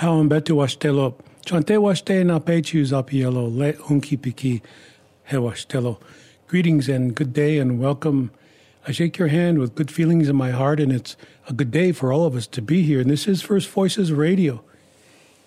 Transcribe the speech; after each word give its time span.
Betu 0.00 0.56
washtelo. 0.56 1.14
Chante 1.44 1.74
washte 1.76 2.24
na 2.24 2.38
pechu 2.38 2.82
zapielo 2.86 3.54
le 3.54 3.74
unki 3.74 4.18
piki 4.18 4.62
he 5.24 5.36
washtelo. 5.36 6.00
Greetings 6.46 6.88
and 6.88 7.14
good 7.14 7.34
day 7.34 7.58
and 7.58 7.78
welcome. 7.78 8.30
I 8.88 8.92
shake 8.92 9.18
your 9.18 9.28
hand 9.28 9.58
with 9.58 9.74
good 9.74 9.90
feelings 9.90 10.30
in 10.30 10.36
my 10.36 10.52
heart, 10.52 10.80
and 10.80 10.90
it's 10.90 11.18
a 11.48 11.52
good 11.52 11.70
day 11.70 11.92
for 11.92 12.14
all 12.14 12.24
of 12.24 12.34
us 12.34 12.46
to 12.46 12.62
be 12.62 12.80
here. 12.80 13.00
And 13.00 13.10
this 13.10 13.28
is 13.28 13.42
First 13.42 13.68
Voices 13.68 14.10
Radio. 14.10 14.64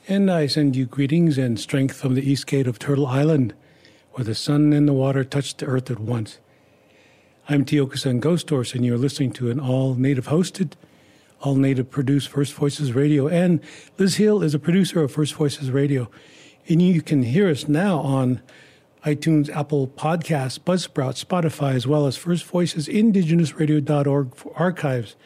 And 0.07 0.29
I 0.29 0.45
send 0.45 0.75
you 0.75 0.85
greetings 0.85 1.39
and 1.39 1.59
strength 1.59 1.95
from 1.95 2.13
the 2.13 2.29
east 2.29 2.45
gate 2.45 2.67
of 2.67 2.77
Turtle 2.77 3.07
Island, 3.07 3.55
where 4.11 4.23
the 4.23 4.35
sun 4.35 4.71
and 4.71 4.87
the 4.87 4.93
water 4.93 5.23
touch 5.23 5.57
the 5.57 5.65
earth 5.65 5.89
at 5.89 5.99
once. 5.99 6.37
I'm 7.49 7.65
Tiokasin 7.65 8.19
Ghost 8.19 8.51
Horse, 8.51 8.75
and 8.75 8.85
you're 8.85 8.99
listening 8.99 9.31
to 9.31 9.49
an 9.49 9.59
all 9.59 9.95
native 9.95 10.27
hosted 10.27 10.73
all 11.43 11.55
native 11.55 11.91
produce 11.91 12.25
First 12.25 12.53
Voices 12.53 12.93
Radio. 12.93 13.27
And 13.27 13.59
Liz 13.97 14.15
Hill 14.15 14.41
is 14.41 14.53
a 14.53 14.59
producer 14.59 15.03
of 15.03 15.11
First 15.11 15.33
Voices 15.35 15.69
Radio. 15.69 16.09
And 16.69 16.81
you 16.81 17.01
can 17.01 17.23
hear 17.23 17.49
us 17.49 17.67
now 17.67 17.99
on 17.99 18.41
iTunes, 19.05 19.49
Apple 19.49 19.89
Podcasts, 19.89 20.57
Buzzsprout, 20.57 21.21
Spotify, 21.21 21.73
as 21.73 21.85
well 21.85 22.07
as 22.07 22.15
First 22.15 22.45
Voices, 22.45 22.87
indigenousradio.org 22.87 24.31
archives. 24.55 25.17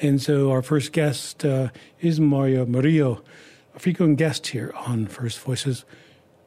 And 0.00 0.20
so 0.20 0.50
our 0.50 0.60
first 0.60 0.92
guest 0.92 1.44
uh, 1.44 1.70
is 2.00 2.20
Mario 2.20 2.66
Murillo, 2.66 3.22
a 3.74 3.78
frequent 3.78 4.18
guest 4.18 4.48
here 4.48 4.72
on 4.76 5.06
First 5.06 5.40
Voices 5.40 5.86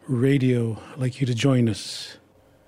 Radio. 0.08 0.80
I'd 0.94 1.00
like 1.00 1.20
you 1.20 1.26
to 1.26 1.34
join 1.34 1.68
us. 1.68 2.18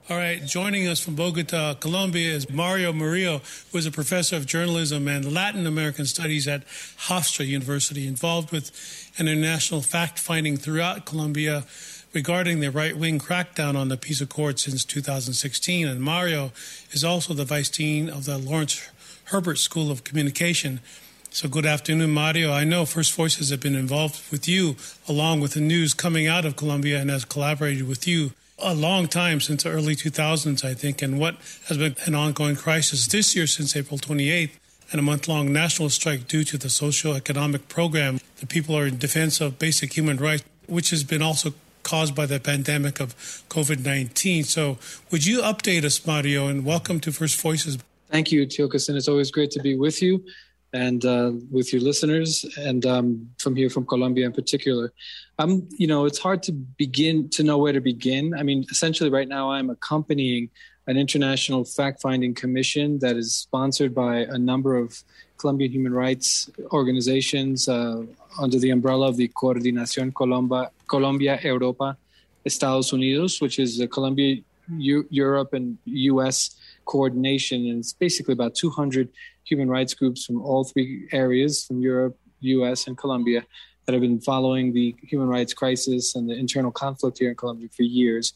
All 0.09 0.18
right, 0.18 0.46
joining 0.46 0.86
us 0.86 1.00
from 1.00 1.16
Bogota, 1.16 1.75
Colombia 1.75 2.34
is 2.34 2.50
Mario 2.50 2.91
Murillo, 2.91 3.40
who 3.72 3.78
is 3.78 3.86
a 3.86 3.91
professor 3.91 4.36
of 4.36 4.46
journalism 4.46 5.08
and 5.08 5.34
Latin 5.34 5.66
American 5.66 6.06
studies 6.06 6.46
at 6.46 6.68
Hofstra 7.08 7.47
University, 7.47 8.06
involved 8.06 8.52
with 8.52 8.69
international 9.18 9.81
fact 9.81 10.19
finding 10.19 10.58
throughout 10.58 11.06
Colombia 11.06 11.63
regarding 12.12 12.59
the 12.59 12.69
right 12.69 12.97
wing 12.97 13.18
crackdown 13.18 13.78
on 13.78 13.88
the 13.88 13.96
peace 13.96 14.19
accord 14.19 14.59
since 14.59 14.84
2016. 14.84 15.88
And 15.88 16.02
Mario 16.02 16.52
is 16.92 17.06
also 17.06 17.34
the 17.34 17.46
vice 17.46 17.69
dean 17.69 18.09
of 18.09 18.25
the 18.25 18.38
Lawrence 18.38 18.86
Herbert 19.25 19.58
School 19.58 19.90
of 19.90 20.03
Communication. 20.03 20.81
So, 21.30 21.47
good 21.47 21.66
afternoon, 21.66 22.12
Mario. 22.12 22.52
I 22.52 22.66
know 22.66 22.86
First 22.86 23.13
Voices 23.13 23.52
have 23.52 23.62
been 23.62 23.74
involved 23.74 24.30
with 24.34 24.50
you 24.50 24.75
along 25.08 25.40
with 25.40 25.53
the 25.53 25.62
news 25.62 25.94
coming 25.94 26.28
out 26.28 26.44
of 26.44 26.58
Colombia 26.58 27.00
and 27.00 27.09
has 27.09 27.24
collaborated 27.24 27.88
with 27.88 28.06
you 28.06 28.34
a 28.59 28.74
long 28.74 29.08
time 29.08 29.40
since 29.41 29.64
the 29.64 29.69
early 29.69 29.96
2000s, 29.96 30.64
I 30.64 30.74
think, 30.74 31.02
and 31.02 31.19
what 31.19 31.36
has 31.68 31.78
been 31.78 31.96
an 32.06 32.16
ongoing 32.16 32.56
crisis 32.56 33.08
this 33.08 33.36
year 33.36 33.47
since 33.47 33.75
April 33.75 33.97
28th 33.97 34.52
and 34.91 35.00
a 35.00 35.03
month 35.03 35.28
long 35.28 35.52
national 35.52 35.90
strike 35.90 36.28
due 36.28 36.44
to 36.44 36.58
the 36.58 36.69
socio-economic 36.69 37.68
program. 37.68 38.19
The 38.38 38.46
people 38.46 38.78
are 38.78 38.86
in 38.86 38.97
defense 38.97 39.42
of 39.42 39.58
basic 39.58 39.94
human 39.97 40.18
rights, 40.18 40.44
which 40.68 40.92
has 40.92 41.03
been 41.03 41.22
also 41.22 41.53
caused 41.81 42.16
by 42.16 42.25
the 42.25 42.40
pandemic 42.40 43.00
of 43.00 43.16
COVID 43.50 43.84
19. 43.84 44.44
So, 44.44 44.78
would 45.12 45.25
you 45.25 45.42
update 45.42 45.84
us, 45.84 46.06
Mario, 46.06 46.47
and 46.47 46.63
welcome 46.63 47.00
to 47.02 47.12
First 47.12 47.40
Voices? 47.42 47.78
Thank 48.09 48.31
you, 48.31 48.46
Tiokasin. 48.46 48.96
It's 48.96 49.08
always 49.08 49.31
great 49.31 49.52
to 49.52 49.62
be 49.62 49.75
with 49.75 50.02
you 50.02 50.24
and 50.73 51.06
uh, 51.06 51.31
with 51.51 51.72
your 51.72 51.81
listeners, 51.81 52.45
and 52.57 52.85
um, 52.85 53.29
from 53.38 53.56
here 53.56 53.69
from 53.69 53.85
Colombia 53.85 54.25
in 54.25 54.34
particular. 54.34 54.91
I'm, 55.39 55.67
you 55.78 55.88
know, 55.88 56.06
it's 56.06 56.19
hard 56.19 56.44
to 56.44 56.51
begin 56.51 57.29
to 57.29 57.44
know 57.44 57.57
where 57.57 57.73
to 57.73 57.81
begin. 57.81 58.34
I 58.38 58.44
mean, 58.44 58.66
essentially, 58.72 59.09
right 59.09 59.28
now, 59.28 59.51
I'm 59.51 59.69
accompanying 59.69 60.50
an 60.88 60.97
international 60.97 61.63
fact-finding 61.63 62.33
commission 62.33 63.00
that 63.00 63.16
is 63.16 63.33
sponsored 63.33 63.95
by 63.95 64.17
a 64.17 64.38
number 64.38 64.75
of 64.75 65.01
Colombian 65.38 65.72
human 65.72 65.94
rights 65.94 66.50
organizations 66.72 67.68
uh, 67.68 68.03
under 68.39 68.59
the 68.59 68.69
umbrella 68.69 69.07
of 69.07 69.18
the 69.18 69.27
Coordinación 69.30 70.13
Colombia, 70.13 70.71
Colombia 70.88 71.39
Europa 71.42 71.98
Estados 72.45 72.92
Unidos, 72.92 73.42
which 73.42 73.59
is 73.59 73.81
Colombia, 73.92 74.38
U- 74.77 75.07
Europe, 75.09 75.53
and 75.53 75.77
U.S. 75.86 76.56
coordination, 76.86 77.65
and 77.68 77.80
it's 77.80 77.94
basically 77.94 78.33
about 78.33 78.56
200 78.56 79.09
human 79.53 79.69
rights 79.69 79.94
groups 79.94 80.25
from 80.25 80.41
all 80.41 80.63
three 80.63 81.07
areas, 81.11 81.65
from 81.65 81.79
Europe, 81.79 82.15
U.S., 82.55 82.88
and 82.88 82.97
Colombia, 82.97 83.41
that 83.85 83.94
have 83.94 84.01
been 84.01 84.21
following 84.21 84.65
the 84.73 84.95
human 85.11 85.27
rights 85.27 85.53
crisis 85.53 86.15
and 86.15 86.29
the 86.29 86.38
internal 86.44 86.71
conflict 86.71 87.19
here 87.19 87.29
in 87.29 87.35
Colombia 87.35 87.69
for 87.75 87.83
years. 87.83 88.33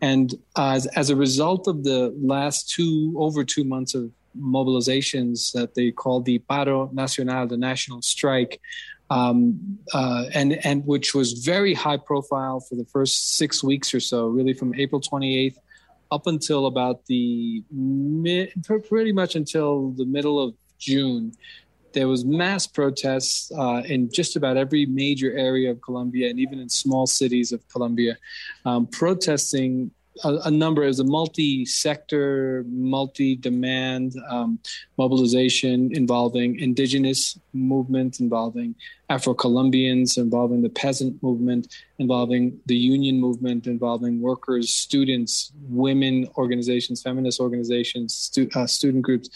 And 0.00 0.34
as, 0.56 0.86
as 1.02 1.08
a 1.10 1.16
result 1.16 1.68
of 1.68 1.84
the 1.84 2.00
last 2.34 2.58
two, 2.74 3.14
over 3.16 3.44
two 3.44 3.64
months 3.64 3.94
of 3.94 4.10
mobilizations 4.38 5.52
that 5.52 5.74
they 5.74 5.90
call 5.90 6.20
the 6.20 6.38
Paro 6.50 6.92
Nacional, 6.92 7.46
the 7.46 7.56
national 7.56 8.02
strike, 8.02 8.60
um, 9.10 9.78
uh, 9.94 10.24
and, 10.34 10.48
and 10.66 10.84
which 10.84 11.14
was 11.14 11.32
very 11.32 11.74
high 11.74 11.96
profile 11.96 12.60
for 12.60 12.74
the 12.74 12.84
first 12.84 13.36
six 13.36 13.64
weeks 13.64 13.94
or 13.94 14.00
so, 14.00 14.26
really 14.26 14.52
from 14.52 14.74
April 14.74 15.00
28th 15.00 15.56
up 16.10 16.26
until 16.26 16.66
about 16.66 17.06
the 17.06 17.62
mid, 17.70 18.52
pretty 18.88 19.12
much 19.12 19.36
until 19.36 19.90
the 19.90 20.06
middle 20.06 20.42
of 20.42 20.54
June 20.78 21.32
there 21.92 22.08
was 22.08 22.24
mass 22.24 22.66
protests 22.66 23.50
uh, 23.56 23.82
in 23.86 24.10
just 24.10 24.36
about 24.36 24.56
every 24.56 24.86
major 24.86 25.36
area 25.36 25.70
of 25.70 25.80
Colombia 25.80 26.28
and 26.28 26.38
even 26.38 26.58
in 26.58 26.68
small 26.68 27.06
cities 27.06 27.52
of 27.52 27.66
Colombia, 27.68 28.16
um, 28.64 28.86
protesting 28.86 29.90
a, 30.24 30.34
a, 30.44 30.50
number 30.50 30.84
as 30.84 31.00
a 31.00 31.04
multi-sector, 31.04 32.64
multi-demand 32.68 34.14
um, 34.28 34.58
mobilization 34.96 35.94
involving 35.94 36.58
indigenous 36.60 37.38
movements, 37.52 38.20
involving 38.20 38.74
Afro-Colombians, 39.10 40.18
involving 40.18 40.62
the 40.62 40.68
peasant 40.68 41.22
movement, 41.22 41.74
involving 41.98 42.58
the 42.66 42.76
union 42.76 43.20
movement, 43.20 43.66
involving 43.66 44.20
workers, 44.20 44.72
students, 44.74 45.52
women 45.68 46.28
organizations, 46.36 47.02
feminist 47.02 47.40
organizations, 47.40 48.14
stu- 48.14 48.48
uh, 48.54 48.66
student 48.66 49.02
groups. 49.02 49.30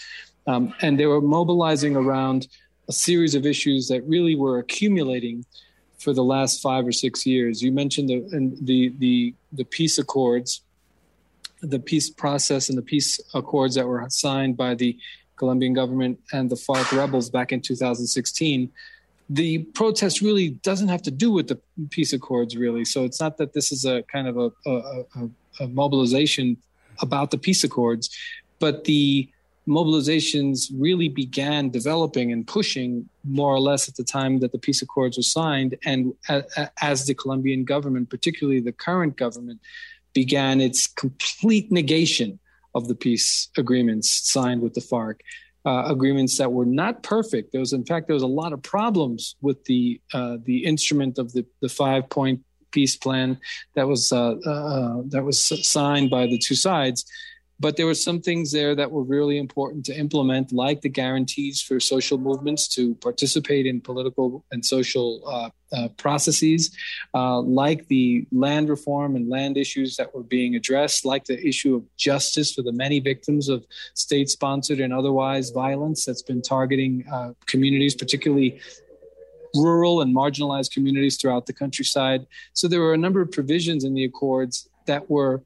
Um, 0.46 0.75
and 0.81 0.99
they 0.99 1.06
were 1.06 1.20
mobilizing 1.20 1.96
around 1.96 2.49
a 2.88 2.93
series 2.93 3.34
of 3.34 3.46
issues 3.46 3.88
that 3.88 4.02
really 4.05 4.34
were 4.34 4.58
accumulating 4.58 5.44
for 6.02 6.12
the 6.12 6.25
last 6.25 6.61
five 6.61 6.87
or 6.87 6.93
six 6.93 7.25
years. 7.25 7.62
You 7.62 7.73
mentioned 7.73 8.08
the 8.08 8.20
the 8.61 8.93
the, 8.99 9.34
the 9.52 9.64
peace 9.64 9.99
accords, 9.99 10.62
the 11.62 11.79
peace 11.79 12.11
process, 12.11 12.69
and 12.69 12.76
the 12.76 12.82
peace 12.82 13.20
accords 13.35 13.75
that 13.76 13.87
were 13.87 14.05
signed 14.11 14.56
by 14.56 14.75
the 14.75 14.99
Colombian 15.37 15.73
government 15.73 16.20
and 16.32 16.50
the 16.50 16.56
FARC 16.56 16.97
rebels 16.97 17.31
back 17.31 17.53
in 17.53 17.61
2016. 17.61 18.70
The 19.31 19.59
protest 19.75 20.20
really 20.20 20.50
doesn't 20.50 20.88
have 20.88 21.03
to 21.03 21.11
do 21.11 21.31
with 21.31 21.49
the 21.49 21.59
peace 21.91 22.12
accords, 22.12 22.56
really. 22.56 22.85
So 22.85 23.05
it's 23.05 23.20
not 23.20 23.38
that 23.38 23.55
this 23.55 23.73
is 23.73 23.85
a 23.85 24.03
kind 24.05 24.29
of 24.29 24.37
a, 24.37 24.50
a, 24.67 24.75
a, 24.75 25.31
a 25.61 25.69
mobilization 25.69 26.59
about 27.00 27.31
the 27.31 27.38
peace 27.38 27.65
accords, 27.65 28.11
but 28.58 28.85
the 28.85 29.29
mobilizations 29.67 30.70
really 30.76 31.08
began 31.08 31.70
developing 31.70 32.32
and 32.32 32.47
pushing 32.47 33.08
more 33.25 33.55
or 33.55 33.61
less 33.61 33.88
at 33.88 33.94
the 33.94 34.03
time 34.03 34.41
that 34.41 34.50
the 34.50 34.58
peace 34.58 34.82
accords 34.82 35.17
were 35.17 35.23
signed 35.23 35.79
and 35.85 36.12
as 36.81 37.06
the 37.06 37.15
colombian 37.15 37.65
government 37.65 38.11
particularly 38.11 38.58
the 38.58 38.73
current 38.73 39.17
government 39.17 39.61
began 40.12 40.61
its 40.61 40.87
complete 40.87 41.70
negation 41.70 42.38
of 42.75 42.88
the 42.88 42.94
peace 42.94 43.49
agreements 43.56 44.09
signed 44.31 44.61
with 44.61 44.75
the 44.75 44.81
farc 44.81 45.20
uh, 45.64 45.85
agreements 45.87 46.38
that 46.38 46.53
were 46.53 46.67
not 46.67 47.03
perfect. 47.03 47.53
There 47.53 47.61
was 47.61 47.73
in 47.73 47.85
fact 47.85 48.06
there 48.06 48.14
was 48.14 48.23
a 48.23 48.38
lot 48.43 48.53
of 48.53 48.62
problems 48.62 49.37
with 49.41 49.64
the 49.64 50.00
uh, 50.12 50.38
the 50.44 50.64
instrument 50.64 51.19
of 51.19 51.32
the 51.32 51.47
the 51.61 51.69
five 51.69 52.09
point 52.09 52.41
peace 52.73 52.97
plan 52.97 53.38
that 53.75 53.87
was 53.87 54.12
uh, 54.12 54.32
uh 54.32 55.03
that 55.09 55.23
was 55.23 55.41
signed 55.41 56.11
by 56.11 56.26
the 56.26 56.38
two 56.38 56.55
sides 56.55 57.05
but 57.62 57.76
there 57.76 57.87
were 57.87 57.94
some 57.94 58.20
things 58.20 58.50
there 58.50 58.75
that 58.75 58.91
were 58.91 59.05
really 59.05 59.38
important 59.38 59.85
to 59.87 59.94
implement, 59.97 60.53
like 60.53 60.81
the 60.81 60.88
guarantees 60.88 61.62
for 61.62 61.79
social 61.79 62.19
movements 62.19 62.67
to 62.67 62.97
participate 62.97 63.67
in 63.67 63.81
political 63.81 64.44
and 64.50 64.67
social 64.67 65.23
uh, 65.29 65.50
uh, 65.73 65.88
processes, 65.97 66.76
uh, 67.14 67.38
like 67.41 67.87
the 67.87 68.26
land 68.32 68.69
reform 68.69 69.14
and 69.14 69.31
land 69.31 69.56
issues 69.56 69.94
that 69.97 70.12
were 70.12 70.25
being 70.25 70.56
addressed, 70.56 71.05
like 71.05 71.25
the 71.25 71.41
issue 71.47 71.76
of 71.76 71.85
justice 71.97 72.53
for 72.53 72.62
the 72.62 72.73
many 72.73 72.99
victims 72.99 73.49
of 73.49 73.65
state 73.94 74.29
sponsored 74.29 74.81
and 74.81 74.93
otherwise 74.93 75.50
violence 75.50 76.05
that's 76.05 76.23
been 76.23 76.43
targeting 76.43 77.05
uh, 77.12 77.32
communities, 77.47 77.94
particularly 77.94 78.61
rural 79.55 80.00
and 80.00 80.12
marginalized 80.12 80.73
communities 80.73 81.17
throughout 81.17 81.47
the 81.47 81.53
countryside. 81.53 82.26
So 82.55 82.67
there 82.67 82.81
were 82.81 82.94
a 82.94 82.99
number 82.99 83.20
of 83.20 83.31
provisions 83.31 83.85
in 83.85 83.94
the 83.94 84.05
accords 84.05 84.69
that 84.87 85.08
were 85.08 85.44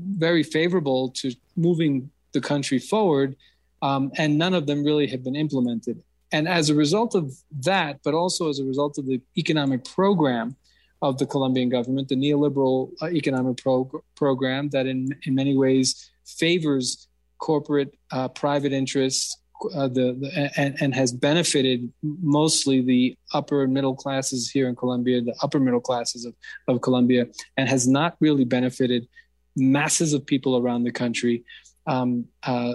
very 0.00 0.42
favorable 0.42 1.10
to 1.10 1.32
moving 1.56 2.10
the 2.32 2.40
country 2.40 2.78
forward, 2.78 3.36
um, 3.82 4.10
and 4.16 4.38
none 4.38 4.54
of 4.54 4.66
them 4.66 4.84
really 4.84 5.06
have 5.06 5.24
been 5.24 5.36
implemented. 5.36 6.02
And 6.32 6.48
as 6.48 6.70
a 6.70 6.74
result 6.74 7.14
of 7.14 7.32
that, 7.60 8.00
but 8.04 8.14
also 8.14 8.48
as 8.48 8.60
a 8.60 8.64
result 8.64 8.98
of 8.98 9.06
the 9.06 9.20
economic 9.36 9.84
program 9.84 10.56
of 11.02 11.18
the 11.18 11.26
Colombian 11.26 11.68
government, 11.68 12.08
the 12.08 12.16
neoliberal 12.16 12.92
uh, 13.02 13.08
economic 13.08 13.56
pro- 13.56 13.90
program 14.14 14.68
that 14.70 14.86
in, 14.86 15.08
in 15.24 15.34
many 15.34 15.56
ways 15.56 16.10
favors 16.24 17.08
corporate 17.38 17.96
uh, 18.12 18.28
private 18.28 18.72
interests 18.72 19.38
uh, 19.74 19.88
the, 19.88 20.16
the 20.18 20.50
and, 20.56 20.80
and, 20.80 20.94
has 20.94 21.12
benefited 21.12 21.92
mostly 22.02 22.80
the 22.80 23.14
upper 23.34 23.62
and 23.62 23.74
middle 23.74 23.94
classes 23.94 24.50
here 24.50 24.68
in 24.68 24.74
Colombia, 24.74 25.20
the 25.20 25.34
upper 25.42 25.60
middle 25.60 25.80
classes 25.80 26.24
of, 26.24 26.34
of 26.66 26.80
Colombia, 26.80 27.26
and 27.58 27.68
has 27.68 27.86
not 27.86 28.16
really 28.20 28.44
benefited 28.44 29.06
masses 29.60 30.12
of 30.12 30.24
people 30.26 30.56
around 30.56 30.84
the 30.84 30.92
country. 30.92 31.44
Um, 31.86 32.26
uh, 32.44 32.74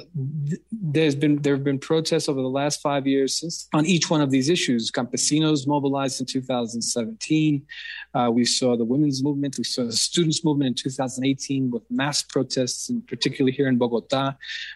th- 0.50 0.62
there's 0.72 1.16
been 1.16 1.42
there 1.42 1.56
have 1.56 1.64
been 1.64 1.80
protests 1.80 2.28
over 2.28 2.42
the 2.42 2.50
last 2.50 2.82
five 2.82 3.06
years 3.06 3.40
since 3.40 3.68
on 3.74 3.86
each 3.86 4.10
one 4.10 4.20
of 4.20 4.32
these 4.32 4.50
issues. 4.50 4.92
Campesinos 4.92 5.68
mobilized 5.68 6.20
in 6.20 6.26
2017. 6.26 7.66
Uh, 8.14 8.30
we 8.34 8.46
saw 8.46 8.76
the 8.76 8.84
women's 8.84 9.24
movement. 9.24 9.58
We 9.58 9.64
saw 9.64 9.86
the 9.86 9.94
students' 9.94 10.44
movement 10.44 10.68
in 10.68 10.74
2018 10.74 11.70
with 11.72 11.84
mass 11.90 12.24
protests, 12.24 12.90
and 12.90 13.08
particularly 13.08 13.52
here 13.52 13.68
in 13.68 13.78
Bogota. 13.78 14.34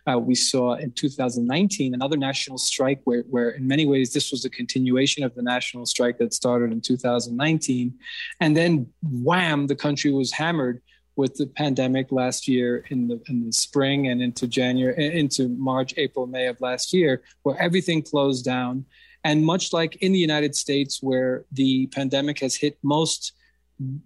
Uh, 0.10 0.20
we 0.20 0.36
saw 0.36 0.76
in 0.76 0.92
2019 0.92 1.94
another 1.94 2.18
national 2.18 2.60
strike, 2.60 3.02
where, 3.06 3.24
where 3.24 3.50
in 3.50 3.68
many 3.68 3.86
ways 3.86 4.14
this 4.14 4.32
was 4.32 4.46
a 4.46 4.50
continuation 4.50 5.24
of 5.24 5.34
the 5.36 5.42
national 5.42 5.86
strike 5.86 6.18
that 6.20 6.34
started 6.34 6.72
in 6.72 6.82
2019, 6.82 7.94
and 8.40 8.56
then 8.56 8.88
wham, 9.02 9.68
the 9.68 9.76
country 9.76 10.12
was 10.12 10.32
hammered 10.32 10.82
with 11.20 11.36
the 11.36 11.48
pandemic 11.48 12.14
last 12.14 12.48
year 12.48 12.86
in 12.92 13.10
the 13.10 13.22
in 13.28 13.46
the 13.46 13.52
spring 13.52 14.08
and 14.08 14.22
into 14.22 14.48
January 14.48 15.20
into 15.20 15.50
March, 15.50 15.94
April, 15.98 16.26
May 16.26 16.48
of 16.48 16.62
last 16.62 16.94
year, 16.94 17.24
where 17.44 17.62
everything 17.62 18.02
closed 18.02 18.46
down. 18.46 18.86
And 19.26 19.46
much 19.54 19.74
like 19.74 19.98
in 19.98 20.14
the 20.14 20.24
United 20.30 20.56
States, 20.56 21.04
where 21.04 21.44
the 21.52 21.88
pandemic 21.88 22.40
has 22.40 22.56
hit 22.56 22.78
most 22.84 23.34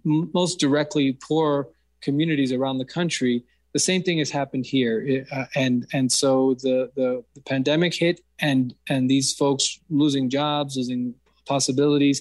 most 0.02 0.58
directly 0.58 1.12
poor 1.28 1.68
communities 2.00 2.52
around 2.52 2.78
the 2.78 2.90
country, 2.98 3.44
the 3.72 3.84
same 3.90 4.02
thing 4.02 4.18
has 4.18 4.32
happened 4.40 4.66
here. 4.66 5.24
Uh, 5.30 5.46
and 5.54 5.86
and 5.92 6.10
so 6.10 6.54
the, 6.66 6.90
the 6.96 7.22
the 7.36 7.42
pandemic 7.42 7.94
hit, 7.94 8.22
and 8.40 8.74
and 8.88 9.08
these 9.08 9.28
folks 9.34 9.78
losing 9.88 10.28
jobs, 10.28 10.76
losing 10.76 11.14
possibilities. 11.46 12.18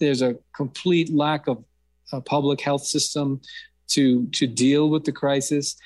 There's 0.00 0.22
a 0.22 0.32
complete 0.60 1.08
lack 1.14 1.46
of 1.46 1.64
a 2.12 2.20
public 2.20 2.60
health 2.60 2.84
system 2.84 3.40
to 3.88 4.26
to 4.26 4.46
deal 4.46 4.90
with 4.90 5.04
the 5.04 5.12
crisis. 5.12 5.76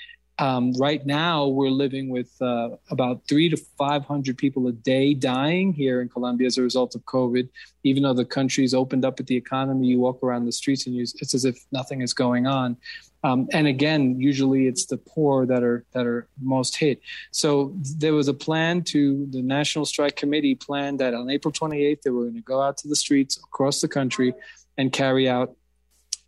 Um, 0.40 0.72
right 0.74 1.04
now, 1.04 1.48
we're 1.48 1.70
living 1.70 2.10
with 2.10 2.30
uh, 2.40 2.70
about 2.90 3.22
three 3.28 3.48
to 3.48 3.56
500 3.56 4.38
people 4.38 4.68
a 4.68 4.72
day 4.72 5.12
dying 5.12 5.72
here 5.72 6.00
in 6.00 6.08
Colombia 6.08 6.46
as 6.46 6.58
a 6.58 6.62
result 6.62 6.94
of 6.94 7.04
COVID. 7.06 7.48
Even 7.82 8.04
though 8.04 8.14
the 8.14 8.24
country's 8.24 8.72
opened 8.72 9.05
up 9.05 9.19
at 9.19 9.26
the 9.26 9.34
economy, 9.34 9.88
you 9.88 9.98
walk 9.98 10.22
around 10.22 10.44
the 10.44 10.52
streets 10.52 10.86
and 10.86 10.94
you, 10.94 11.02
it's 11.02 11.34
as 11.34 11.44
if 11.44 11.58
nothing 11.72 12.02
is 12.02 12.14
going 12.14 12.46
on. 12.46 12.76
Um, 13.24 13.48
and 13.52 13.67
again, 13.67 14.20
usually 14.20 14.69
it's 14.69 14.86
the 14.86 14.96
poor 14.96 15.44
that 15.46 15.64
are 15.64 15.84
that 15.93 16.06
are 16.06 16.28
most 16.40 16.76
hit. 16.76 17.00
So 17.32 17.74
there 17.96 18.14
was 18.14 18.28
a 18.28 18.34
plan 18.34 18.82
to 18.84 19.26
the 19.31 19.43
National 19.43 19.84
Strike 19.84 20.14
Committee 20.14 20.55
planned 20.55 21.00
that 21.00 21.14
on 21.14 21.28
April 21.28 21.50
28th 21.52 22.02
they 22.02 22.10
were 22.10 22.22
going 22.22 22.34
to 22.34 22.43
go 22.43 22.62
out 22.62 22.76
to 22.78 22.88
the 22.88 22.94
streets 22.94 23.36
across 23.38 23.81
the 23.81 23.88
country 23.88 24.34
and 24.76 24.93
carry 24.93 25.28
out 25.28 25.56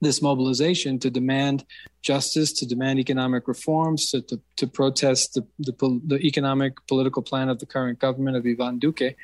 this 0.01 0.23
mobilization 0.23 0.99
to 0.99 1.11
demand 1.11 1.65
justice, 2.03 2.53
to 2.55 2.67
demand 2.67 2.99
economic 2.99 3.47
reforms, 3.47 4.11
to, 4.11 4.23
to, 4.23 4.41
to 4.57 4.67
protest 4.67 5.35
the, 5.35 5.47
the, 5.59 6.01
the, 6.07 6.19
economic 6.19 6.75
political 6.87 7.23
plan 7.23 7.49
of 7.49 7.59
the 7.59 7.67
current 7.67 7.99
government 7.99 8.37
of 8.37 8.47
Ivan 8.47 8.79
Duque. 8.79 9.15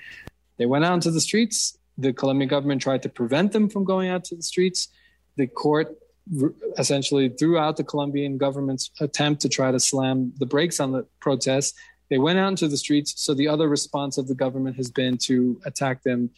They 0.58 0.66
went 0.66 0.84
out 0.84 0.94
into 0.94 1.10
the 1.10 1.20
streets. 1.20 1.78
The 1.96 2.12
Colombian 2.12 2.48
government 2.48 2.82
tried 2.82 3.02
to 3.04 3.08
prevent 3.08 3.52
them 3.52 3.70
from 3.70 3.84
going 3.84 4.10
out 4.10 4.24
to 4.24 4.36
the 4.36 4.42
streets. 4.42 4.88
The 5.36 5.46
court 5.46 5.96
essentially 6.76 7.28
threw 7.28 7.56
out 7.56 7.76
the 7.76 7.84
Colombian 7.84 8.36
government's 8.36 8.90
attempt 9.00 9.40
to 9.42 9.48
try 9.48 9.70
to 9.70 9.80
slam 9.80 10.32
the 10.38 10.46
brakes 10.46 10.80
on 10.80 10.92
the 10.92 11.06
protests. 11.20 11.72
They 12.10 12.18
went 12.18 12.38
out 12.38 12.48
into 12.48 12.68
the 12.68 12.76
streets. 12.76 13.14
So 13.16 13.32
the 13.32 13.48
other 13.48 13.68
response 13.68 14.18
of 14.18 14.28
the 14.28 14.34
government 14.34 14.76
has 14.76 14.90
been 14.90 15.18
to 15.18 15.60
attack 15.64 16.02
them 16.02 16.30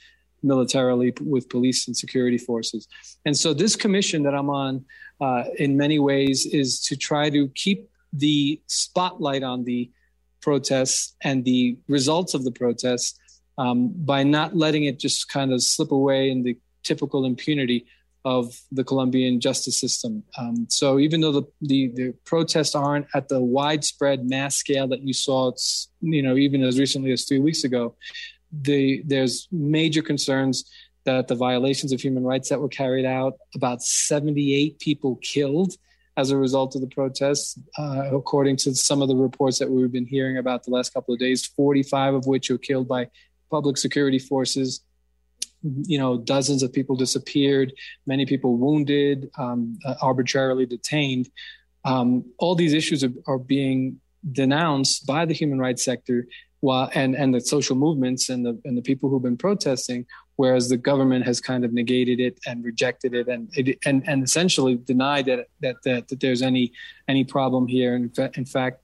militarily 0.43 1.13
with 1.21 1.49
police 1.49 1.87
and 1.87 1.97
security 1.97 2.39
forces. 2.39 2.89
And 3.25 3.37
so 3.37 3.53
this 3.55 3.77
commission 3.77 4.23
that 4.23 4.35
I'm 4.35 4.51
on, 4.51 4.85
uh, 5.21 5.45
in 5.59 5.77
many 5.77 5.99
ways, 5.99 6.47
is 6.47 6.81
to 6.83 6.97
try 6.97 7.31
to 7.31 7.49
keep 7.55 7.89
the 8.13 8.61
spotlight 8.67 9.43
on 9.43 9.65
the 9.65 9.91
protests 10.41 11.17
and 11.23 11.45
the 11.45 11.77
results 11.89 12.35
of 12.35 12.45
the 12.45 12.53
protests 12.53 13.19
um, 13.59 13.89
by 13.89 14.23
not 14.23 14.57
letting 14.57 14.85
it 14.85 14.99
just 14.99 15.29
kind 15.29 15.53
of 15.53 15.63
slip 15.63 15.91
away 15.91 16.31
in 16.31 16.43
the 16.43 16.57
typical 16.85 17.25
impunity 17.25 17.87
of 18.25 18.61
the 18.73 18.85
Colombian 18.85 19.41
justice 19.41 19.79
system. 19.79 20.23
Um, 20.37 20.67
so 20.69 20.99
even 20.99 21.21
though 21.21 21.33
the, 21.33 21.43
the, 21.61 21.89
the 21.89 22.15
protests 22.25 22.75
aren't 22.75 23.07
at 23.15 23.29
the 23.29 23.41
widespread 23.41 24.29
mass 24.29 24.57
scale 24.57 24.89
that 24.89 25.03
you 25.03 25.13
saw, 25.13 25.53
you 26.01 26.23
know, 26.23 26.37
even 26.37 26.63
as 26.63 26.79
recently 26.79 27.13
as 27.13 27.25
three 27.25 27.39
weeks 27.39 27.65
ago, 27.65 27.95
the 28.53 29.03
there's 29.07 29.49
major 29.51 30.03
concerns 30.03 30.71
that 31.05 31.29
the 31.29 31.35
violations 31.35 31.93
of 31.93 32.01
human 32.01 32.23
rights 32.23 32.49
that 32.51 32.61
were 32.61 32.69
carried 32.69 33.07
out, 33.07 33.35
about 33.55 33.83
78 33.83 34.79
people 34.79 35.17
killed 35.23 35.75
as 36.19 36.31
a 36.31 36.37
result 36.37 36.75
of 36.75 36.81
the 36.81 36.87
protests, 36.89 37.59
uh, 37.79 38.11
according 38.13 38.57
to 38.57 38.75
some 38.75 39.01
of 39.01 39.09
the 39.09 39.17
reports 39.17 39.59
that 39.59 39.71
we've 39.71 39.93
been 39.93 40.07
hearing 40.07 40.37
about 40.37 40.65
the 40.65 40.71
last 40.71 40.93
couple 40.93 41.15
of 41.15 41.21
days, 41.21 41.47
45 41.47 42.15
of 42.15 42.27
which 42.27 42.51
were 42.51 42.59
killed 42.59 42.89
by 42.89 43.09
public 43.51 43.77
security 43.79 44.19
forces. 44.19 44.81
You 45.63 45.99
know, 45.99 46.19
dozens 46.19 46.63
of 46.63 46.73
people 46.73 46.97
disappeared, 46.97 47.73
many 48.05 48.27
people 48.27 48.57
wounded, 48.57 49.31
um, 49.39 49.79
uh, 49.87 49.95
arbitrarily 50.03 50.67
detained. 50.67 51.31
Um, 51.85 52.25
all 52.39 52.55
these 52.55 52.75
issues 52.75 53.03
are, 53.05 53.13
are 53.27 53.39
being 53.39 54.01
denounced 54.33 55.07
by 55.07 55.25
the 55.25 55.35
human 55.35 55.59
rights 55.59 55.85
sector 55.85 56.27
and, 56.63 57.15
and 57.15 57.35
the 57.35 57.41
social 57.41 57.77
movements 57.77 58.29
and 58.29 58.45
the, 58.45 58.61
and 58.65 58.77
the 58.77 58.83
people 58.83 59.09
who've 59.09 59.23
been 59.23 59.37
protesting, 59.37 60.07
whereas 60.37 60.69
the 60.69 60.77
government 60.77 61.25
has 61.25 61.41
kind 61.41 61.65
of 61.65 61.73
negated 61.73 62.21
it 62.21 62.39
and 62.47 62.65
rejected 62.65 63.15
it 63.15 63.29
and, 63.29 63.49
it, 63.57 63.79
and, 63.85 64.09
and 64.09 64.23
essentially 64.25 64.77
denied 64.77 65.27
that, 65.27 65.47
that, 65.61 65.77
that, 65.85 66.09
that 66.09 66.21
there's 66.21 66.43
any, 66.43 66.73
any 67.07 67.25
problem 67.25 67.67
here. 67.67 68.11
Fa- 68.15 68.31
in 68.35 68.45
fact, 68.45 68.83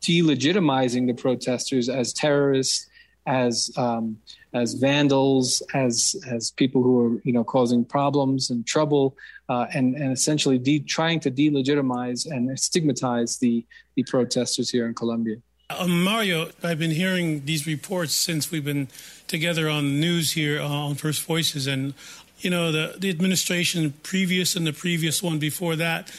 delegitimizing 0.00 1.06
the 1.06 1.14
protesters 1.14 1.88
as 1.88 2.12
terrorists, 2.12 2.88
as 3.26 3.70
um, 3.76 4.18
as 4.52 4.74
vandals, 4.74 5.62
as 5.72 6.14
as 6.30 6.50
people 6.50 6.82
who 6.82 7.00
are 7.00 7.20
you 7.24 7.32
know 7.32 7.44
causing 7.44 7.84
problems 7.84 8.50
and 8.50 8.66
trouble, 8.66 9.16
uh, 9.48 9.66
and 9.72 9.94
and 9.94 10.12
essentially 10.12 10.58
de- 10.58 10.80
trying 10.80 11.20
to 11.20 11.30
delegitimize 11.30 12.30
and 12.30 12.58
stigmatize 12.58 13.38
the 13.38 13.64
the 13.96 14.02
protesters 14.04 14.68
here 14.68 14.86
in 14.86 14.94
Colombia. 14.94 15.36
Uh, 15.70 15.86
Mario, 15.86 16.50
I've 16.62 16.78
been 16.78 16.90
hearing 16.90 17.46
these 17.46 17.66
reports 17.66 18.12
since 18.12 18.50
we've 18.50 18.64
been 18.64 18.88
together 19.26 19.66
on 19.70 19.84
the 19.84 19.98
news 19.98 20.32
here 20.32 20.60
uh, 20.60 20.68
on 20.68 20.94
First 20.94 21.22
Voices, 21.24 21.66
and 21.66 21.94
you 22.40 22.50
know 22.50 22.70
the 22.70 22.96
the 22.98 23.08
administration 23.08 23.94
previous 24.02 24.56
and 24.56 24.66
the 24.66 24.74
previous 24.74 25.22
one 25.22 25.38
before 25.38 25.74
that. 25.76 26.10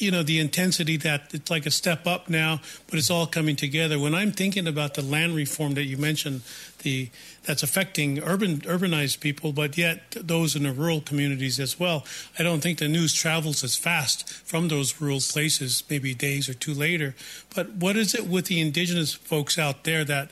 You 0.00 0.12
know 0.12 0.22
the 0.22 0.38
intensity 0.38 0.96
that 0.98 1.34
it's 1.34 1.50
like 1.50 1.66
a 1.66 1.72
step 1.72 2.06
up 2.06 2.28
now, 2.28 2.60
but 2.86 3.00
it's 3.00 3.10
all 3.10 3.26
coming 3.26 3.56
together. 3.56 3.98
When 3.98 4.14
I'm 4.14 4.30
thinking 4.30 4.68
about 4.68 4.94
the 4.94 5.02
land 5.02 5.34
reform 5.34 5.74
that 5.74 5.84
you 5.84 5.96
mentioned, 5.96 6.42
the 6.82 7.10
that's 7.42 7.64
affecting 7.64 8.20
urban 8.20 8.60
urbanized 8.60 9.18
people, 9.18 9.52
but 9.52 9.76
yet 9.76 10.10
those 10.10 10.54
in 10.54 10.62
the 10.62 10.72
rural 10.72 11.00
communities 11.00 11.58
as 11.58 11.80
well. 11.80 12.04
I 12.38 12.44
don't 12.44 12.60
think 12.60 12.78
the 12.78 12.86
news 12.86 13.12
travels 13.12 13.64
as 13.64 13.76
fast 13.76 14.28
from 14.30 14.68
those 14.68 15.00
rural 15.00 15.20
places, 15.20 15.82
maybe 15.90 16.14
days 16.14 16.48
or 16.48 16.54
two 16.54 16.74
later. 16.74 17.16
But 17.54 17.72
what 17.72 17.96
is 17.96 18.14
it 18.14 18.28
with 18.28 18.46
the 18.46 18.60
indigenous 18.60 19.14
folks 19.14 19.58
out 19.58 19.82
there 19.82 20.04
that 20.04 20.30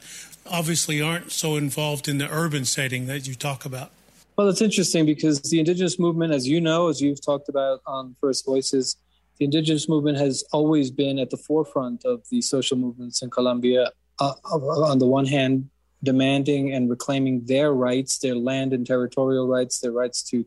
obviously 0.48 1.02
aren't 1.02 1.32
so 1.32 1.56
involved 1.56 2.06
in 2.06 2.18
the 2.18 2.30
urban 2.30 2.64
setting 2.64 3.06
that 3.06 3.26
you 3.26 3.34
talk 3.34 3.64
about? 3.64 3.90
Well, 4.36 4.48
it's 4.48 4.60
interesting 4.60 5.06
because 5.06 5.40
the 5.40 5.58
indigenous 5.58 5.98
movement, 5.98 6.32
as 6.32 6.46
you 6.46 6.60
know, 6.60 6.88
as 6.88 7.00
you've 7.00 7.24
talked 7.24 7.48
about 7.48 7.80
on 7.86 8.14
First 8.20 8.44
Voices, 8.44 8.96
the 9.38 9.44
indigenous 9.44 9.88
movement 9.88 10.18
has 10.18 10.44
always 10.52 10.90
been 10.90 11.18
at 11.18 11.30
the 11.30 11.36
forefront 11.36 12.04
of 12.04 12.22
the 12.30 12.40
social 12.40 12.76
movements 12.76 13.22
in 13.22 13.30
Colombia. 13.30 13.90
Uh, 14.18 14.32
on 14.44 14.98
the 14.98 15.06
one 15.06 15.26
hand, 15.26 15.68
demanding 16.02 16.72
and 16.72 16.88
reclaiming 16.88 17.44
their 17.44 17.72
rights, 17.72 18.18
their 18.18 18.34
land 18.34 18.72
and 18.72 18.86
territorial 18.86 19.46
rights, 19.46 19.80
their 19.80 19.92
rights 19.92 20.22
to 20.22 20.44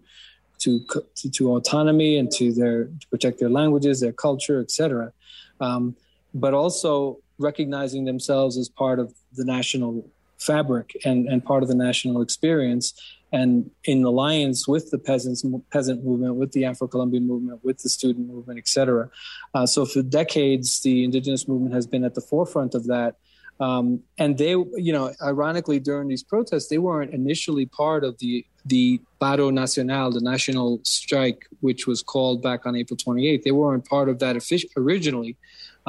to 0.60 0.86
to, 1.16 1.30
to 1.30 1.56
autonomy 1.56 2.18
and 2.18 2.32
to 2.32 2.52
their 2.52 2.86
to 2.86 3.08
protect 3.10 3.40
their 3.40 3.50
languages, 3.50 4.00
their 4.00 4.14
culture, 4.14 4.60
etc. 4.60 5.14
Um, 5.60 5.96
but 6.34 6.54
also 6.54 7.20
recognizing 7.38 8.06
themselves 8.06 8.58
as 8.58 8.70
part 8.70 9.00
of 9.00 9.14
the 9.34 9.46
national 9.46 10.06
fabric 10.38 10.96
and, 11.06 11.28
and 11.28 11.44
part 11.44 11.64
of 11.64 11.70
the 11.70 11.76
national 11.76 12.22
experience 12.22 12.94
and 13.32 13.70
in 13.84 14.04
alliance 14.04 14.68
with 14.68 14.90
the 14.92 14.98
peasants 14.98 15.44
peasant 15.72 16.04
movement 16.04 16.36
with 16.36 16.52
the 16.54 16.66
afro-colombian 16.66 17.28
movement 17.28 17.64
with 17.64 17.78
the 17.80 17.90
student 17.90 18.28
movement 18.28 18.58
etc 18.58 19.10
uh, 19.54 19.66
so 19.66 19.86
for 19.86 20.02
decades 20.02 20.82
the 20.82 21.04
indigenous 21.04 21.48
movement 21.48 21.74
has 21.74 21.86
been 21.86 22.04
at 22.04 22.16
the 22.16 22.22
forefront 22.22 22.74
of 22.74 22.88
that 22.88 23.16
um, 23.60 24.02
and 24.18 24.38
they, 24.38 24.52
you 24.52 24.94
know, 24.94 25.14
ironically, 25.22 25.80
during 25.80 26.08
these 26.08 26.24
protests, 26.24 26.70
they 26.70 26.78
weren't 26.78 27.14
initially 27.14 27.66
part 27.66 28.04
of 28.04 28.18
the 28.20 28.46
the 28.66 29.02
Paro 29.22 29.52
Nacional, 29.52 30.12
the 30.12 30.22
national 30.22 30.80
strike, 30.84 31.46
which 31.62 31.88
was 31.88 32.04
called 32.04 32.42
back 32.42 32.66
on 32.66 32.76
April 32.76 32.98
28th. 32.98 33.44
They 33.44 33.52
weren't 33.52 33.86
part 33.86 34.10
of 34.10 34.20
that 34.20 34.38
originally. 34.78 35.38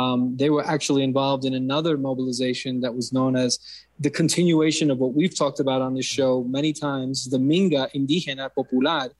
Um, 0.00 0.36
they 0.40 0.48
were 0.48 0.66
actually 0.66 1.02
involved 1.04 1.44
in 1.44 1.54
another 1.54 1.98
mobilization 1.98 2.80
that 2.80 2.94
was 2.94 3.12
known 3.12 3.36
as 3.36 3.58
the 4.06 4.08
continuation 4.08 4.90
of 4.90 4.98
what 4.98 5.12
we've 5.12 5.36
talked 5.42 5.60
about 5.60 5.82
on 5.82 5.92
this 5.94 6.06
show 6.06 6.42
many 6.44 6.72
times, 6.72 7.28
the 7.28 7.36
Minga 7.50 7.82
Indígena 7.98 8.48
Popular, 8.54 9.10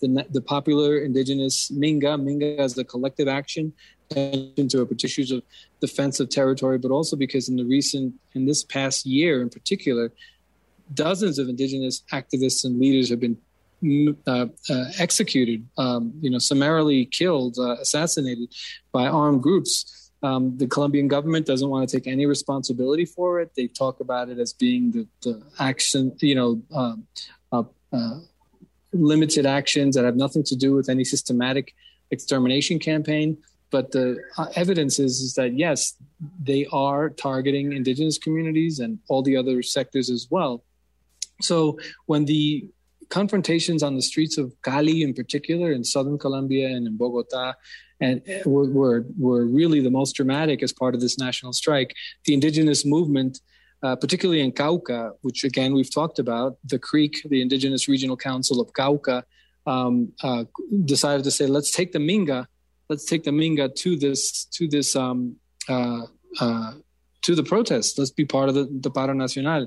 the, 0.00 0.26
the 0.30 0.40
popular 0.40 0.98
indigenous 0.98 1.70
Minga. 1.70 2.12
Minga 2.26 2.56
as 2.56 2.72
the 2.74 2.84
collective 2.84 3.28
action 3.28 3.72
into 4.16 4.80
a 4.80 4.86
issues 5.04 5.30
of 5.30 5.42
defense 5.80 6.20
of 6.20 6.30
territory, 6.30 6.78
but 6.78 6.90
also 6.90 7.16
because 7.16 7.48
in 7.50 7.56
the 7.56 7.64
recent, 7.64 8.14
in 8.34 8.46
this 8.46 8.64
past 8.64 9.04
year 9.04 9.42
in 9.42 9.50
particular, 9.50 10.10
dozens 10.94 11.38
of 11.38 11.48
indigenous 11.48 12.02
activists 12.12 12.64
and 12.64 12.80
leaders 12.80 13.10
have 13.10 13.20
been 13.20 13.36
uh, 14.26 14.46
uh, 14.68 14.84
executed, 14.98 15.66
um, 15.78 16.12
you 16.20 16.30
know, 16.30 16.38
summarily 16.38 17.04
killed, 17.06 17.56
uh, 17.58 17.76
assassinated 17.80 18.48
by 18.92 19.06
armed 19.06 19.42
groups. 19.42 19.99
Um, 20.22 20.56
the 20.58 20.66
Colombian 20.66 21.08
government 21.08 21.46
doesn't 21.46 21.68
want 21.68 21.88
to 21.88 21.96
take 21.96 22.06
any 22.06 22.26
responsibility 22.26 23.06
for 23.06 23.40
it. 23.40 23.52
They 23.56 23.68
talk 23.68 24.00
about 24.00 24.28
it 24.28 24.38
as 24.38 24.52
being 24.52 24.90
the, 24.90 25.06
the 25.22 25.42
action, 25.58 26.14
you 26.20 26.34
know, 26.34 26.62
um, 26.74 27.06
uh, 27.52 27.62
uh, 27.92 28.18
limited 28.92 29.46
actions 29.46 29.96
that 29.96 30.04
have 30.04 30.16
nothing 30.16 30.42
to 30.44 30.56
do 30.56 30.74
with 30.74 30.88
any 30.88 31.04
systematic 31.04 31.74
extermination 32.10 32.78
campaign. 32.78 33.38
But 33.70 33.92
the 33.92 34.18
uh, 34.36 34.48
evidence 34.56 34.98
is, 34.98 35.20
is 35.20 35.34
that 35.34 35.54
yes, 35.54 35.94
they 36.42 36.66
are 36.72 37.08
targeting 37.08 37.72
indigenous 37.72 38.18
communities 38.18 38.80
and 38.80 38.98
all 39.08 39.22
the 39.22 39.36
other 39.36 39.62
sectors 39.62 40.10
as 40.10 40.26
well. 40.28 40.64
So 41.40 41.78
when 42.06 42.24
the 42.26 42.68
confrontations 43.10 43.82
on 43.82 43.96
the 43.96 44.02
streets 44.02 44.38
of 44.38 44.52
Cali, 44.62 45.02
in 45.02 45.14
particular, 45.14 45.72
in 45.72 45.84
southern 45.84 46.18
Colombia 46.18 46.68
and 46.68 46.86
in 46.86 46.96
Bogota, 46.96 47.54
and 48.00 48.22
uh, 48.28 48.48
were, 48.48 48.70
were, 48.70 49.04
were 49.18 49.46
really 49.46 49.80
the 49.80 49.90
most 49.90 50.14
dramatic 50.14 50.62
as 50.62 50.72
part 50.72 50.94
of 50.94 51.00
this 51.00 51.18
national 51.18 51.52
strike. 51.52 51.94
The 52.24 52.34
indigenous 52.34 52.86
movement, 52.86 53.40
uh, 53.82 53.96
particularly 53.96 54.40
in 54.40 54.52
Cauca, 54.52 55.12
which 55.20 55.44
again 55.44 55.74
we've 55.74 55.92
talked 55.92 56.18
about, 56.18 56.56
the 56.64 56.78
CRIC, 56.78 57.22
the 57.28 57.42
Indigenous 57.42 57.88
Regional 57.88 58.16
Council 58.16 58.60
of 58.60 58.72
Cauca, 58.72 59.24
um, 59.66 60.12
uh, 60.22 60.44
decided 60.84 61.24
to 61.24 61.30
say, 61.30 61.46
let's 61.46 61.70
take 61.70 61.92
the 61.92 61.98
Minga 61.98 62.46
let's 62.90 63.04
take 63.04 63.22
the 63.22 63.30
Minga 63.30 63.74
to 63.76 63.96
this 63.96 64.44
to 64.56 64.68
this 64.68 64.94
um, 64.94 65.36
uh, 65.68 66.02
uh, 66.40 66.72
to 67.22 67.34
the 67.34 67.42
protest. 67.42 67.98
Let's 67.98 68.10
be 68.10 68.24
part 68.24 68.48
of 68.48 68.54
the, 68.54 68.68
the 68.70 68.90
Paro 68.90 69.14
Nacional. 69.14 69.66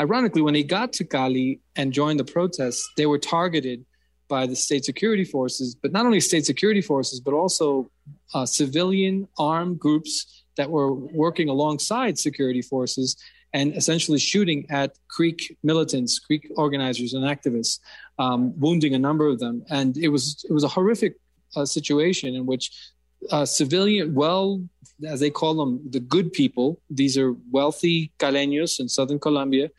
Ironically, 0.00 0.42
when 0.42 0.54
they 0.54 0.62
got 0.62 0.92
to 0.94 1.04
Cali 1.04 1.60
and 1.76 1.92
joined 1.92 2.18
the 2.18 2.24
protests, 2.24 2.90
they 2.96 3.06
were 3.06 3.18
targeted 3.18 3.84
by 4.28 4.46
the 4.46 4.56
state 4.56 4.84
security 4.84 5.24
forces, 5.24 5.74
but 5.74 5.92
not 5.92 6.06
only 6.06 6.20
state 6.20 6.46
security 6.46 6.80
forces, 6.80 7.20
but 7.20 7.34
also 7.34 7.90
uh, 8.32 8.46
civilian 8.46 9.28
armed 9.38 9.78
groups 9.78 10.44
that 10.56 10.70
were 10.70 10.92
working 10.92 11.48
alongside 11.48 12.18
security 12.18 12.62
forces 12.62 13.16
and 13.52 13.76
essentially 13.76 14.18
shooting 14.18 14.66
at 14.70 14.96
CRIC 15.08 15.56
militants, 15.62 16.18
CRIC 16.18 16.50
organizers, 16.56 17.14
and 17.14 17.24
activists, 17.24 17.78
um, 18.18 18.58
wounding 18.58 18.94
a 18.94 18.98
number 18.98 19.28
of 19.28 19.38
them. 19.38 19.64
And 19.70 19.96
it 19.96 20.08
was 20.08 20.44
it 20.48 20.52
was 20.52 20.64
a 20.64 20.68
horrific 20.68 21.14
uh, 21.56 21.64
situation 21.64 22.34
in 22.34 22.46
which 22.46 22.72
uh, 23.30 23.44
civilian, 23.44 24.14
well, 24.14 24.62
as 25.06 25.20
they 25.20 25.30
call 25.30 25.54
them, 25.54 25.80
the 25.90 26.00
good 26.00 26.32
people, 26.32 26.80
these 26.88 27.18
are 27.18 27.34
wealthy 27.50 28.12
caleños 28.18 28.80
in 28.80 28.88
southern 28.88 29.18
Colombia, 29.18 29.70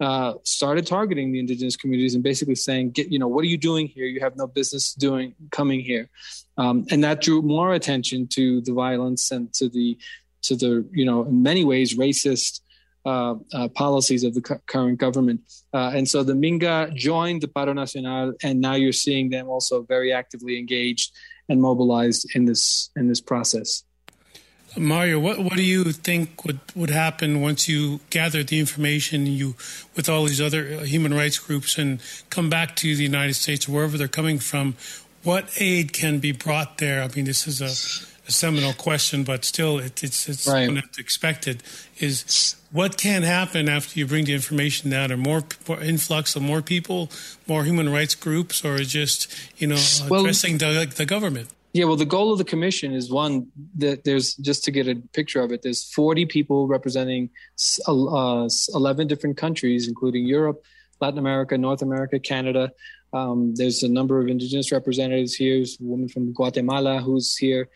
uh, 0.00 0.34
started 0.42 0.86
targeting 0.86 1.32
the 1.32 1.38
indigenous 1.38 1.76
communities 1.76 2.14
and 2.14 2.24
basically 2.24 2.56
saying, 2.56 2.90
"Get, 2.90 3.10
you 3.10 3.18
know, 3.18 3.28
what 3.28 3.44
are 3.44 3.48
you 3.48 3.56
doing 3.56 3.86
here? 3.86 4.06
You 4.06 4.20
have 4.20 4.36
no 4.36 4.46
business 4.46 4.92
doing 4.94 5.34
coming 5.50 5.80
here," 5.80 6.10
um, 6.56 6.84
and 6.90 7.02
that 7.04 7.20
drew 7.20 7.42
more 7.42 7.74
attention 7.74 8.26
to 8.28 8.60
the 8.62 8.72
violence 8.72 9.30
and 9.30 9.52
to 9.54 9.68
the 9.68 9.96
to 10.42 10.56
the 10.56 10.86
you 10.92 11.04
know 11.04 11.24
in 11.24 11.42
many 11.42 11.64
ways 11.64 11.96
racist 11.96 12.60
uh, 13.06 13.34
uh, 13.52 13.68
policies 13.68 14.24
of 14.24 14.34
the 14.34 14.40
cu- 14.40 14.60
current 14.66 14.98
government. 14.98 15.40
Uh, 15.72 15.92
and 15.94 16.08
so 16.08 16.22
the 16.22 16.32
Minga 16.32 16.92
joined 16.94 17.42
the 17.42 17.48
Paro 17.48 17.74
Nacional, 17.74 18.34
and 18.42 18.60
now 18.60 18.74
you're 18.74 18.92
seeing 18.92 19.30
them 19.30 19.48
also 19.48 19.82
very 19.82 20.12
actively 20.12 20.58
engaged 20.58 21.12
and 21.48 21.60
mobilized 21.60 22.34
in 22.34 22.44
this 22.44 22.90
in 22.96 23.08
this 23.08 23.20
process. 23.20 23.84
Mario, 24.76 25.20
what 25.20 25.38
what 25.38 25.54
do 25.54 25.62
you 25.62 25.84
think 25.92 26.44
would, 26.44 26.58
would 26.74 26.90
happen 26.90 27.40
once 27.40 27.68
you 27.68 28.00
gather 28.10 28.42
the 28.42 28.58
information 28.58 29.26
you 29.26 29.54
with 29.94 30.08
all 30.08 30.24
these 30.24 30.40
other 30.40 30.78
uh, 30.80 30.84
human 30.84 31.14
rights 31.14 31.38
groups 31.38 31.78
and 31.78 32.00
come 32.28 32.50
back 32.50 32.74
to 32.76 32.96
the 32.96 33.02
United 33.04 33.34
States 33.34 33.68
wherever 33.68 33.96
they're 33.96 34.08
coming 34.08 34.38
from? 34.38 34.74
What 35.22 35.48
aid 35.58 35.92
can 35.92 36.18
be 36.18 36.32
brought 36.32 36.78
there? 36.78 37.02
I 37.02 37.08
mean, 37.08 37.24
this 37.24 37.46
is 37.46 37.60
a 37.60 38.13
a 38.26 38.32
seminal 38.32 38.72
question, 38.72 39.24
but 39.24 39.44
still, 39.44 39.78
it, 39.78 40.02
it's 40.02 40.28
it's 40.28 40.46
right. 40.46 40.82
expected. 40.98 41.62
Is 41.98 42.56
what 42.72 42.96
can 42.96 43.22
happen 43.22 43.68
after 43.68 43.98
you 43.98 44.06
bring 44.06 44.24
the 44.24 44.34
information 44.34 44.90
down? 44.90 45.12
Or 45.12 45.16
more, 45.16 45.42
more 45.68 45.80
influx 45.80 46.34
of 46.36 46.42
more 46.42 46.62
people, 46.62 47.10
more 47.46 47.64
human 47.64 47.90
rights 47.90 48.14
groups, 48.14 48.64
or 48.64 48.78
just 48.78 49.32
you 49.60 49.66
know 49.66 49.78
well, 50.08 50.20
addressing 50.20 50.58
the, 50.58 50.90
the 50.96 51.06
government? 51.06 51.48
Yeah, 51.74 51.86
well, 51.86 51.96
the 51.96 52.06
goal 52.06 52.30
of 52.30 52.38
the 52.38 52.44
commission 52.44 52.94
is 52.94 53.10
one 53.10 53.48
that 53.76 54.04
there's 54.04 54.36
just 54.36 54.62
to 54.64 54.70
get 54.70 54.86
a 54.86 54.94
picture 55.12 55.40
of 55.40 55.50
it. 55.50 55.62
There's 55.62 55.82
40 55.92 56.24
people 56.26 56.68
representing 56.68 57.30
uh, 57.88 58.48
11 58.74 59.08
different 59.08 59.36
countries, 59.36 59.88
including 59.88 60.24
Europe, 60.24 60.62
Latin 61.00 61.18
America, 61.18 61.58
North 61.58 61.82
America, 61.82 62.20
Canada. 62.20 62.70
Um, 63.12 63.54
there's 63.56 63.82
a 63.82 63.88
number 63.88 64.20
of 64.20 64.28
indigenous 64.28 64.70
representatives 64.70 65.34
here. 65.34 65.56
There's 65.56 65.76
a 65.80 65.84
woman 65.84 66.08
from 66.08 66.32
Guatemala 66.32 67.00
who's 67.00 67.36
here 67.36 67.68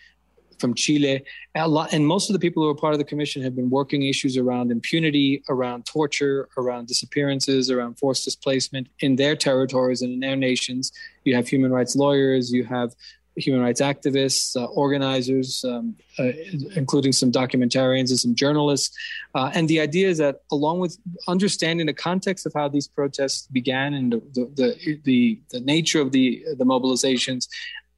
from 0.59 0.75
Chile. 0.75 1.25
Lot, 1.57 1.93
and 1.93 2.07
most 2.07 2.31
of 2.31 2.35
the 2.35 2.39
people 2.39 2.63
who 2.63 2.69
are 2.69 2.75
part 2.75 2.93
of 2.93 2.99
the 2.99 3.05
commission 3.05 3.43
have 3.43 3.57
been 3.57 3.71
working 3.71 4.03
issues 4.05 4.37
around 4.37 4.71
impunity, 4.71 5.43
around 5.49 5.87
torture, 5.87 6.49
around 6.57 6.87
disappearances, 6.87 7.71
around 7.71 7.99
forced 7.99 8.25
displacement 8.25 8.89
in 9.01 9.17
their 9.17 9.35
territories 9.35 10.03
and 10.03 10.13
in 10.13 10.21
their 10.21 10.37
nations. 10.37 10.93
You 11.25 11.35
have 11.35 11.49
human 11.49 11.73
rights 11.73 11.97
lawyers, 11.97 12.53
you 12.53 12.65
have 12.65 12.95
human 13.39 13.61
rights 13.61 13.81
activists, 13.81 14.57
uh, 14.57 14.65
organizers, 14.67 15.65
um, 15.65 15.95
uh, 16.19 16.33
including 16.75 17.13
some 17.13 17.31
documentarians 17.31 18.11
and 18.11 18.19
some 18.19 18.35
journalists. 18.35 18.97
Uh, 19.35 19.51
and 19.55 19.69
the 19.69 19.81
idea 19.81 20.09
is 20.09 20.19
that, 20.19 20.43
along 20.51 20.81
with 20.81 20.99
understanding 21.29 21.87
the 21.87 21.93
context 21.93 22.47
of 22.47 22.53
how 22.55 22.69
these 22.69 22.89
protests 22.89 23.47
began 23.49 23.95
and 23.95 24.13
the 24.13 24.51
the, 24.57 25.01
the, 25.05 25.41
the 25.51 25.61
nature 25.61 26.01
of 26.01 26.13
the 26.13 26.45
the 26.57 26.65
mobilizations, 26.65 27.49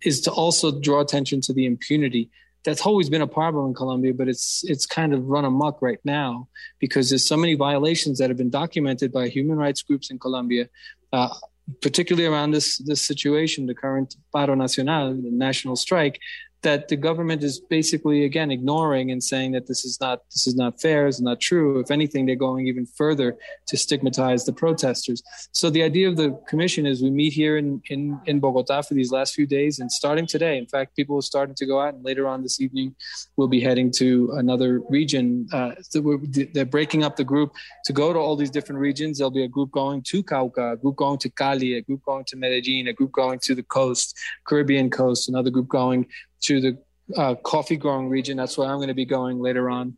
is 0.03 0.21
to 0.21 0.31
also 0.31 0.71
draw 0.81 1.01
attention 1.01 1.41
to 1.43 1.53
the 1.53 1.67
impunity 1.67 2.31
that's 2.65 2.83
always 2.87 3.09
been 3.09 3.23
a 3.23 3.27
problem 3.27 3.69
in 3.69 3.75
Colombia, 3.75 4.13
but 4.15 4.29
it's 4.29 4.63
it's 4.65 4.87
kind 4.87 5.15
of 5.15 5.27
run 5.27 5.45
amok 5.45 5.81
right 5.81 6.01
now 6.05 6.49
because 6.79 7.09
there's 7.09 7.27
so 7.27 7.37
many 7.37 7.55
violations 7.55 8.19
that 8.19 8.29
have 8.31 8.37
been 8.37 8.51
documented 8.51 9.13
by 9.13 9.29
human 9.29 9.57
rights 9.57 9.83
groups 9.83 10.11
in 10.11 10.19
Colombia, 10.19 10.69
uh, 11.13 11.35
particularly 11.81 12.27
around 12.27 12.51
this 12.51 12.79
this 12.79 13.05
situation, 13.05 13.67
the 13.67 13.75
current 13.75 14.17
paro 14.35 14.57
nacional, 14.57 15.15
the 15.15 15.31
national 15.31 15.77
strike, 15.77 16.21
that 16.63 16.89
the 16.89 16.97
government 16.97 17.43
is 17.43 17.59
basically 17.59 18.25
again 18.25 18.51
ignoring 18.51 19.11
and 19.11 19.23
saying 19.23 19.53
that 19.53 19.67
this 19.67 19.85
is 19.85 20.01
not 20.01 20.23
this 20.31 20.47
is 20.47 20.55
not 20.55 20.81
fair, 20.81 21.07
is 21.07 21.21
not 21.21 21.41
true. 21.41 21.81
If 21.81 21.91
anything, 21.91 22.27
they're 22.27 22.37
going 22.37 22.67
even 22.67 22.87
further 22.87 23.37
to 23.69 23.77
stigmatize 23.77 24.45
the 24.45 24.53
protesters. 24.53 25.23
So 25.53 25.71
the 25.71 25.83
idea 25.83 26.09
of 26.09 26.17
the 26.17 26.39
commission 26.49 26.87
is 26.87 27.03
we 27.03 27.11
meet 27.11 27.33
here 27.33 27.57
in 27.57 27.83
in, 27.89 28.21
in 28.27 28.41
Bogota 28.41 28.83
for 28.83 28.95
these 28.95 29.13
last 29.13 29.35
few 29.35 29.47
days, 29.47 29.79
and 29.79 29.91
starting 29.91 30.27
today, 30.27 30.59
in 30.59 30.67
fact, 30.67 30.97
people 30.97 31.17
are 31.17 31.23
starting 31.23 31.55
to 31.57 31.67
go 31.67 31.81
out, 31.81 31.95
and 31.95 32.05
later 32.05 32.29
on 32.29 32.43
this 32.43 32.61
evening, 32.61 32.95
we'll 33.37 33.49
be 33.49 33.61
heading 33.61 33.91
to 33.93 34.33
another 34.37 34.81
region. 34.91 35.49
Uh, 35.53 35.73
so 35.81 36.21
they're 36.55 36.65
breaking 36.65 37.05
up 37.05 37.17
the 37.17 37.25
group 37.25 37.53
to 37.85 37.93
go 37.93 38.13
to 38.13 38.19
all 38.19 38.37
these 38.37 38.51
different 38.51 38.81
regions. 38.81 39.19
There'll 39.19 39.31
be 39.31 39.45
a 39.45 39.49
group 39.49 39.71
going 39.71 40.03
to 40.03 40.23
Cauca, 40.23 40.75
a 40.75 40.77
group 40.77 40.97
going 40.97 41.19
to 41.19 41.31
Cali, 41.31 41.75
a 41.75 41.83
group 41.83 42.03
going 42.05 42.25
to 42.27 42.37
Medellin, 42.37 42.89
a 42.89 42.93
group 42.93 43.13
going 43.13 43.39
to 43.41 43.55
the 43.55 43.63
coast, 43.63 44.17
Caribbean 44.47 44.91
coast, 44.91 45.29
another 45.29 45.51
group 45.51 45.69
going 45.69 46.07
to 46.43 46.61
the 46.61 46.79
uh, 47.17 47.35
coffee 47.37 47.77
growing 47.77 48.09
region. 48.09 48.37
That's 48.37 48.57
where 48.57 48.69
I'm 48.69 48.77
going 48.77 48.89
to 48.89 48.95
be 48.95 49.05
going 49.05 49.41
later 49.41 49.71
on 49.71 49.97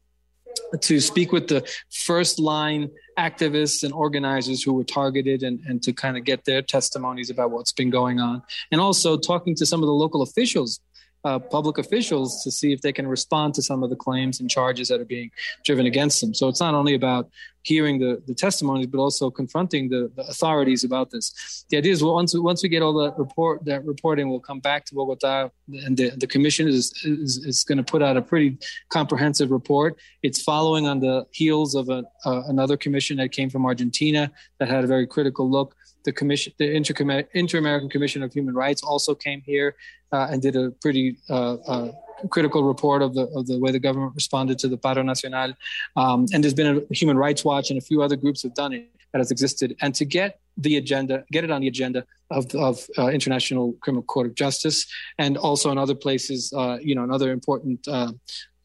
to 0.80 1.00
speak 1.00 1.32
with 1.32 1.48
the 1.48 1.68
first 1.90 2.38
line 2.38 2.90
activists 3.18 3.82
and 3.82 3.92
organizers 3.92 4.62
who 4.62 4.72
were 4.72 4.84
targeted 4.84 5.42
and, 5.42 5.60
and 5.66 5.82
to 5.82 5.92
kind 5.92 6.16
of 6.16 6.24
get 6.24 6.44
their 6.44 6.62
testimonies 6.62 7.30
about 7.30 7.50
what's 7.50 7.72
been 7.72 7.90
going 7.90 8.20
on. 8.20 8.42
And 8.70 8.80
also 8.80 9.18
talking 9.18 9.54
to 9.56 9.66
some 9.66 9.82
of 9.82 9.86
the 9.86 9.92
local 9.92 10.22
officials 10.22 10.80
uh, 11.24 11.38
public 11.38 11.78
officials 11.78 12.42
to 12.42 12.50
see 12.50 12.72
if 12.72 12.80
they 12.80 12.92
can 12.92 13.06
respond 13.06 13.54
to 13.54 13.62
some 13.62 13.82
of 13.82 13.90
the 13.90 13.96
claims 13.96 14.40
and 14.40 14.50
charges 14.50 14.88
that 14.88 15.00
are 15.00 15.04
being 15.04 15.30
driven 15.64 15.86
against 15.86 16.20
them. 16.20 16.34
So 16.34 16.48
it's 16.48 16.60
not 16.60 16.74
only 16.74 16.94
about 16.94 17.30
hearing 17.62 18.00
the, 18.00 18.20
the 18.26 18.34
testimonies, 18.34 18.86
but 18.88 18.98
also 18.98 19.30
confronting 19.30 19.88
the, 19.88 20.10
the 20.16 20.22
authorities 20.22 20.82
about 20.82 21.10
this. 21.10 21.64
The 21.70 21.76
idea 21.76 21.92
is 21.92 22.02
well, 22.02 22.14
once 22.14 22.34
once 22.36 22.62
we 22.62 22.68
get 22.68 22.82
all 22.82 22.92
the 22.92 23.12
report 23.12 23.64
that 23.66 23.84
reporting, 23.84 24.28
we'll 24.28 24.40
come 24.40 24.60
back 24.60 24.84
to 24.86 24.94
Bogota, 24.94 25.50
and 25.68 25.96
the, 25.96 26.10
the 26.10 26.26
commission 26.26 26.66
is 26.68 26.92
is, 27.04 27.44
is 27.44 27.62
going 27.62 27.78
to 27.78 27.84
put 27.84 28.02
out 28.02 28.16
a 28.16 28.22
pretty 28.22 28.58
comprehensive 28.90 29.50
report. 29.50 29.96
It's 30.22 30.42
following 30.42 30.86
on 30.88 31.00
the 31.00 31.26
heels 31.30 31.74
of 31.74 31.88
a, 31.88 32.04
uh, 32.24 32.42
another 32.48 32.76
commission 32.76 33.16
that 33.18 33.30
came 33.30 33.48
from 33.48 33.64
Argentina 33.64 34.30
that 34.58 34.68
had 34.68 34.82
a 34.82 34.86
very 34.86 35.06
critical 35.06 35.48
look 35.48 35.76
the 36.04 36.12
commission, 36.12 36.52
the 36.58 36.70
Inter, 36.70 37.24
Inter-American 37.32 37.88
Commission 37.88 38.22
of 38.22 38.32
Human 38.32 38.54
Rights, 38.54 38.82
also 38.82 39.14
came 39.14 39.40
here 39.42 39.76
uh, 40.12 40.28
and 40.30 40.42
did 40.42 40.56
a 40.56 40.70
pretty 40.70 41.16
uh, 41.30 41.54
uh, 41.54 41.92
critical 42.30 42.64
report 42.64 43.02
of 43.02 43.14
the 43.14 43.24
of 43.34 43.46
the 43.46 43.58
way 43.58 43.70
the 43.70 43.78
government 43.78 44.14
responded 44.14 44.58
to 44.60 44.68
the 44.68 44.78
Paro 44.78 45.04
Nacional. 45.04 45.54
Um, 45.96 46.26
and 46.32 46.42
there's 46.42 46.54
been 46.54 46.78
a 46.78 46.94
Human 46.94 47.16
Rights 47.16 47.44
Watch 47.44 47.70
and 47.70 47.78
a 47.78 47.82
few 47.82 48.02
other 48.02 48.16
groups 48.16 48.42
have 48.42 48.54
done 48.54 48.72
it 48.72 48.88
that 49.12 49.18
has 49.18 49.30
existed. 49.30 49.76
And 49.80 49.94
to 49.94 50.04
get 50.04 50.40
the 50.56 50.76
agenda, 50.76 51.24
get 51.30 51.44
it 51.44 51.50
on 51.50 51.60
the 51.60 51.68
agenda 51.68 52.04
of, 52.30 52.54
of 52.54 52.86
uh, 52.98 53.08
International 53.08 53.74
Criminal 53.80 54.02
Court 54.02 54.26
of 54.26 54.34
Justice, 54.34 54.86
and 55.18 55.36
also 55.36 55.70
in 55.70 55.78
other 55.78 55.94
places, 55.94 56.52
uh, 56.52 56.78
you 56.80 56.94
know, 56.94 57.04
in 57.04 57.10
other 57.10 57.30
important 57.30 57.86
uh, 57.88 58.12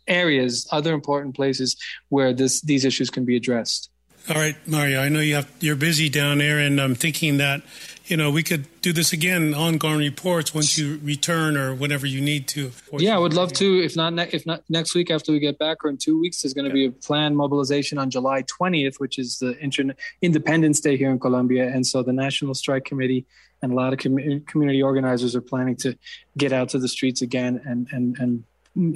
areas, 0.07 0.67
other 0.71 0.93
important 0.93 1.35
places 1.35 1.75
where 2.09 2.33
this 2.33 2.61
these 2.61 2.85
issues 2.85 3.09
can 3.09 3.25
be 3.25 3.35
addressed. 3.35 3.89
All 4.29 4.35
right, 4.35 4.55
Mario. 4.67 4.99
I 4.99 5.07
know 5.07 5.21
you 5.21 5.35
have 5.35 5.49
you're 5.61 5.77
busy 5.77 6.09
down 6.09 6.39
there, 6.39 6.59
and 6.59 6.81
I'm 6.81 6.95
thinking 6.95 7.37
that 7.37 7.61
you 8.07 8.17
know 8.17 8.29
we 8.29 8.43
could 8.43 8.65
do 8.81 8.91
this 8.91 9.13
again, 9.13 9.53
ongoing 9.53 9.99
reports 9.99 10.53
once 10.53 10.77
you 10.77 10.99
return 11.01 11.55
or 11.55 11.73
whenever 11.73 12.05
you 12.05 12.19
need 12.19 12.45
to. 12.49 12.71
Yeah, 12.97 13.15
I 13.15 13.19
would 13.19 13.33
love 13.33 13.53
to. 13.53 13.81
If 13.81 13.95
not, 13.95 14.13
ne- 14.13 14.29
if 14.33 14.45
not 14.45 14.63
next 14.67 14.93
week 14.95 15.11
after 15.11 15.31
we 15.31 15.39
get 15.39 15.57
back, 15.57 15.85
or 15.85 15.89
in 15.89 15.95
two 15.95 16.19
weeks, 16.19 16.41
there's 16.41 16.53
going 16.53 16.69
to 16.69 16.77
yeah. 16.77 16.89
be 16.89 16.95
a 16.97 16.99
planned 16.99 17.37
mobilization 17.37 17.97
on 17.97 18.09
July 18.09 18.43
20th, 18.43 18.99
which 18.99 19.17
is 19.17 19.37
the 19.39 19.57
Inter- 19.63 19.95
Independence 20.21 20.81
Day 20.81 20.97
here 20.97 21.09
in 21.09 21.19
Colombia, 21.19 21.65
and 21.69 21.87
so 21.87 22.03
the 22.03 22.11
National 22.11 22.53
Strike 22.53 22.83
Committee 22.83 23.25
and 23.61 23.71
a 23.71 23.75
lot 23.75 23.93
of 23.93 23.99
com- 23.99 24.41
community 24.41 24.83
organizers 24.83 25.37
are 25.37 25.41
planning 25.41 25.77
to 25.77 25.97
get 26.37 26.51
out 26.51 26.67
to 26.69 26.79
the 26.79 26.89
streets 26.89 27.21
again 27.21 27.61
and 27.65 27.87
and 27.91 28.17
and 28.19 28.43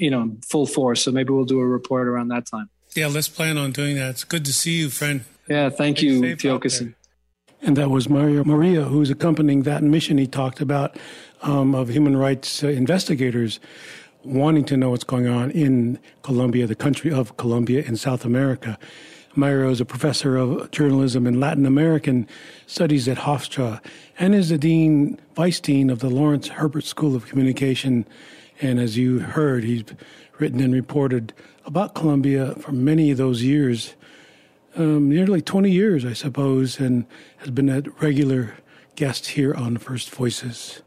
you 0.02 0.10
know 0.10 0.36
full 0.46 0.66
force. 0.66 1.04
So 1.04 1.12
maybe 1.12 1.32
we'll 1.32 1.46
do 1.46 1.62
a 1.62 1.66
report 1.66 2.10
around 2.10 2.28
that 2.30 2.46
time. 2.46 2.70
Yeah, 2.96 3.08
let's 3.08 3.30
plan 3.30 3.58
on 3.58 3.72
doing 3.72 3.96
that. 3.96 4.10
It's 4.10 4.24
good 4.24 4.44
to 4.46 4.54
see 4.54 4.80
you, 4.80 4.90
friend. 4.90 5.24
Yeah, 5.48 5.70
thank 5.70 5.98
Stay 5.98 6.08
you, 6.08 6.22
Tiokasin. 6.22 6.96
And 7.62 7.78
that 7.78 7.90
was 7.90 8.10
Mario 8.10 8.44
Maria, 8.44 8.84
who's 8.84 9.10
accompanying 9.10 9.64
that 9.64 9.84
mission 9.84 10.18
he 10.18 10.28
talked 10.28 10.62
about 10.62 10.98
um, 11.42 11.76
of 11.76 11.90
human 11.90 12.18
rights 12.18 12.64
uh, 12.64 12.68
investigators 12.68 13.60
wanting 14.24 14.66
to 14.66 14.78
know 14.78 14.90
what's 14.90 15.04
going 15.04 15.28
on 15.28 15.52
in 15.52 16.00
Colombia, 16.24 16.68
the 16.68 16.76
country 16.76 17.12
of 17.12 17.38
Colombia 17.38 17.84
in 17.84 17.96
South 17.98 18.26
America. 18.26 18.78
Mario 19.36 19.70
is 19.70 19.80
a 19.80 19.86
professor 19.86 20.36
of 20.36 20.70
journalism 20.72 21.26
and 21.26 21.40
Latin 21.40 21.66
American 21.66 22.28
studies 22.68 23.08
at 23.08 23.20
Hofstra 23.20 23.80
and 24.20 24.36
is 24.36 24.50
the 24.50 24.58
dean, 24.58 25.20
vice 25.36 25.60
dean 25.60 25.90
of 25.90 26.00
the 26.00 26.10
Lawrence 26.10 26.50
Herbert 26.50 26.84
School 26.84 27.16
of 27.16 27.28
Communication. 27.28 28.06
And 28.60 28.80
as 28.80 28.98
you 28.98 29.20
heard, 29.20 29.64
he's 29.64 29.86
written 30.42 30.60
and 30.60 30.74
reported 30.74 31.34
about 31.66 31.94
Colombia 31.94 32.56
for 32.56 32.72
many 32.72 33.12
of 33.12 33.18
those 33.18 33.44
years, 33.44 33.94
um, 34.76 35.08
nearly 35.08 35.40
20 35.40 35.70
years, 35.70 36.04
I 36.04 36.14
suppose, 36.14 36.80
and 36.80 37.06
has 37.38 37.52
been 37.52 37.70
a 37.70 37.84
regular 38.02 38.56
guest 38.96 39.28
here 39.28 39.54
on 39.54 39.78
First 39.78 40.10
Voices. 40.10 40.82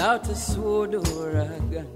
without 0.00 0.26
a 0.30 0.34
sword 0.34 0.94
or 0.94 1.28
a 1.28 1.60
gun. 1.70 1.86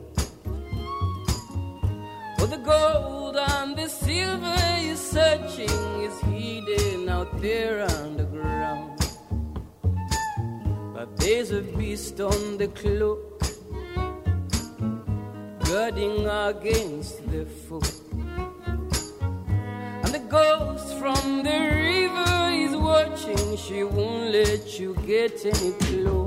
For 2.37 2.47
the 2.47 2.59
gold 2.59 3.35
and 3.35 3.75
the 3.75 3.89
silver 3.89 4.79
you're 4.83 4.95
searching 4.95 5.81
is 6.07 6.21
hidden 6.21 7.09
out 7.09 7.41
there 7.41 7.81
underground. 8.03 9.01
But 10.95 11.17
there's 11.17 11.51
a 11.53 11.63
beast 11.63 12.21
on 12.21 12.59
the 12.59 12.69
cloak, 12.69 13.41
guarding 15.65 16.27
against 16.27 17.27
the 17.31 17.47
foe. 17.47 17.81
And 20.03 20.13
the 20.13 20.25
ghost 20.29 20.99
from 20.99 21.43
the 21.43 21.59
river 21.89 22.51
is 22.65 22.77
watching, 22.77 23.57
she 23.57 23.83
won't 23.83 24.31
let 24.31 24.79
you 24.79 24.95
get 25.07 25.47
any 25.47 25.73
close. 25.87 26.24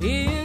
Yeah. 0.00 0.39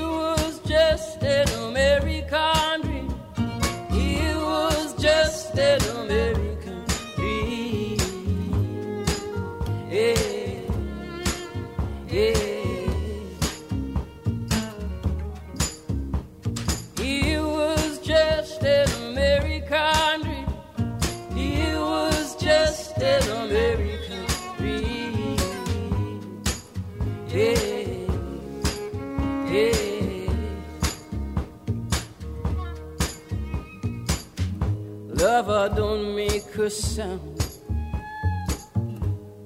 sound. 36.76 37.60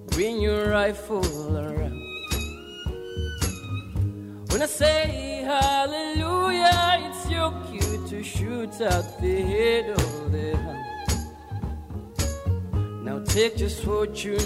Bring 0.07 0.41
your 0.41 0.69
rifle 0.69 1.57
around. 1.57 1.99
When 4.49 4.61
I 4.61 4.65
say 4.65 5.43
hallelujah, 5.45 6.99
it's 7.05 7.29
your 7.29 7.51
cue 7.69 8.07
to 8.07 8.23
shoot 8.23 8.81
out 8.81 9.21
the 9.21 9.41
head 9.41 9.89
of 9.91 10.31
the 10.31 10.57
hound. 10.57 10.79
Now 13.05 13.19
take 13.19 13.57
just 13.57 13.85
what 13.85 14.23
you 14.25 14.37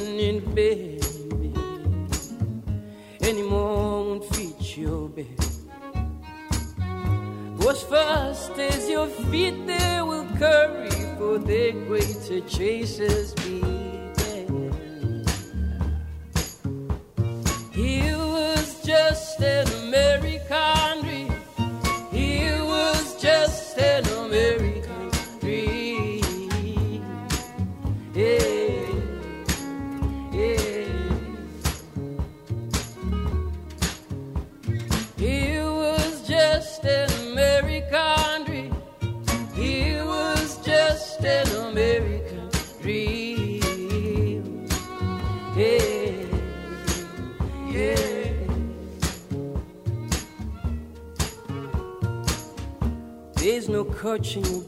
coaching 54.03 54.62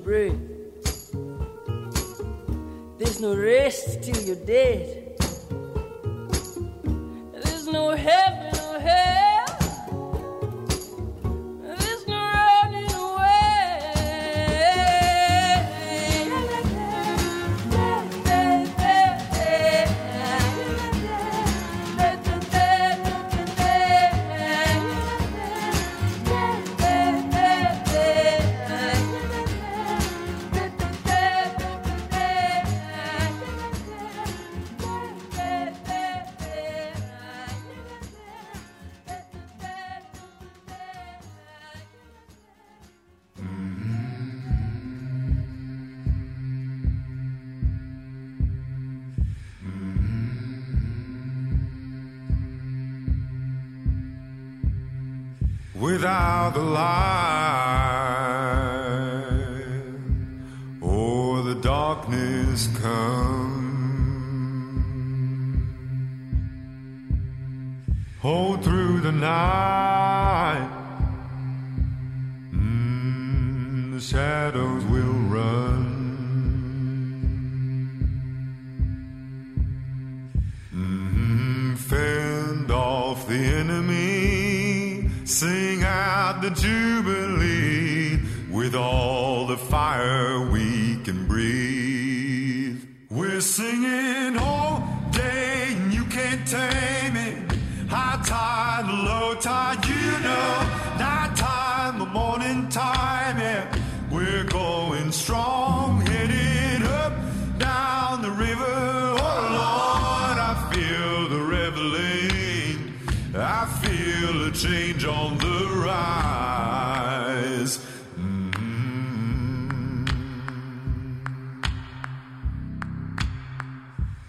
alive. 56.55 57.14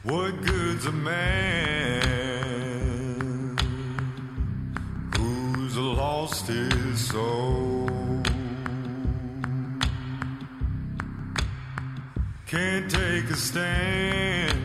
What 0.06 0.40
good's 0.46 0.86
a 0.86 0.92
man 0.92 1.16
who's 5.16 5.76
lost 5.76 6.46
his 6.46 7.08
soul? 7.08 7.90
Can't 12.46 12.88
take 12.88 13.30
a 13.30 13.34
stand. 13.34 14.55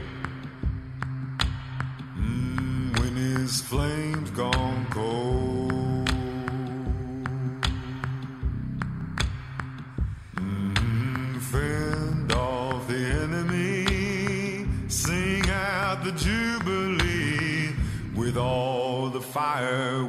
fire. 19.32 20.04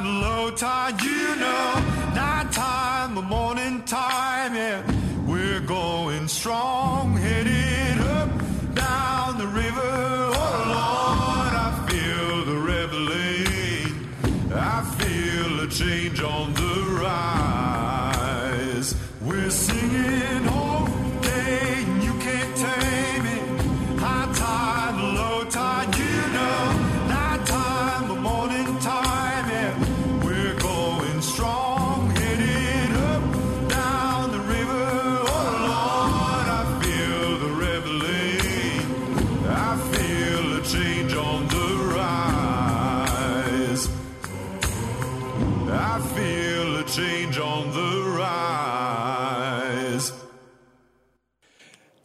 Tide, 0.00 0.22
low 0.22 0.50
tide, 0.50 1.02
you 1.02 1.36
know. 1.36 2.12
Night 2.14 2.52
time, 2.52 3.14
the 3.14 3.22
morning 3.22 3.82
time, 3.84 4.54
yeah. 4.54 4.82
We're 5.26 5.60
going 5.60 6.28
strong, 6.28 7.16
headed 7.16 8.00
up, 8.00 8.30
down 8.74 9.38
the 9.38 9.46
river. 9.46 10.09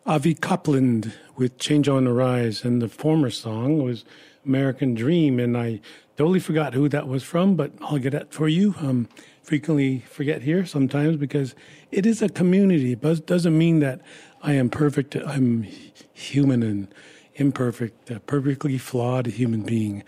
Avi 0.08 0.36
Kaplan 0.36 1.14
with 1.36 1.58
Change 1.58 1.90
on 1.90 2.04
the 2.04 2.14
Rise. 2.14 2.64
And 2.64 2.80
the 2.80 2.88
former 2.88 3.32
song 3.32 3.84
was 3.84 4.06
American 4.46 4.94
Dream. 4.94 5.40
And 5.40 5.58
I 5.58 5.82
totally 6.16 6.40
forgot 6.40 6.76
who 6.76 6.88
that 6.90 7.08
was 7.08 7.24
from, 7.24 7.56
but 7.56 7.72
I'll 7.82 7.98
get 7.98 8.12
that 8.12 8.32
for 8.32 8.48
you. 8.48 8.76
Um, 8.80 9.10
frequently 9.42 10.00
forget 10.02 10.44
here 10.44 10.64
sometimes 10.64 11.18
because 11.18 11.56
it 11.92 12.06
is 12.06 12.22
a 12.22 12.30
community, 12.30 12.94
but 12.94 13.26
doesn't 13.26 13.58
mean 13.58 13.80
that 13.80 14.02
I 14.44 14.54
am 14.54 14.70
perfect. 14.70 15.16
I'm 15.16 15.64
human 16.14 16.62
and 16.62 16.88
imperfect, 17.34 18.12
a 18.12 18.20
perfectly 18.20 18.78
flawed 18.78 19.26
human 19.26 19.64
being. 19.64 20.04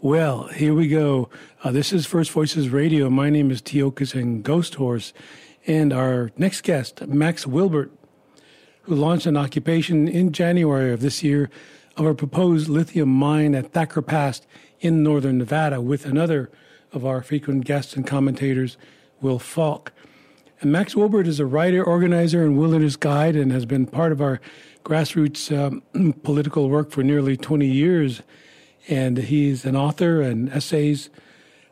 Well, 0.00 0.48
here 0.48 0.74
we 0.74 0.88
go. 0.88 1.30
Uh, 1.62 1.70
this 1.70 1.92
is 1.92 2.04
First 2.04 2.32
Voices 2.32 2.68
Radio. 2.68 3.08
My 3.08 3.30
name 3.30 3.52
is 3.52 3.62
Tiokasin 3.62 4.42
Ghost 4.42 4.74
Horse. 4.74 5.12
And 5.68 5.92
our 5.92 6.30
next 6.36 6.62
guest, 6.62 7.06
Max 7.06 7.46
Wilbert, 7.46 7.90
who 8.86 8.94
launched 8.94 9.26
an 9.26 9.36
occupation 9.36 10.06
in 10.06 10.30
January 10.30 10.92
of 10.92 11.00
this 11.00 11.24
year 11.24 11.50
of 11.96 12.06
a 12.06 12.14
proposed 12.14 12.68
lithium 12.68 13.08
mine 13.08 13.52
at 13.52 13.72
Thacker 13.72 14.00
Pass 14.00 14.42
in 14.78 15.02
northern 15.02 15.38
Nevada 15.38 15.80
with 15.80 16.06
another 16.06 16.50
of 16.92 17.04
our 17.04 17.20
frequent 17.20 17.64
guests 17.64 17.96
and 17.96 18.06
commentators, 18.06 18.76
Will 19.20 19.40
Falk. 19.40 19.92
And 20.60 20.70
Max 20.70 20.94
Wilbert 20.94 21.26
is 21.26 21.40
a 21.40 21.46
writer, 21.46 21.82
organizer, 21.82 22.44
and 22.44 22.56
wilderness 22.56 22.94
guide 22.94 23.34
and 23.34 23.50
has 23.50 23.66
been 23.66 23.86
part 23.86 24.12
of 24.12 24.20
our 24.20 24.40
grassroots 24.84 25.50
um, 25.50 26.12
political 26.22 26.70
work 26.70 26.92
for 26.92 27.02
nearly 27.02 27.36
20 27.36 27.66
years. 27.66 28.22
And 28.88 29.18
he's 29.18 29.64
an 29.64 29.74
author, 29.74 30.22
and 30.22 30.48
essays 30.50 31.10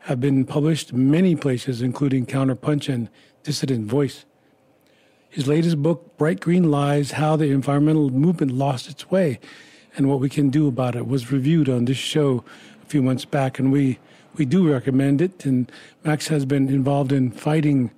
have 0.01 0.19
been 0.19 0.43
published 0.43 0.91
many 0.91 1.37
places, 1.37 1.81
including 1.81 2.25
Counterpunch 2.25 2.93
and 2.93 3.09
Dissident 3.43 3.85
Voice. 3.85 4.25
His 5.35 5.47
latest 5.47 5.83
book, 5.83 6.17
Bright 6.17 6.39
Green 6.39 6.71
Lies 6.71 7.11
How 7.11 7.35
the 7.35 7.51
Environmental 7.51 8.09
Movement 8.09 8.53
Lost 8.53 8.89
Its 8.89 9.11
Way 9.11 9.37
and 9.97 10.07
What 10.07 10.21
We 10.21 10.29
Can 10.29 10.49
Do 10.49 10.65
About 10.65 10.95
It, 10.95 11.09
was 11.09 11.29
reviewed 11.29 11.67
on 11.67 11.83
this 11.83 11.97
show 11.97 12.45
a 12.81 12.85
few 12.85 13.01
months 13.01 13.25
back, 13.25 13.59
and 13.59 13.69
we, 13.69 13.99
we 14.37 14.45
do 14.45 14.71
recommend 14.71 15.21
it. 15.21 15.43
And 15.43 15.69
Max 16.05 16.29
has 16.29 16.45
been 16.45 16.69
involved 16.69 17.11
in 17.11 17.31
fighting 17.31 17.91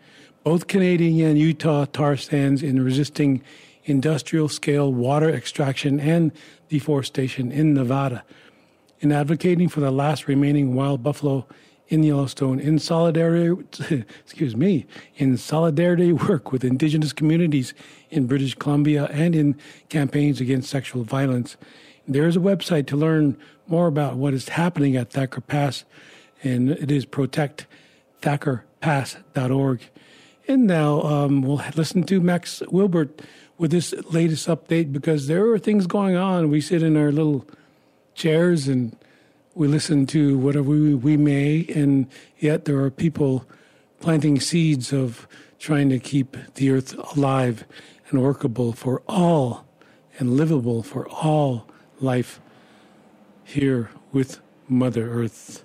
both 0.44 0.66
Canadian 0.66 1.30
and 1.30 1.38
Utah 1.38 1.86
tar 1.86 2.18
sands 2.18 2.64
in 2.64 2.84
resisting 2.84 3.44
industrial 3.86 4.50
scale 4.50 4.92
water 4.92 5.30
extraction 5.30 6.00
and 6.00 6.32
deforestation 6.70 7.52
in 7.52 7.76
Nevada, 7.76 8.24
in 9.00 9.12
advocating 9.12 9.70
for 9.70 9.82
the 9.82 9.92
last 9.92 10.28
remaining 10.28 10.74
wild 10.74 11.04
buffalo 11.04 11.46
in 11.90 12.04
Yellowstone 12.04 12.60
in 12.60 12.78
solidarity, 12.80 13.64
excuse 14.24 14.56
me, 14.56 14.86
in 15.16 15.38
solidarity 15.38 16.12
work 16.12 16.52
with 16.52 16.64
indigenous 16.64 17.14
communities 17.14 17.76
in 18.10 18.26
British 18.28 18.56
Columbia 18.56 19.06
and 19.12 19.36
in 19.36 19.56
campaigns 19.90 20.42
against 20.42 20.70
sexual 20.70 21.04
violence. 21.04 21.58
There 22.08 22.28
is 22.28 22.36
a 22.36 22.40
website 22.40 22.88
to 22.88 22.96
learn 22.96 23.38
more 23.68 23.86
about 23.88 24.16
what 24.16 24.34
is 24.34 24.50
happening 24.50 24.96
at 24.96 25.12
Thacker 25.12 25.42
Pass, 25.42 25.84
and 26.44 26.72
it 26.72 26.90
is 26.90 27.06
protectthackerpass.org. 27.06 29.82
And 30.48 30.66
now 30.66 31.02
um, 31.02 31.42
we'll 31.42 31.62
listen 31.76 32.04
to 32.04 32.22
Max 32.22 32.64
Wilbert 32.72 33.22
with 33.58 33.72
this 33.72 33.94
latest 34.12 34.48
update 34.48 34.94
because 34.94 35.28
there 35.28 35.52
are 35.52 35.60
things 35.60 35.88
going 35.88 36.16
on. 36.16 36.50
We 36.50 36.62
sit 36.62 36.82
in 36.82 36.96
our 36.96 37.12
little 37.12 37.46
chairs 38.16 38.70
and 38.70 38.97
we 39.58 39.68
listen 39.68 40.06
to 40.06 40.38
whatever 40.38 40.70
we, 40.70 40.94
we 40.94 41.18
may, 41.18 41.66
and 41.76 42.08
yet 42.38 42.66
there 42.66 42.78
are 42.78 42.92
people 42.92 43.44
planting 44.00 44.40
seeds 44.40 44.94
of 44.94 45.28
trying 45.58 45.90
to 45.90 45.98
keep 45.98 46.38
the 46.54 46.70
earth 46.70 46.94
alive 47.16 47.66
and 48.10 48.22
workable 48.22 48.72
for 48.72 49.02
all 49.08 49.66
and 50.20 50.38
livable 50.38 50.84
for 50.84 51.08
all 51.10 51.68
life 52.00 52.40
here 53.44 53.90
with 54.12 54.40
Mother 54.68 55.10
Earth. 55.12 55.64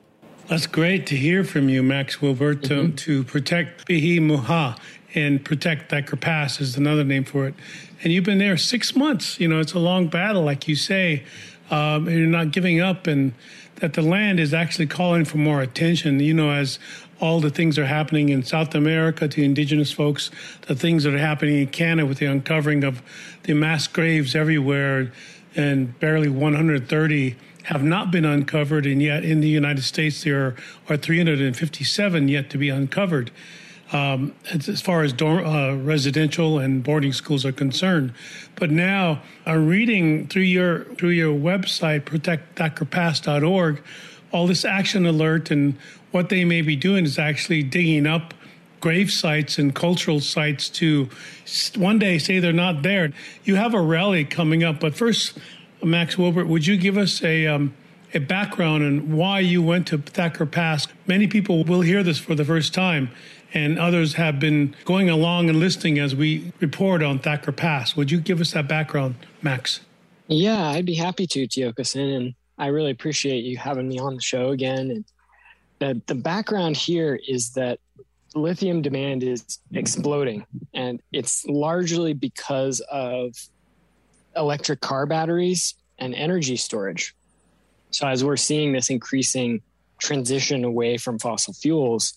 That's 0.48 0.66
great 0.66 1.06
to 1.08 1.16
hear 1.16 1.44
from 1.44 1.68
you, 1.68 1.82
Max 1.82 2.22
Wilbert, 2.22 2.62
to, 2.64 2.74
mm-hmm. 2.74 2.94
to 2.96 3.24
protect 3.24 3.86
Peehee 3.86 4.20
Mu'huh 4.20 4.78
and 5.14 5.44
protect 5.44 5.90
Thacker 5.90 6.16
Pass 6.16 6.60
is 6.62 6.78
another 6.78 7.04
name 7.04 7.24
for 7.24 7.46
it. 7.46 7.54
And 8.02 8.12
you've 8.12 8.24
been 8.24 8.38
there 8.38 8.56
six 8.56 8.96
months. 8.96 9.38
You 9.38 9.48
know, 9.48 9.60
it's 9.60 9.74
a 9.74 9.78
long 9.78 10.08
battle, 10.08 10.42
like 10.42 10.66
you 10.66 10.76
say. 10.76 11.24
Um, 11.70 12.06
and 12.06 12.18
you're 12.18 12.26
not 12.26 12.50
giving 12.50 12.80
up, 12.80 13.06
and 13.06 13.32
that 13.76 13.94
the 13.94 14.02
land 14.02 14.38
is 14.38 14.54
actually 14.54 14.86
calling 14.86 15.24
for 15.24 15.38
more 15.38 15.60
attention. 15.60 16.20
You 16.20 16.34
know, 16.34 16.50
as 16.50 16.78
all 17.20 17.40
the 17.40 17.50
things 17.50 17.78
are 17.78 17.86
happening 17.86 18.28
in 18.28 18.42
South 18.42 18.74
America 18.74 19.28
to 19.28 19.42
indigenous 19.42 19.92
folks, 19.92 20.30
the 20.62 20.74
things 20.74 21.04
that 21.04 21.14
are 21.14 21.18
happening 21.18 21.58
in 21.58 21.68
Canada 21.68 22.06
with 22.06 22.18
the 22.18 22.26
uncovering 22.26 22.84
of 22.84 23.02
the 23.44 23.54
mass 23.54 23.86
graves 23.86 24.34
everywhere, 24.34 25.12
and 25.54 25.98
barely 26.00 26.28
130 26.28 27.36
have 27.64 27.82
not 27.82 28.10
been 28.10 28.24
uncovered, 28.24 28.86
and 28.86 29.00
yet 29.00 29.24
in 29.24 29.40
the 29.40 29.48
United 29.48 29.82
States 29.82 30.24
there 30.24 30.56
are 30.88 30.96
357 30.96 32.28
yet 32.28 32.50
to 32.50 32.58
be 32.58 32.68
uncovered. 32.68 33.30
Um, 33.92 34.34
as 34.50 34.80
far 34.80 35.02
as 35.02 35.12
dorm, 35.12 35.44
uh, 35.44 35.74
residential 35.74 36.58
and 36.58 36.82
boarding 36.82 37.12
schools 37.12 37.44
are 37.44 37.52
concerned, 37.52 38.14
but 38.56 38.70
now 38.70 39.20
I'm 39.44 39.66
reading 39.66 40.28
through 40.28 40.42
your 40.42 40.84
through 40.94 41.10
your 41.10 41.34
website 41.34 42.04
protectthackerpass.org, 42.04 43.82
all 44.32 44.46
this 44.46 44.64
action 44.64 45.04
alert 45.04 45.50
and 45.50 45.76
what 46.10 46.28
they 46.28 46.44
may 46.44 46.62
be 46.62 46.76
doing 46.76 47.04
is 47.04 47.18
actually 47.18 47.62
digging 47.62 48.06
up 48.06 48.34
grave 48.80 49.10
sites 49.10 49.58
and 49.58 49.74
cultural 49.74 50.20
sites 50.20 50.68
to 50.68 51.08
one 51.76 51.98
day 51.98 52.18
say 52.18 52.38
they're 52.38 52.52
not 52.52 52.82
there. 52.82 53.12
You 53.44 53.54
have 53.54 53.74
a 53.74 53.80
rally 53.80 54.24
coming 54.24 54.62
up, 54.64 54.80
but 54.80 54.94
first, 54.94 55.38
Max 55.82 56.18
Wilbert, 56.18 56.48
would 56.48 56.66
you 56.66 56.76
give 56.76 56.98
us 56.98 57.22
a 57.22 57.46
um, 57.46 57.74
a 58.14 58.18
background 58.18 58.84
on 58.84 59.16
why 59.16 59.40
you 59.40 59.62
went 59.62 59.86
to 59.88 59.98
Thacker 59.98 60.44
Pass? 60.44 60.86
Many 61.06 61.26
people 61.26 61.64
will 61.64 61.80
hear 61.80 62.02
this 62.02 62.18
for 62.18 62.34
the 62.34 62.44
first 62.44 62.74
time, 62.74 63.10
and 63.54 63.78
others 63.78 64.14
have 64.14 64.40
been 64.40 64.74
going 64.84 65.10
along 65.10 65.48
and 65.48 65.58
listening 65.58 65.98
as 65.98 66.14
we 66.14 66.52
report 66.60 67.02
on 67.02 67.18
Thacker 67.18 67.52
Pass. 67.52 67.96
Would 67.96 68.10
you 68.10 68.20
give 68.20 68.40
us 68.40 68.52
that 68.52 68.68
background, 68.68 69.14
Max? 69.42 69.80
Yeah, 70.28 70.68
I'd 70.68 70.86
be 70.86 70.94
happy 70.94 71.26
to, 71.26 71.46
Tiokasin, 71.46 72.16
and 72.16 72.34
I 72.58 72.68
really 72.68 72.90
appreciate 72.90 73.44
you 73.44 73.56
having 73.58 73.88
me 73.88 73.98
on 73.98 74.14
the 74.14 74.22
show 74.22 74.50
again. 74.50 74.90
And 74.90 75.04
the, 75.78 76.00
the 76.06 76.14
background 76.14 76.76
here 76.76 77.20
is 77.28 77.50
that 77.50 77.78
lithium 78.34 78.80
demand 78.80 79.22
is 79.22 79.58
exploding, 79.72 80.46
and 80.72 81.02
it's 81.12 81.44
largely 81.46 82.14
because 82.14 82.80
of 82.90 83.34
electric 84.36 84.80
car 84.80 85.04
batteries 85.06 85.74
and 85.98 86.14
energy 86.14 86.56
storage. 86.56 87.14
So, 87.90 88.06
as 88.06 88.24
we're 88.24 88.38
seeing 88.38 88.72
this 88.72 88.88
increasing 88.88 89.60
transition 89.98 90.64
away 90.64 90.96
from 90.96 91.18
fossil 91.18 91.52
fuels, 91.52 92.14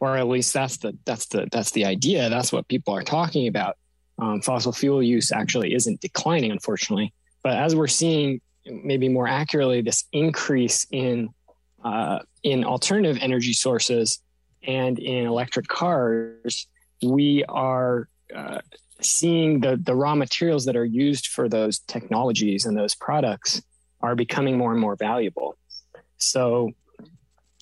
or 0.00 0.16
at 0.16 0.28
least 0.28 0.52
that's 0.52 0.78
the 0.78 0.96
that's 1.04 1.26
the 1.26 1.48
that's 1.50 1.70
the 1.70 1.84
idea. 1.84 2.28
That's 2.28 2.52
what 2.52 2.68
people 2.68 2.94
are 2.94 3.02
talking 3.02 3.48
about. 3.48 3.76
Um, 4.18 4.40
fossil 4.40 4.72
fuel 4.72 5.02
use 5.02 5.32
actually 5.32 5.74
isn't 5.74 6.00
declining, 6.00 6.50
unfortunately. 6.50 7.12
But 7.42 7.56
as 7.58 7.76
we're 7.76 7.86
seeing, 7.86 8.40
maybe 8.64 9.08
more 9.08 9.28
accurately, 9.28 9.82
this 9.82 10.04
increase 10.12 10.86
in 10.90 11.30
uh, 11.84 12.20
in 12.42 12.64
alternative 12.64 13.18
energy 13.20 13.52
sources 13.52 14.20
and 14.62 14.98
in 14.98 15.26
electric 15.26 15.68
cars, 15.68 16.66
we 17.02 17.44
are 17.44 18.08
uh, 18.34 18.60
seeing 19.00 19.60
the 19.60 19.76
the 19.76 19.94
raw 19.94 20.14
materials 20.14 20.64
that 20.64 20.76
are 20.76 20.84
used 20.84 21.28
for 21.28 21.48
those 21.48 21.78
technologies 21.80 22.66
and 22.66 22.76
those 22.76 22.94
products 22.94 23.62
are 24.00 24.14
becoming 24.14 24.58
more 24.58 24.72
and 24.72 24.80
more 24.80 24.96
valuable. 24.96 25.56
So 26.18 26.72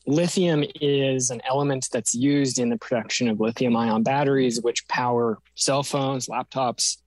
lithium 0.07 0.65
is 0.81 1.31
an 1.31 1.41
element 1.49 1.89
that's 1.93 2.15
used 2.15 2.59
in 2.59 2.69
the 2.69 2.79
production 2.79 3.29
of 3.29 3.41
lithium 3.41 3.77
ion 3.77 4.03
batteries, 4.03 4.61
which 4.61 4.87
power 4.89 5.39
cell 5.55 5.83
phones, 5.83 6.27
laptops, 6.27 6.99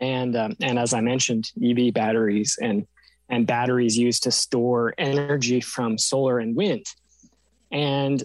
and 0.00 0.36
um, 0.36 0.56
and 0.60 0.78
as 0.78 0.94
I 0.94 1.00
mentioned, 1.00 1.52
EV 1.62 1.92
batteries 1.92 2.58
and 2.60 2.86
and 3.28 3.46
batteries 3.46 3.96
used 3.96 4.22
to 4.24 4.30
store 4.30 4.94
energy 4.98 5.60
from 5.60 5.98
solar 5.98 6.38
and 6.38 6.56
wind. 6.56 6.86
And 7.70 8.24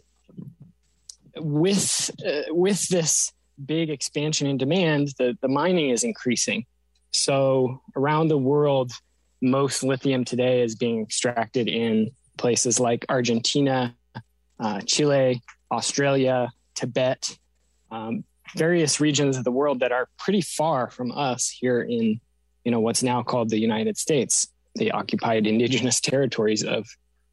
with 1.35 2.09
uh, 2.25 2.53
with 2.53 2.87
this 2.87 3.33
big 3.63 3.89
expansion 3.89 4.47
in 4.47 4.57
demand, 4.57 5.13
the, 5.17 5.37
the 5.41 5.47
mining 5.47 5.89
is 5.89 6.03
increasing. 6.03 6.65
So 7.11 7.81
around 7.95 8.27
the 8.27 8.37
world, 8.37 8.91
most 9.41 9.83
lithium 9.83 10.25
today 10.25 10.61
is 10.61 10.75
being 10.75 11.01
extracted 11.01 11.67
in 11.67 12.11
places 12.37 12.79
like 12.79 13.05
Argentina, 13.07 13.95
uh, 14.59 14.81
Chile, 14.81 15.41
Australia, 15.71 16.49
Tibet, 16.75 17.37
um, 17.91 18.23
various 18.55 18.99
regions 18.99 19.37
of 19.37 19.43
the 19.43 19.51
world 19.51 19.79
that 19.79 19.91
are 19.91 20.07
pretty 20.17 20.41
far 20.41 20.89
from 20.89 21.11
us 21.11 21.49
here 21.49 21.81
in, 21.81 22.19
you 22.63 22.71
know, 22.71 22.79
what's 22.79 23.03
now 23.03 23.23
called 23.23 23.49
the 23.49 23.59
United 23.59 23.97
States, 23.97 24.47
They 24.77 24.91
occupied 24.91 25.47
indigenous 25.47 25.99
territories 25.99 26.63
of 26.63 26.87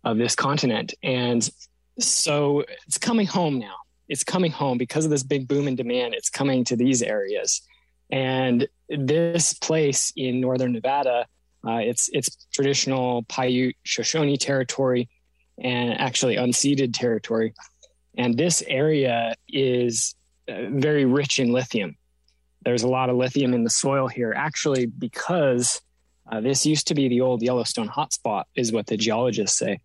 of 0.04 0.18
this 0.18 0.34
continent. 0.34 0.94
And 1.02 1.48
so 1.98 2.64
it's 2.86 2.98
coming 2.98 3.26
home 3.26 3.58
now. 3.58 3.76
It's 4.08 4.24
coming 4.24 4.50
home 4.50 4.78
because 4.78 5.04
of 5.04 5.10
this 5.10 5.22
big 5.22 5.46
boom 5.46 5.68
in 5.68 5.76
demand. 5.76 6.14
It's 6.14 6.28
coming 6.28 6.64
to 6.64 6.76
these 6.76 7.02
areas, 7.02 7.62
and 8.10 8.68
this 8.88 9.54
place 9.54 10.12
in 10.16 10.40
northern 10.40 10.72
Nevada, 10.72 11.26
uh, 11.66 11.76
it's 11.76 12.10
it's 12.12 12.46
traditional 12.52 13.22
Paiute 13.24 13.76
Shoshone 13.84 14.36
territory 14.36 15.08
and 15.62 15.98
actually 16.00 16.36
unceded 16.36 16.92
territory. 16.92 17.54
And 18.18 18.36
this 18.36 18.62
area 18.66 19.34
is 19.48 20.14
uh, 20.48 20.68
very 20.70 21.04
rich 21.04 21.38
in 21.38 21.52
lithium. 21.52 21.96
There's 22.64 22.82
a 22.82 22.88
lot 22.88 23.08
of 23.08 23.16
lithium 23.16 23.54
in 23.54 23.64
the 23.64 23.70
soil 23.70 24.08
here, 24.08 24.34
actually, 24.36 24.86
because 24.86 25.80
uh, 26.30 26.40
this 26.40 26.66
used 26.66 26.88
to 26.88 26.94
be 26.94 27.08
the 27.08 27.20
old 27.20 27.42
Yellowstone 27.42 27.88
hotspot, 27.88 28.44
is 28.54 28.72
what 28.72 28.86
the 28.86 28.96
geologists 28.96 29.58
say. 29.58 29.80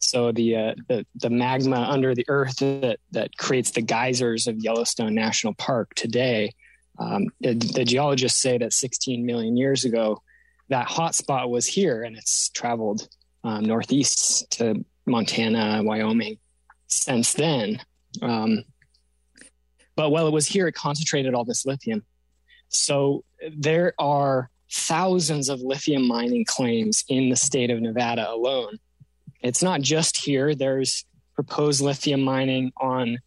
So 0.00 0.32
the, 0.32 0.56
uh, 0.56 0.74
the 0.88 1.06
the 1.14 1.30
magma 1.30 1.86
under 1.88 2.12
the 2.12 2.24
earth 2.26 2.56
that 2.56 2.98
that 3.12 3.36
creates 3.38 3.70
the 3.70 3.82
geysers 3.82 4.48
of 4.48 4.58
Yellowstone 4.58 5.14
National 5.14 5.54
Park 5.54 5.94
today, 5.94 6.50
um, 6.98 7.28
the, 7.40 7.54
the 7.54 7.84
geologists 7.84 8.40
say 8.40 8.58
that 8.58 8.72
16 8.72 9.24
million 9.24 9.56
years 9.56 9.84
ago, 9.84 10.20
that 10.68 10.88
hotspot 10.88 11.48
was 11.48 11.66
here, 11.66 12.02
and 12.02 12.16
it's 12.16 12.48
traveled 12.50 13.08
um, 13.44 13.64
northeast 13.64 14.50
to 14.52 14.84
Montana, 15.06 15.82
Wyoming 15.82 16.38
since 16.86 17.32
then. 17.32 17.80
Um, 18.20 18.64
but 19.96 20.10
while 20.10 20.26
it 20.26 20.32
was 20.32 20.46
here, 20.46 20.68
it 20.68 20.72
concentrated 20.72 21.34
all 21.34 21.44
this 21.44 21.66
lithium. 21.66 22.04
So 22.68 23.24
there 23.56 23.94
are 23.98 24.50
thousands 24.70 25.48
of 25.48 25.60
lithium 25.60 26.06
mining 26.08 26.44
claims 26.44 27.04
in 27.08 27.28
the 27.28 27.36
state 27.36 27.70
of 27.70 27.80
Nevada 27.80 28.30
alone. 28.30 28.78
It's 29.40 29.62
not 29.62 29.82
just 29.82 30.16
here. 30.16 30.54
There's 30.54 31.04
proposed 31.34 31.80
lithium 31.80 32.22
mining 32.22 32.72
on 32.78 33.18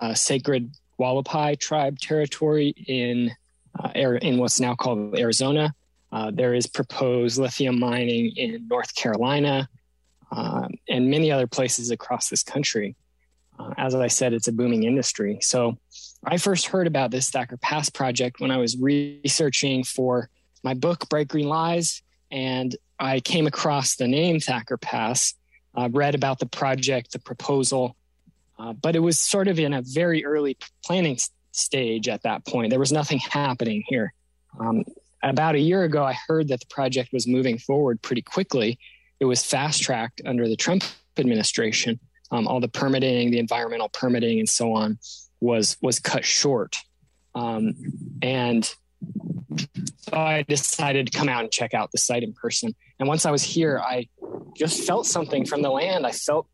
uh, 0.00 0.14
sacred 0.14 0.70
Hualapai 0.98 1.58
tribe 1.58 1.98
territory 1.98 2.68
in 2.86 3.32
uh, 3.78 3.90
in 4.22 4.38
what's 4.38 4.58
now 4.58 4.74
called 4.74 5.18
Arizona. 5.18 5.74
Uh, 6.10 6.30
there 6.32 6.54
is 6.54 6.66
proposed 6.66 7.36
lithium 7.36 7.78
mining 7.78 8.32
in 8.36 8.66
North 8.68 8.94
Carolina, 8.94 9.68
um, 10.32 10.70
and 10.88 11.10
many 11.10 11.30
other 11.30 11.46
places 11.46 11.90
across 11.90 12.28
this 12.28 12.42
country. 12.42 12.96
Uh, 13.58 13.72
as 13.78 13.94
I 13.94 14.08
said, 14.08 14.32
it's 14.32 14.48
a 14.48 14.52
booming 14.52 14.84
industry. 14.84 15.38
So 15.40 15.78
I 16.24 16.36
first 16.36 16.66
heard 16.66 16.86
about 16.86 17.10
this 17.10 17.30
Thacker 17.30 17.56
Pass 17.56 17.88
project 17.88 18.40
when 18.40 18.50
I 18.50 18.58
was 18.58 18.76
researching 18.76 19.84
for 19.84 20.28
my 20.62 20.74
book, 20.74 21.08
Bright 21.08 21.28
Green 21.28 21.48
Lies, 21.48 22.02
and 22.30 22.76
I 22.98 23.20
came 23.20 23.46
across 23.46 23.96
the 23.96 24.08
name 24.08 24.40
Thacker 24.40 24.76
Pass, 24.76 25.34
uh, 25.74 25.88
read 25.92 26.14
about 26.14 26.38
the 26.38 26.46
project, 26.46 27.12
the 27.12 27.18
proposal, 27.18 27.96
uh, 28.58 28.72
but 28.72 28.96
it 28.96 29.00
was 29.00 29.18
sort 29.18 29.48
of 29.48 29.58
in 29.58 29.74
a 29.74 29.82
very 29.82 30.24
early 30.24 30.56
planning 30.84 31.18
stage 31.52 32.08
at 32.08 32.22
that 32.22 32.44
point. 32.46 32.70
There 32.70 32.80
was 32.80 32.92
nothing 32.92 33.18
happening 33.18 33.84
here. 33.86 34.12
Um, 34.58 34.84
about 35.22 35.54
a 35.54 35.60
year 35.60 35.84
ago, 35.84 36.04
I 36.04 36.16
heard 36.26 36.48
that 36.48 36.60
the 36.60 36.66
project 36.66 37.12
was 37.12 37.26
moving 37.26 37.58
forward 37.58 38.00
pretty 38.02 38.22
quickly 38.22 38.78
it 39.20 39.24
was 39.24 39.44
fast 39.44 39.82
tracked 39.82 40.20
under 40.24 40.48
the 40.48 40.56
Trump 40.56 40.84
administration. 41.18 41.98
Um, 42.30 42.48
all 42.48 42.60
the 42.60 42.68
permitting, 42.68 43.30
the 43.30 43.38
environmental 43.38 43.88
permitting, 43.88 44.38
and 44.38 44.48
so 44.48 44.72
on 44.72 44.98
was 45.40 45.76
was 45.80 46.00
cut 46.00 46.24
short. 46.24 46.76
Um, 47.34 47.74
and 48.22 48.64
so 49.98 50.12
I 50.16 50.42
decided 50.42 51.06
to 51.06 51.18
come 51.18 51.28
out 51.28 51.42
and 51.42 51.52
check 51.52 51.74
out 51.74 51.92
the 51.92 51.98
site 51.98 52.22
in 52.22 52.32
person. 52.32 52.74
And 52.98 53.08
once 53.08 53.26
I 53.26 53.30
was 53.30 53.42
here, 53.42 53.78
I 53.78 54.08
just 54.56 54.84
felt 54.84 55.06
something 55.06 55.44
from 55.44 55.62
the 55.62 55.70
land. 55.70 56.06
I 56.06 56.12
felt 56.12 56.48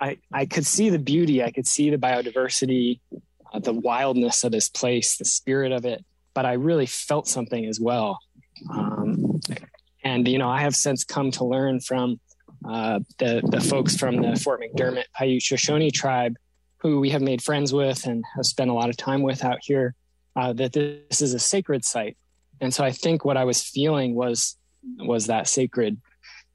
I, 0.00 0.18
I 0.32 0.46
could 0.46 0.66
see 0.66 0.90
the 0.90 0.98
beauty, 0.98 1.42
I 1.42 1.50
could 1.50 1.66
see 1.66 1.90
the 1.90 1.98
biodiversity, 1.98 3.00
uh, 3.52 3.58
the 3.58 3.72
wildness 3.72 4.44
of 4.44 4.52
this 4.52 4.68
place, 4.68 5.16
the 5.16 5.24
spirit 5.24 5.72
of 5.72 5.84
it. 5.84 6.04
But 6.34 6.46
I 6.46 6.52
really 6.52 6.86
felt 6.86 7.26
something 7.26 7.66
as 7.66 7.80
well. 7.80 8.20
Um, 8.70 9.40
and, 10.08 10.26
you 10.26 10.38
know, 10.38 10.48
I 10.48 10.60
have 10.60 10.74
since 10.74 11.04
come 11.04 11.30
to 11.32 11.44
learn 11.44 11.80
from 11.80 12.18
uh, 12.64 13.00
the, 13.18 13.42
the 13.54 13.60
folks 13.60 13.94
from 13.96 14.14
the 14.22 14.36
Fort 14.42 14.60
McDermitt 14.62 15.04
Paiute 15.16 15.42
Shoshone 15.42 15.90
tribe, 15.90 16.34
who 16.78 16.98
we 16.98 17.10
have 17.10 17.22
made 17.30 17.42
friends 17.42 17.72
with 17.72 18.06
and 18.06 18.24
have 18.34 18.46
spent 18.46 18.70
a 18.70 18.72
lot 18.72 18.88
of 18.88 18.96
time 18.96 19.22
with 19.22 19.44
out 19.44 19.58
here, 19.62 19.94
uh, 20.34 20.52
that 20.54 20.72
this 20.72 21.20
is 21.20 21.34
a 21.34 21.38
sacred 21.38 21.84
site. 21.84 22.16
And 22.60 22.72
so 22.72 22.84
I 22.84 22.92
think 22.92 23.24
what 23.24 23.36
I 23.36 23.44
was 23.44 23.62
feeling 23.62 24.14
was 24.14 24.56
was 24.98 25.26
that 25.26 25.46
sacred 25.46 26.00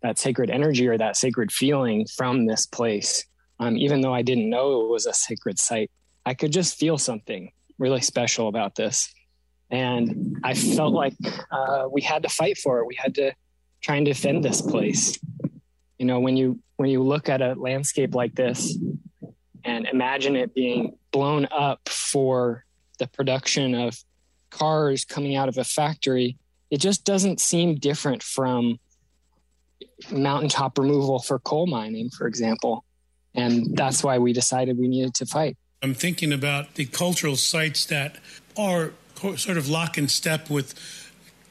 that 0.01 0.17
sacred 0.17 0.49
energy 0.49 0.87
or 0.87 0.97
that 0.97 1.15
sacred 1.15 1.51
feeling 1.51 2.07
from 2.17 2.45
this 2.45 2.65
place. 2.65 3.25
Um, 3.59 3.77
even 3.77 4.01
though 4.01 4.13
I 4.13 4.23
didn't 4.23 4.49
know 4.49 4.81
it 4.81 4.89
was 4.89 5.05
a 5.05 5.13
sacred 5.13 5.59
site, 5.59 5.91
I 6.25 6.33
could 6.33 6.51
just 6.51 6.79
feel 6.79 6.97
something 6.97 7.51
really 7.77 8.01
special 8.01 8.47
about 8.47 8.75
this. 8.75 9.13
And 9.69 10.39
I 10.43 10.53
felt 10.53 10.93
like 10.93 11.13
uh, 11.51 11.87
we 11.95 12.01
had 12.01 12.23
to 12.23 12.29
fight 12.29 12.57
for 12.57 12.79
it. 12.79 12.87
We 12.87 12.97
had 12.97 13.15
to 13.15 13.33
try 13.83 13.97
and 13.97 14.05
defend 14.05 14.43
this 14.43 14.61
place. 14.61 15.19
You 15.99 16.05
know, 16.05 16.19
when 16.19 16.37
you 16.37 16.59
when 16.77 16.89
you 16.89 17.03
look 17.03 17.29
at 17.29 17.41
a 17.41 17.53
landscape 17.53 18.15
like 18.15 18.35
this 18.35 18.77
and 19.63 19.85
imagine 19.87 20.35
it 20.35 20.53
being 20.53 20.97
blown 21.11 21.47
up 21.51 21.87
for 21.87 22.65
the 22.99 23.07
production 23.07 23.75
of 23.75 23.97
cars 24.49 25.05
coming 25.05 25.35
out 25.35 25.49
of 25.49 25.57
a 25.57 25.63
factory, 25.63 26.37
it 26.71 26.79
just 26.79 27.05
doesn't 27.05 27.39
seem 27.39 27.75
different 27.75 28.23
from 28.23 28.79
mountaintop 30.11 30.77
removal 30.77 31.19
for 31.19 31.39
coal 31.39 31.67
mining, 31.67 32.09
for 32.09 32.27
example. 32.27 32.83
And 33.35 33.75
that's 33.75 34.03
why 34.03 34.17
we 34.17 34.33
decided 34.33 34.77
we 34.77 34.87
needed 34.87 35.13
to 35.15 35.25
fight. 35.25 35.57
I'm 35.81 35.93
thinking 35.93 36.31
about 36.31 36.75
the 36.75 36.85
cultural 36.85 37.35
sites 37.35 37.85
that 37.87 38.17
are 38.57 38.93
sort 39.35 39.57
of 39.57 39.69
lock 39.69 39.97
in 39.97 40.07
step 40.07 40.49
with 40.49 40.73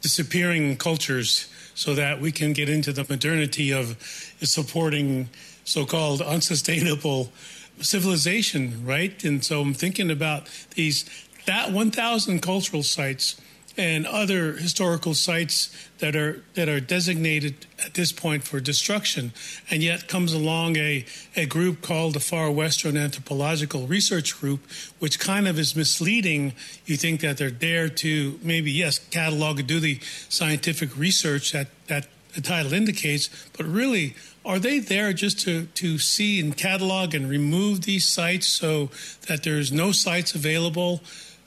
disappearing 0.01 0.77
cultures 0.77 1.52
so 1.75 1.95
that 1.95 2.21
we 2.21 2.33
can 2.33 2.53
get 2.53 2.69
into 2.69 2.93
the 2.93 3.07
modernity 3.09 3.73
of 3.73 3.97
supporting 4.43 5.29
so-called 5.65 6.21
unsustainable 6.21 7.33
civilization, 7.81 8.85
right? 8.85 9.23
And 9.25 9.45
so 9.45 9.61
I'm 9.61 9.75
thinking 9.75 10.11
about 10.11 10.49
these 10.75 11.05
that 11.47 11.73
1,000 11.73 12.41
cultural 12.41 12.83
sites 12.83 13.41
and 13.77 14.07
other 14.07 14.53
historical 14.53 15.15
sites 15.15 15.75
that 15.99 16.15
are 16.15 16.45
that 16.55 16.69
are 16.69 16.81
designated 16.81 17.67
at 17.93 17.97
this 17.97 18.11
point 18.11 18.43
for 18.43 18.59
destruction, 18.59 19.33
and 19.71 19.83
yet 19.83 20.09
comes 20.09 20.33
along 20.33 20.77
a, 20.79 21.05
a 21.37 21.45
group 21.45 21.83
called 21.83 22.15
the 22.15 22.21
Far 22.21 22.51
Western 22.51 22.97
Anthropological 22.97 23.87
Research 23.87 24.41
Group, 24.41 24.61
which 24.99 25.21
kind 25.21 25.47
of 25.47 25.59
is 25.59 25.77
misleading. 25.77 26.55
You 26.87 26.97
think 26.97 27.21
that 27.21 27.37
they're 27.37 27.51
there 27.51 27.91
to 27.91 28.41
maybe 28.43 28.73
yes 28.73 28.99
catalog 28.99 29.59
and 29.59 29.69
do 29.69 29.79
the 29.79 30.01
scientific 30.31 30.97
research 30.97 31.53
that 31.53 31.69
that 31.89 32.07
the 32.35 32.41
title 32.41 32.73
indicates, 32.73 33.29
but 33.55 33.67
really 33.67 34.15
are 34.43 34.59
they 34.59 34.79
there 34.79 35.13
just 35.13 35.41
to, 35.41 35.67
to 35.67 35.99
see 35.99 36.41
and 36.41 36.57
catalog 36.57 37.15
and 37.15 37.29
remove 37.29 37.83
these 37.83 38.07
sites 38.07 38.47
so 38.47 38.89
that 39.29 39.43
there's 39.43 39.71
no 39.71 39.93
sites 39.93 40.35
available 40.35 41.03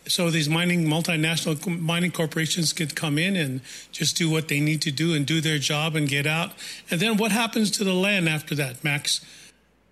so 0.07 0.29
these 0.29 0.49
mining 0.49 0.85
multinational 0.85 1.79
mining 1.79 2.11
corporations 2.11 2.73
could 2.73 2.95
come 2.95 3.17
in 3.17 3.35
and 3.35 3.61
just 3.91 4.17
do 4.17 4.29
what 4.29 4.47
they 4.47 4.59
need 4.59 4.81
to 4.83 4.91
do 4.91 5.13
and 5.13 5.25
do 5.25 5.41
their 5.41 5.57
job 5.57 5.95
and 5.95 6.07
get 6.07 6.25
out. 6.25 6.51
And 6.89 6.99
then 6.99 7.17
what 7.17 7.31
happens 7.31 7.71
to 7.71 7.83
the 7.83 7.93
land 7.93 8.29
after 8.29 8.55
that 8.55 8.83
max? 8.83 9.21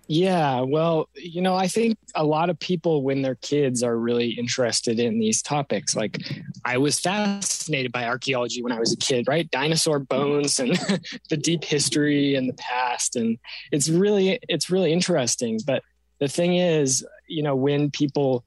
Yeah 0.06 0.60
well 0.60 1.08
you 1.14 1.40
know 1.40 1.54
i 1.54 1.66
think 1.66 1.96
a 2.14 2.22
lot 2.22 2.50
of 2.50 2.58
people 2.58 3.02
when 3.02 3.22
they're 3.22 3.36
kids 3.36 3.82
are 3.82 3.96
really 3.96 4.32
interested 4.32 5.00
in 5.00 5.18
these 5.18 5.40
topics 5.40 5.96
like 5.96 6.18
i 6.66 6.76
was 6.76 7.00
fascinated 7.00 7.90
by 7.90 8.04
archaeology 8.04 8.62
when 8.62 8.70
i 8.70 8.78
was 8.78 8.92
a 8.92 8.98
kid 8.98 9.24
right? 9.26 9.50
Dinosaur 9.50 9.98
bones 9.98 10.58
and 10.58 10.72
the 11.30 11.36
deep 11.36 11.64
history 11.64 12.34
and 12.34 12.48
the 12.48 12.54
past 12.54 13.16
and 13.16 13.38
it's 13.72 13.88
really 13.88 14.38
it's 14.48 14.70
really 14.70 14.92
interesting. 14.92 15.60
But 15.66 15.82
the 16.20 16.28
thing 16.28 16.56
is 16.56 17.04
you 17.28 17.42
know 17.42 17.56
when 17.56 17.90
people 17.90 18.44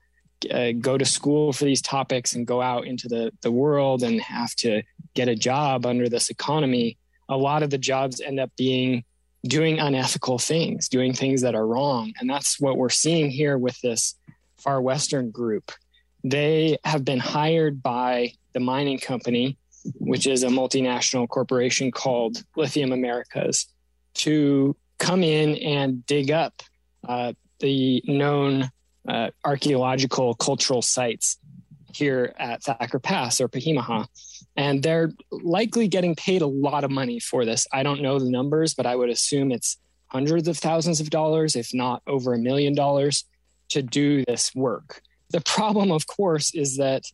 uh, 0.50 0.72
go 0.72 0.98
to 0.98 1.04
school 1.04 1.52
for 1.52 1.64
these 1.64 1.82
topics 1.82 2.34
and 2.34 2.46
go 2.46 2.60
out 2.60 2.86
into 2.86 3.08
the, 3.08 3.32
the 3.42 3.50
world 3.50 4.02
and 4.02 4.20
have 4.20 4.54
to 4.56 4.82
get 5.14 5.28
a 5.28 5.34
job 5.34 5.86
under 5.86 6.08
this 6.08 6.30
economy, 6.30 6.96
a 7.28 7.36
lot 7.36 7.62
of 7.62 7.70
the 7.70 7.78
jobs 7.78 8.20
end 8.20 8.40
up 8.40 8.50
being 8.56 9.04
doing 9.46 9.78
unethical 9.78 10.38
things, 10.38 10.88
doing 10.88 11.12
things 11.12 11.42
that 11.42 11.54
are 11.54 11.66
wrong. 11.66 12.12
And 12.18 12.28
that's 12.28 12.60
what 12.60 12.76
we're 12.76 12.88
seeing 12.88 13.30
here 13.30 13.56
with 13.56 13.80
this 13.80 14.14
Far 14.58 14.80
Western 14.82 15.30
group. 15.30 15.70
They 16.24 16.78
have 16.84 17.04
been 17.04 17.20
hired 17.20 17.82
by 17.82 18.32
the 18.52 18.60
mining 18.60 18.98
company, 18.98 19.56
which 19.94 20.26
is 20.26 20.42
a 20.42 20.48
multinational 20.48 21.28
corporation 21.28 21.92
called 21.92 22.42
Lithium 22.56 22.92
Americas, 22.92 23.66
to 24.14 24.76
come 24.98 25.22
in 25.22 25.56
and 25.56 26.04
dig 26.06 26.32
up 26.32 26.62
uh, 27.08 27.32
the 27.60 28.02
known 28.06 28.70
uh, 29.08 29.30
archaeological 29.44 30.34
cultural 30.34 30.82
sites 30.82 31.38
here 31.94 32.34
at 32.38 32.62
Thacker 32.62 32.98
Pass 32.98 33.40
or 33.40 33.48
Peehee 33.48 33.76
Mu'huh. 33.76 34.06
And 34.56 34.82
they're 34.82 35.12
likely 35.30 35.88
getting 35.88 36.14
paid 36.14 36.42
a 36.42 36.46
lot 36.46 36.84
of 36.84 36.90
money 36.90 37.18
for 37.18 37.44
this. 37.44 37.66
I 37.72 37.82
don't 37.82 38.02
know 38.02 38.18
the 38.18 38.30
numbers, 38.30 38.74
but 38.74 38.86
I 38.86 38.96
would 38.96 39.08
assume 39.08 39.50
it's 39.50 39.78
hundreds 40.08 40.48
of 40.48 40.58
thousands 40.58 41.00
of 41.00 41.10
dollars, 41.10 41.56
if 41.56 41.72
not 41.72 42.02
over 42.06 42.34
a 42.34 42.38
million 42.38 42.74
dollars, 42.74 43.24
to 43.70 43.82
do 43.82 44.24
this 44.24 44.54
work. 44.54 45.00
The 45.30 45.40
problem, 45.40 45.90
of 45.90 46.06
course, 46.06 46.54
is 46.54 46.76
that, 46.78 47.04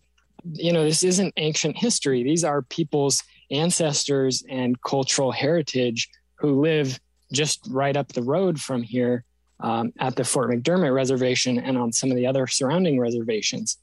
you 0.52 0.72
know, 0.72 0.84
this 0.84 1.02
isn't 1.02 1.34
ancient 1.36 1.76
history. 1.76 2.22
These 2.22 2.44
are 2.44 2.62
people's 2.62 3.22
ancestors 3.50 4.42
and 4.48 4.80
cultural 4.82 5.32
heritage 5.32 6.08
who 6.36 6.60
live 6.60 6.98
just 7.32 7.66
right 7.70 7.96
up 7.96 8.08
the 8.08 8.22
road 8.22 8.60
from 8.60 8.82
here 8.82 9.24
um, 9.60 9.92
at 9.98 10.16
the 10.16 10.24
Fort 10.24 10.50
McDermitt 10.50 10.94
Reservation 10.94 11.58
and 11.58 11.78
on 11.78 11.92
some 11.92 12.10
of 12.10 12.16
the 12.16 12.26
other 12.26 12.46
surrounding 12.46 12.98
reservations. 12.98 13.78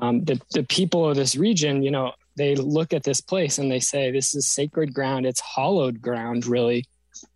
Um, 0.00 0.24
the, 0.24 0.40
the 0.52 0.62
people 0.62 1.08
of 1.08 1.16
this 1.16 1.36
region, 1.36 1.82
you 1.82 1.90
know, 1.90 2.12
they 2.36 2.54
look 2.54 2.92
at 2.92 3.02
this 3.02 3.20
place 3.20 3.58
and 3.58 3.70
they 3.70 3.80
say, 3.80 4.10
this 4.10 4.34
is 4.34 4.46
sacred 4.46 4.92
ground. 4.92 5.26
It's 5.26 5.40
hallowed 5.40 6.02
ground, 6.02 6.46
really, 6.46 6.84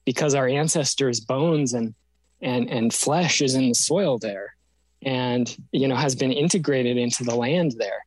because 0.05 0.35
our 0.35 0.47
ancestors' 0.47 1.21
bones 1.21 1.73
and, 1.73 1.95
and, 2.43 2.69
and 2.69 2.93
flesh 2.93 3.41
is 3.41 3.55
in 3.55 3.71
the 3.71 3.75
soil 3.75 4.19
there 4.19 4.55
and, 5.03 5.57
you 5.73 5.89
know, 5.89 5.97
has 5.97 6.15
been 6.15 6.33
integrated 6.33 6.99
into 6.99 7.25
the 7.25 7.35
land 7.35 7.75
there. 7.79 8.05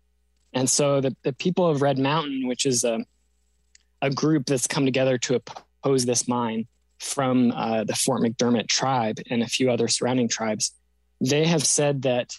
And 0.53 0.69
so 0.69 1.01
the, 1.01 1.15
the 1.23 1.34
people 1.34 1.67
of 1.67 1.81
Red 1.81 1.97
Mountain, 1.97 2.47
which 2.47 2.67
is 2.67 2.84
a, 2.84 3.03
a 4.03 4.11
group 4.11 4.45
that's 4.45 4.67
come 4.67 4.86
together 4.86 5.17
to 5.17 5.36
oppose 5.36 6.05
this 6.05 6.27
mine, 6.27 6.67
from 7.03 7.51
uh, 7.51 7.83
the 7.83 7.95
Fort 7.95 8.21
McDermitt 8.21 8.67
tribe 8.67 9.19
and 9.29 9.43
a 9.43 9.47
few 9.47 9.69
other 9.69 9.87
surrounding 9.87 10.29
tribes, 10.29 10.71
they 11.19 11.45
have 11.45 11.65
said 11.65 12.03
that 12.03 12.33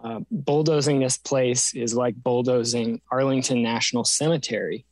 uh, 0.00 0.20
bulldozing 0.30 1.00
this 1.00 1.16
place 1.16 1.74
is 1.74 1.94
like 1.94 2.14
bulldozing 2.16 3.00
Arlington 3.10 3.62
National 3.62 4.04
Cemetery. 4.04 4.84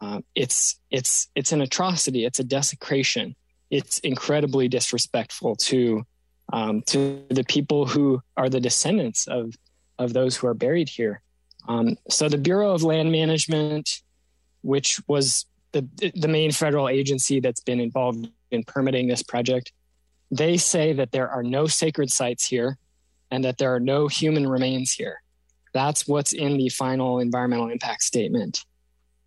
Uh, 0.00 0.20
it's 0.34 0.78
it's 0.90 1.28
it's 1.34 1.52
an 1.52 1.60
atrocity. 1.60 2.24
It's 2.24 2.38
a 2.38 2.44
desecration. 2.44 3.34
It's 3.70 3.98
incredibly 4.00 4.68
disrespectful 4.68 5.56
to 5.56 6.04
um, 6.52 6.82
to 6.82 7.24
the 7.28 7.44
people 7.44 7.86
who 7.86 8.20
are 8.36 8.48
the 8.48 8.60
descendants 8.60 9.26
of 9.26 9.54
of 9.98 10.12
those 10.12 10.36
who 10.36 10.46
are 10.46 10.54
buried 10.54 10.88
here. 10.88 11.22
Um, 11.66 11.96
so 12.08 12.28
the 12.28 12.38
Bureau 12.38 12.72
of 12.72 12.82
Land 12.82 13.10
Management, 13.10 14.02
which 14.62 15.00
was 15.08 15.46
the 15.72 15.88
the 16.14 16.28
main 16.28 16.52
federal 16.52 16.88
agency 16.88 17.40
that's 17.40 17.60
been 17.60 17.80
involved 17.80 18.28
in 18.50 18.64
permitting 18.64 19.08
this 19.08 19.22
project, 19.22 19.72
they 20.30 20.56
say 20.56 20.92
that 20.92 21.12
there 21.12 21.28
are 21.28 21.42
no 21.42 21.66
sacred 21.66 22.10
sites 22.10 22.46
here 22.46 22.78
and 23.30 23.44
that 23.44 23.58
there 23.58 23.74
are 23.74 23.80
no 23.80 24.08
human 24.08 24.48
remains 24.48 24.92
here. 24.92 25.22
That's 25.72 26.08
what's 26.08 26.32
in 26.32 26.56
the 26.56 26.68
final 26.68 27.18
environmental 27.18 27.68
impact 27.68 28.02
statement. 28.02 28.64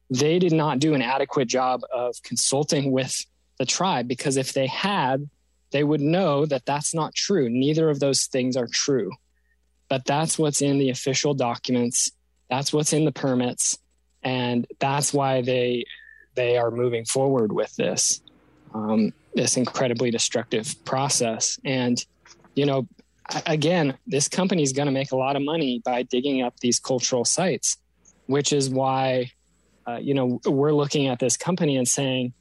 They 0.10 0.40
did 0.40 0.54
not 0.54 0.80
do 0.80 0.94
an 0.94 1.02
adequate 1.02 1.48
job 1.48 1.82
of 1.94 2.16
consulting 2.24 2.92
with 2.92 3.26
the 3.60 3.66
tribe 3.66 4.08
because 4.08 4.38
if 4.38 4.54
they 4.54 4.68
had, 4.68 5.30
they 5.72 5.84
would 5.84 6.02
know 6.02 6.46
that 6.46 6.66
that's 6.66 6.94
not 6.94 7.14
true. 7.14 7.50
Neither 7.50 7.90
of 7.90 8.00
those 8.00 8.26
things 8.26 8.58
are 8.58 8.68
true. 8.68 9.12
But 9.90 10.06
that's 10.06 10.40
what's 10.40 10.62
in 10.62 10.80
the 10.80 10.90
official 10.90 11.34
documents. 11.34 12.12
That's 12.50 12.74
what's 12.74 12.94
in 12.94 13.06
the 13.06 13.12
permits. 13.12 13.78
And 14.24 14.66
that's 14.80 15.14
why 15.14 15.42
they 15.42 15.86
they 16.36 16.58
are 16.58 16.72
moving 16.72 17.06
forward 17.06 17.52
with 17.52 17.76
this 17.76 18.22
um, 18.74 19.14
this 19.34 19.58
incredibly 19.58 20.12
destructive 20.12 20.74
process. 20.86 21.60
And, 21.66 22.04
you 22.56 22.66
know, 22.66 22.88
again, 23.46 23.98
this 24.08 24.28
company 24.28 24.64
is 24.64 24.74
going 24.74 24.88
to 24.88 24.92
make 24.92 25.12
a 25.12 25.16
lot 25.16 25.36
of 25.36 25.42
money 25.42 25.82
by 25.84 26.04
digging 26.04 26.42
up 26.42 26.60
these 26.60 26.80
cultural 26.80 27.26
sites, 27.26 27.78
which 28.28 28.54
is 28.54 28.70
why, 28.70 29.32
uh, 29.88 29.98
you 29.98 30.14
know, 30.14 30.40
we're 30.46 30.74
looking 30.74 31.08
at 31.08 31.20
this 31.20 31.38
company 31.38 31.78
and 31.78 31.88
saying, 31.88 32.34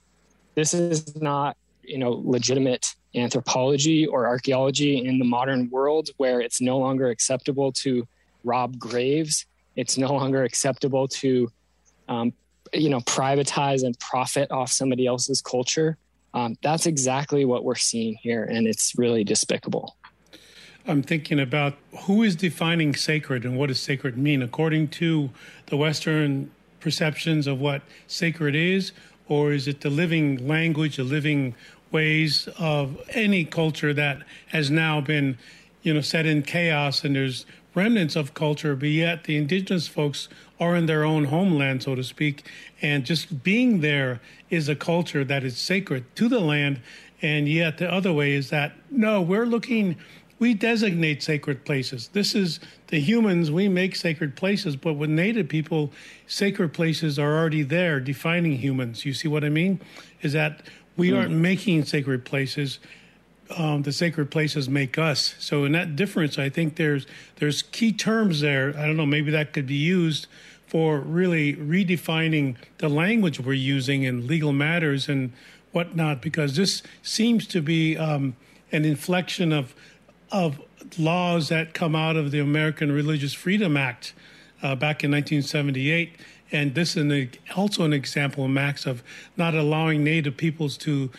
this 0.55 0.75
is 0.75 1.15
not, 1.17 1.57
you 1.83 1.99
know, 1.99 2.21
legitimate 2.25 2.95
anthropology 3.15 4.07
or 4.07 4.27
archaeology 4.27 5.05
in 5.05 5.19
the 5.19 5.25
modern 5.25 5.71
world 5.71 6.11
where 6.17 6.41
it's 6.41 6.61
no 6.61 6.79
longer 6.79 7.09
acceptable 7.09 7.73
to 7.73 8.07
rob 8.45 8.79
graves. 8.79 9.47
It's 9.77 9.97
no 9.97 10.13
longer 10.13 10.43
acceptable 10.45 11.09
to, 11.09 11.51
um, 12.09 12.33
you 12.73 12.91
know, 12.91 13.01
privatize 13.01 13.85
and 13.85 13.99
profit 13.99 14.51
off 14.51 14.71
somebody 14.71 15.07
else's 15.07 15.41
culture. 15.41 15.97
Um, 16.39 16.57
that's 16.63 16.87
exactly 16.87 17.45
what 17.45 17.65
we're 17.65 17.75
seeing 17.75 18.15
here, 18.15 18.45
and 18.45 18.67
it's 18.67 18.97
really 18.97 19.25
despicable. 19.25 19.97
I'm 20.87 21.03
thinking 21.03 21.41
about 21.41 21.75
who 22.03 22.23
is 22.23 22.37
defining 22.37 22.95
sacred 22.95 23.45
and 23.45 23.59
what 23.59 23.67
does 23.67 23.81
sacred 23.81 24.17
mean 24.17 24.41
according 24.41 24.89
to 24.89 25.31
the 25.67 25.77
Western 25.77 26.51
perceptions 26.81 27.47
of 27.49 27.61
what 27.61 27.83
sacred 28.07 28.55
is, 28.55 28.93
or 29.29 29.53
is 29.53 29.67
it 29.67 29.81
the 29.81 29.91
living 29.91 30.47
language, 30.47 30.97
the 30.97 31.03
living 31.03 31.57
ways 31.91 32.49
of 32.57 32.97
any 33.11 33.45
culture 33.45 33.93
that 33.93 34.23
has 34.49 34.71
now 34.71 35.01
been, 35.01 35.37
you 35.83 35.93
know, 35.93 36.01
set 36.01 36.25
in 36.25 36.43
chaos 36.43 37.05
and 37.05 37.17
there's 37.17 37.47
remnants 37.75 38.15
of 38.15 38.35
culture, 38.35 38.77
but 38.77 38.91
yet 38.91 39.25
the 39.25 39.37
indigenous 39.37 39.89
folks 39.89 40.29
are 40.61 40.75
in 40.75 40.87
their 40.87 41.05
own 41.05 41.25
homeland, 41.25 41.83
so 41.83 41.95
to 41.95 42.03
speak, 42.05 42.45
and 42.83 43.05
just 43.05 43.43
being 43.43 43.81
there 43.81 44.21
is 44.51 44.69
a 44.69 44.75
culture 44.75 45.25
that 45.25 45.45
is 45.45 45.57
sacred 45.57 46.05
to 46.17 46.29
the 46.29 46.41
land. 46.41 46.81
And 47.23 47.49
yet 47.49 47.79
the 47.79 47.93
other 47.93 48.13
way 48.13 48.33
is 48.33 48.51
that 48.51 48.73
no, 48.91 49.21
we're 49.21 49.47
looking, 49.47 49.97
we 50.39 50.55
designate 50.55 51.23
sacred 51.23 51.65
places. 51.65 52.09
This 52.13 52.35
is 52.35 52.61
the 52.89 53.01
humans, 53.01 53.51
we 53.51 53.69
make 53.69 53.97
sacred 53.97 54.37
places, 54.37 54.77
but 54.77 54.95
with 54.95 55.11
Native 55.11 55.49
people, 55.49 55.93
sacred 56.27 56.73
places 56.73 57.19
are 57.19 57.39
already 57.39 57.63
there 57.63 58.01
defining 58.01 58.59
humans. 58.59 59.05
You 59.05 59.15
see 59.15 59.29
what 59.29 59.45
I 59.45 59.49
mean? 59.49 59.81
Is 60.23 60.33
that 60.33 60.63
we 60.97 61.11
mm. 61.11 61.19
aren't 61.19 61.33
making 61.33 61.85
sacred 61.85 62.25
places. 62.25 62.81
Um, 63.57 63.83
the 63.83 63.93
sacred 63.93 64.31
places 64.31 64.69
make 64.69 64.99
us. 64.99 65.35
So 65.39 65.65
in 65.65 65.73
that 65.73 65.97
difference, 65.97 66.39
I 66.39 66.51
think 66.51 66.77
there's 66.77 67.07
there's 67.37 67.63
key 67.63 67.93
terms 67.93 68.41
there. 68.41 68.75
I 68.77 68.87
don't 68.87 68.97
know. 68.97 69.07
Maybe 69.07 69.31
that 69.31 69.55
could 69.55 69.67
be 69.67 69.75
used 69.75 70.27
for 70.67 70.99
really 70.99 71.55
redefining 71.55 72.57
the 72.77 72.91
language 72.91 73.41
we're 73.41 73.55
using 73.55 74.03
in 74.03 74.27
legal 74.27 74.53
matters 74.53 75.09
and 75.09 75.33
whatnot, 75.73 76.21
because 76.21 76.57
this 76.57 76.83
seems 77.03 77.47
to 77.47 77.63
be 77.63 77.97
um, 77.97 78.37
an 78.71 78.85
inflection 78.85 79.53
of 79.53 79.75
of 80.31 80.61
laws 80.99 81.49
that 81.49 81.75
come 81.75 81.97
out 81.97 82.17
of 82.17 82.31
the 82.31 82.39
American 82.39 82.93
Religious 82.93 83.33
Freedom 83.33 83.77
Act 83.77 84.13
uh, 84.63 84.75
back 84.75 85.05
in 85.05 85.11
1978, 85.11 86.17
And 86.51 86.75
this 86.75 86.97
is 86.97 87.29
also 87.55 87.85
an 87.85 87.93
example, 87.93 88.49
Max, 88.49 88.87
of 88.87 89.03
not 89.37 89.55
allowing 89.55 90.03
Native 90.03 90.37
peoples 90.37 90.77
to 90.79 91.11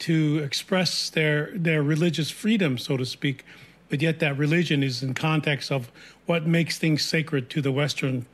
to 0.00 0.38
express 0.38 1.10
their 1.10 1.50
their 1.54 1.82
religious 1.82 2.30
freedom, 2.30 2.78
so 2.78 2.96
to 2.96 3.06
speak, 3.06 3.44
but 3.88 4.02
yet 4.02 4.18
that 4.20 4.36
religion 4.36 4.82
is 4.82 5.02
in 5.02 5.14
context 5.14 5.70
of 5.70 5.90
what 6.26 6.46
makes 6.46 6.78
things 6.78 7.04
sacred 7.04 7.50
to 7.50 7.60
the 7.60 7.72
Western 7.72 8.26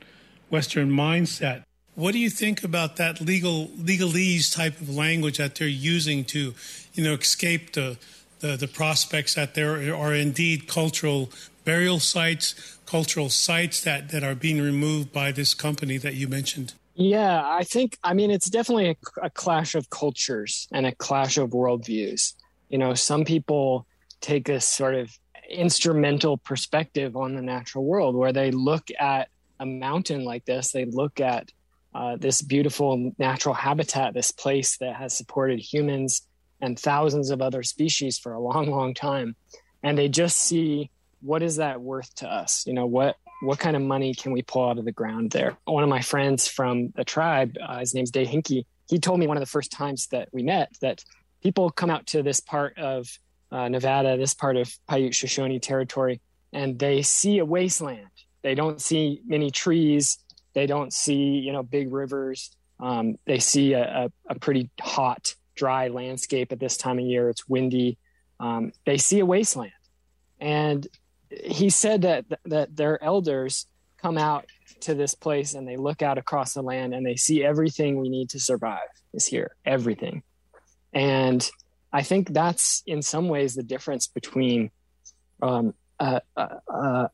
Western 0.49 0.89
mindset. 0.91 1.63
What 1.95 2.13
do 2.13 2.19
you 2.19 2.29
think 2.29 2.63
about 2.63 2.95
that 2.95 3.19
legal 3.19 3.67
legalese 3.67 4.55
type 4.55 4.79
of 4.79 4.89
language 4.89 5.37
that 5.37 5.55
they're 5.55 5.67
using 5.67 6.23
to, 6.25 6.53
you 6.93 7.03
know, 7.03 7.13
escape 7.13 7.73
the 7.73 7.97
the, 8.39 8.57
the 8.57 8.67
prospects 8.67 9.35
that 9.35 9.53
there 9.53 9.95
are 9.95 10.13
indeed 10.13 10.67
cultural 10.67 11.29
burial 11.63 11.99
sites, 11.99 12.79
cultural 12.85 13.29
sites 13.29 13.81
that, 13.81 14.09
that 14.09 14.23
are 14.23 14.35
being 14.35 14.59
removed 14.59 15.13
by 15.13 15.31
this 15.31 15.53
company 15.53 15.97
that 15.97 16.15
you 16.15 16.27
mentioned? 16.27 16.73
Yeah, 17.01 17.41
I 17.43 17.63
think, 17.63 17.97
I 18.03 18.13
mean, 18.13 18.29
it's 18.29 18.49
definitely 18.49 18.91
a, 18.91 18.95
a 19.23 19.29
clash 19.31 19.73
of 19.73 19.89
cultures 19.89 20.67
and 20.71 20.85
a 20.85 20.93
clash 20.93 21.37
of 21.37 21.49
worldviews. 21.49 22.35
You 22.69 22.77
know, 22.77 22.93
some 22.93 23.25
people 23.25 23.87
take 24.19 24.49
a 24.49 24.61
sort 24.61 24.93
of 24.93 25.09
instrumental 25.49 26.37
perspective 26.37 27.15
on 27.15 27.33
the 27.33 27.41
natural 27.41 27.85
world 27.85 28.15
where 28.15 28.31
they 28.31 28.51
look 28.51 28.89
at 28.99 29.29
a 29.59 29.65
mountain 29.65 30.23
like 30.23 30.45
this, 30.45 30.71
they 30.71 30.85
look 30.85 31.19
at 31.19 31.51
uh, 31.95 32.17
this 32.17 32.43
beautiful 32.43 33.13
natural 33.17 33.55
habitat, 33.55 34.13
this 34.13 34.31
place 34.31 34.77
that 34.77 34.95
has 34.95 35.17
supported 35.17 35.59
humans 35.59 36.27
and 36.61 36.77
thousands 36.77 37.31
of 37.31 37.41
other 37.41 37.63
species 37.63 38.19
for 38.19 38.33
a 38.33 38.39
long, 38.39 38.69
long 38.69 38.93
time. 38.93 39.35
And 39.81 39.97
they 39.97 40.07
just 40.07 40.37
see 40.37 40.91
what 41.21 41.41
is 41.41 41.55
that 41.55 41.81
worth 41.81 42.13
to 42.15 42.27
us? 42.27 42.63
You 42.67 42.73
know, 42.73 42.85
what 42.85 43.17
what 43.41 43.59
kind 43.59 43.75
of 43.75 43.81
money 43.81 44.13
can 44.13 44.31
we 44.31 44.41
pull 44.41 44.69
out 44.69 44.77
of 44.77 44.85
the 44.85 44.91
ground 44.91 45.31
there? 45.31 45.57
One 45.65 45.83
of 45.83 45.89
my 45.89 46.01
friends 46.01 46.47
from 46.47 46.91
the 46.95 47.03
tribe, 47.03 47.57
uh, 47.61 47.79
his 47.79 47.93
name's 47.93 48.11
Dave 48.11 48.27
Hinkie, 48.27 48.65
he 48.87 48.99
told 48.99 49.19
me 49.19 49.27
one 49.27 49.37
of 49.37 49.41
the 49.41 49.49
first 49.49 49.71
times 49.71 50.07
that 50.07 50.29
we 50.31 50.43
met 50.43 50.75
that 50.81 51.03
people 51.41 51.69
come 51.71 51.89
out 51.89 52.07
to 52.07 52.21
this 52.21 52.39
part 52.39 52.77
of 52.77 53.07
uh, 53.51 53.67
Nevada, 53.67 54.17
this 54.17 54.33
part 54.33 54.57
of 54.57 54.71
Paiute 54.87 55.15
Shoshone 55.15 55.59
territory, 55.59 56.21
and 56.53 56.77
they 56.77 57.01
see 57.01 57.39
a 57.39 57.45
wasteland. 57.45 58.07
They 58.43 58.55
don't 58.55 58.81
see 58.81 59.21
many 59.25 59.51
trees. 59.51 60.17
They 60.53 60.67
don't 60.67 60.93
see, 60.93 61.39
you 61.39 61.51
know, 61.51 61.63
big 61.63 61.91
rivers. 61.91 62.55
Um, 62.79 63.17
they 63.25 63.39
see 63.39 63.73
a, 63.73 64.05
a, 64.05 64.11
a, 64.27 64.39
pretty 64.39 64.69
hot, 64.79 65.35
dry 65.55 65.87
landscape 65.87 66.51
at 66.51 66.59
this 66.59 66.77
time 66.77 66.97
of 66.97 67.05
year. 67.05 67.29
It's 67.29 67.47
windy. 67.47 67.97
Um, 68.39 68.71
they 68.85 68.97
see 68.97 69.19
a 69.19 69.25
wasteland, 69.25 69.71
and 70.39 70.87
he 71.43 71.69
said 71.69 72.01
that 72.03 72.25
that 72.45 72.75
their 72.75 73.01
elders 73.03 73.67
come 73.97 74.17
out 74.17 74.45
to 74.81 74.93
this 74.93 75.13
place 75.13 75.53
and 75.53 75.67
they 75.67 75.77
look 75.77 76.01
out 76.01 76.17
across 76.17 76.53
the 76.53 76.61
land 76.61 76.93
and 76.93 77.05
they 77.05 77.15
see 77.15 77.43
everything 77.43 77.99
we 77.99 78.09
need 78.09 78.29
to 78.29 78.39
survive 78.39 78.79
is 79.13 79.25
here 79.25 79.55
everything. 79.65 80.23
And 80.93 81.49
i 81.93 82.03
think 82.03 82.29
that's 82.29 82.83
in 82.87 83.01
some 83.01 83.27
ways 83.27 83.53
the 83.53 83.63
difference 83.63 84.07
between 84.07 84.71
um, 85.41 85.73
a, 85.99 86.21
a, 86.37 87.09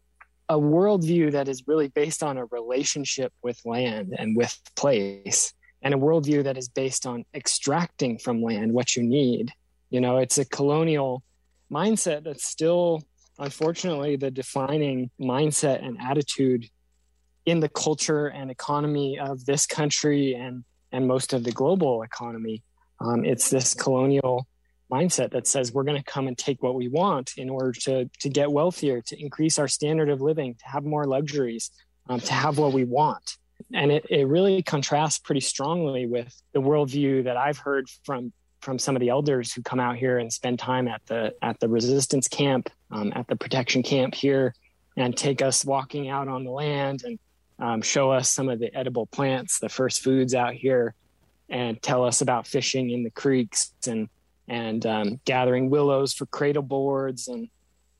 a 0.49 0.55
worldview 0.55 1.31
that 1.31 1.47
is 1.47 1.67
really 1.67 1.87
based 1.87 2.23
on 2.23 2.37
a 2.37 2.45
relationship 2.45 3.33
with 3.41 3.59
land 3.65 4.15
and 4.17 4.37
with 4.37 4.57
place 4.75 5.53
and 5.81 5.93
a 5.93 5.97
worldview 5.97 6.43
that 6.43 6.57
is 6.57 6.69
based 6.69 7.05
on 7.05 7.25
extracting 7.33 8.17
from 8.17 8.41
land 8.41 8.71
what 8.71 8.95
you 8.95 9.03
need. 9.03 9.51
You 9.89 10.01
know 10.01 10.17
it's 10.17 10.37
a 10.37 10.45
colonial 10.45 11.23
mindset 11.71 12.23
that's 12.23 12.45
still 12.45 13.03
unfortunately 13.39 14.15
the 14.15 14.31
defining 14.31 15.09
mindset 15.19 15.85
and 15.85 15.97
attitude 16.01 16.67
in 17.45 17.59
the 17.59 17.69
culture 17.69 18.27
and 18.27 18.51
economy 18.51 19.17
of 19.19 19.45
this 19.45 19.65
country 19.65 20.33
and 20.33 20.63
and 20.91 21.07
most 21.07 21.33
of 21.33 21.43
the 21.43 21.51
global 21.51 22.01
economy. 22.01 22.63
Um, 22.99 23.25
it's 23.25 23.49
this 23.49 23.73
colonial 23.73 24.47
mindset 24.91 25.31
that 25.31 25.45
says 25.45 25.73
we're 25.73 25.83
going 25.83 26.01
to 26.01 26.11
come 26.11 26.27
and 26.27 26.37
take 26.37 26.63
what 26.63 26.75
we 26.75 26.87
want 26.87 27.33
in 27.37 27.49
order 27.49 27.73
to 27.73 28.09
to 28.19 28.29
get 28.29 28.51
wealthier, 28.51 29.01
to 29.01 29.21
increase 29.21 29.59
our 29.59 29.67
standard 29.67 30.09
of 30.09 30.21
living, 30.21 30.55
to 30.55 30.67
have 30.67 30.83
more 30.83 31.05
luxuries, 31.05 31.71
um, 32.09 32.19
to 32.19 32.33
have 32.33 32.57
what 32.57 32.73
we 32.73 32.83
want. 32.83 33.37
And 33.73 33.91
it, 33.91 34.05
it 34.09 34.27
really 34.27 34.61
contrasts 34.61 35.19
pretty 35.19 35.41
strongly 35.41 36.05
with 36.05 36.33
the 36.53 36.61
worldview 36.61 37.23
that 37.25 37.37
I've 37.37 37.57
heard 37.57 37.87
from 38.03 38.31
from 38.67 38.77
some 38.77 38.97
of 38.97 38.99
the 38.99 39.07
elders 39.07 39.53
who 39.53 39.61
come 39.61 39.79
out 39.79 39.95
here 39.95 40.17
and 40.17 40.31
spend 40.31 40.59
time 40.59 40.89
at 40.89 41.01
the 41.05 41.33
at 41.41 41.57
the 41.61 41.69
resistance 41.69 42.27
camp, 42.27 42.69
um, 42.91 43.13
at 43.15 43.25
the 43.29 43.35
protection 43.37 43.81
camp 43.81 44.13
here, 44.13 44.53
and 44.97 45.15
take 45.15 45.41
us 45.41 45.63
walking 45.63 46.09
out 46.09 46.27
on 46.27 46.43
the 46.43 46.51
land 46.51 47.01
and 47.05 47.17
um, 47.59 47.81
show 47.81 48.11
us 48.11 48.29
some 48.29 48.49
of 48.49 48.59
the 48.59 48.75
edible 48.75 49.05
plants, 49.05 49.59
the 49.59 49.69
first 49.69 50.03
foods 50.03 50.35
out 50.35 50.53
here, 50.53 50.93
and 51.47 51.81
tell 51.81 52.03
us 52.03 52.19
about 52.19 52.45
fishing 52.45 52.89
in 52.89 53.03
the 53.03 53.09
creeks 53.09 53.71
and 53.87 54.09
and 54.49 54.85
um, 54.85 55.21
gathering 55.23 55.69
willows 55.69 56.13
for 56.13 56.25
cradle 56.25 56.61
boards 56.61 57.29
and 57.29 57.47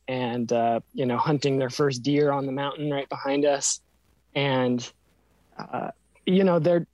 and 0.10 0.52
uh, 0.52 0.82
you 0.94 1.06
know 1.06 1.18
hunting 1.18 1.60
their 1.60 1.70
first 1.70 2.04
deer 2.04 2.30
on 2.30 2.46
the 2.46 2.52
mountain 2.52 2.92
right 2.92 3.08
behind 3.08 3.46
us, 3.46 3.80
and 4.36 4.92
uh, 5.58 5.92
you 6.26 6.44
know 6.44 6.60
they're 6.60 6.86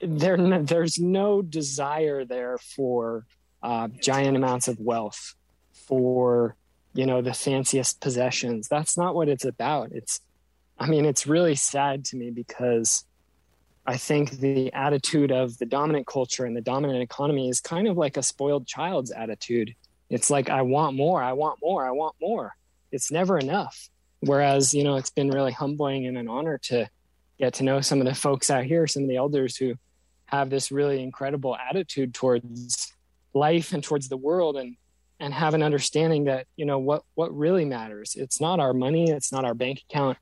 there 0.00 0.62
there's 0.62 0.98
no 0.98 1.42
desire 1.42 2.24
there 2.24 2.58
for 2.58 3.26
uh, 3.62 3.88
giant 4.00 4.36
amounts 4.36 4.68
of 4.68 4.78
wealth 4.78 5.34
for 5.72 6.56
you 6.94 7.06
know 7.06 7.22
the 7.22 7.34
fanciest 7.34 8.00
possessions. 8.00 8.68
That's 8.68 8.96
not 8.96 9.14
what 9.14 9.28
it's 9.28 9.44
about. 9.44 9.92
It's 9.92 10.20
i 10.78 10.86
mean 10.86 11.04
it's 11.04 11.26
really 11.26 11.54
sad 11.54 12.04
to 12.04 12.16
me 12.16 12.30
because 12.30 13.04
i 13.86 13.96
think 13.96 14.30
the 14.32 14.72
attitude 14.72 15.32
of 15.32 15.58
the 15.58 15.66
dominant 15.66 16.06
culture 16.06 16.44
and 16.44 16.56
the 16.56 16.60
dominant 16.60 17.02
economy 17.02 17.48
is 17.48 17.60
kind 17.60 17.88
of 17.88 17.96
like 17.96 18.16
a 18.16 18.22
spoiled 18.22 18.66
child's 18.66 19.10
attitude. 19.10 19.74
It's 20.10 20.30
like 20.30 20.48
i 20.48 20.62
want 20.62 20.96
more 20.96 21.22
i 21.22 21.32
want 21.32 21.58
more 21.62 21.86
i 21.86 21.90
want 21.90 22.16
more. 22.20 22.54
It's 22.90 23.10
never 23.10 23.38
enough. 23.38 23.90
Whereas 24.20 24.74
you 24.74 24.84
know 24.84 24.96
it's 24.96 25.10
been 25.10 25.30
really 25.30 25.52
humbling 25.52 26.06
and 26.06 26.16
an 26.16 26.28
honor 26.28 26.58
to 26.64 26.88
get 27.38 27.54
to 27.54 27.64
know 27.64 27.80
some 27.80 28.00
of 28.00 28.06
the 28.06 28.14
folks 28.14 28.50
out 28.50 28.64
here 28.64 28.86
some 28.86 29.04
of 29.04 29.08
the 29.08 29.16
elders 29.16 29.56
who 29.56 29.74
have 30.28 30.50
this 30.50 30.70
really 30.70 31.02
incredible 31.02 31.56
attitude 31.56 32.14
towards 32.14 32.92
life 33.34 33.72
and 33.72 33.82
towards 33.82 34.08
the 34.08 34.16
world 34.16 34.56
and 34.56 34.76
and 35.20 35.34
have 35.34 35.54
an 35.54 35.62
understanding 35.62 36.24
that 36.24 36.46
you 36.56 36.64
know 36.64 36.78
what 36.78 37.02
what 37.14 37.36
really 37.36 37.64
matters. 37.64 38.14
It's 38.14 38.40
not 38.40 38.60
our 38.60 38.72
money. 38.72 39.10
It's 39.10 39.32
not 39.32 39.44
our 39.44 39.54
bank 39.54 39.82
account. 39.88 40.18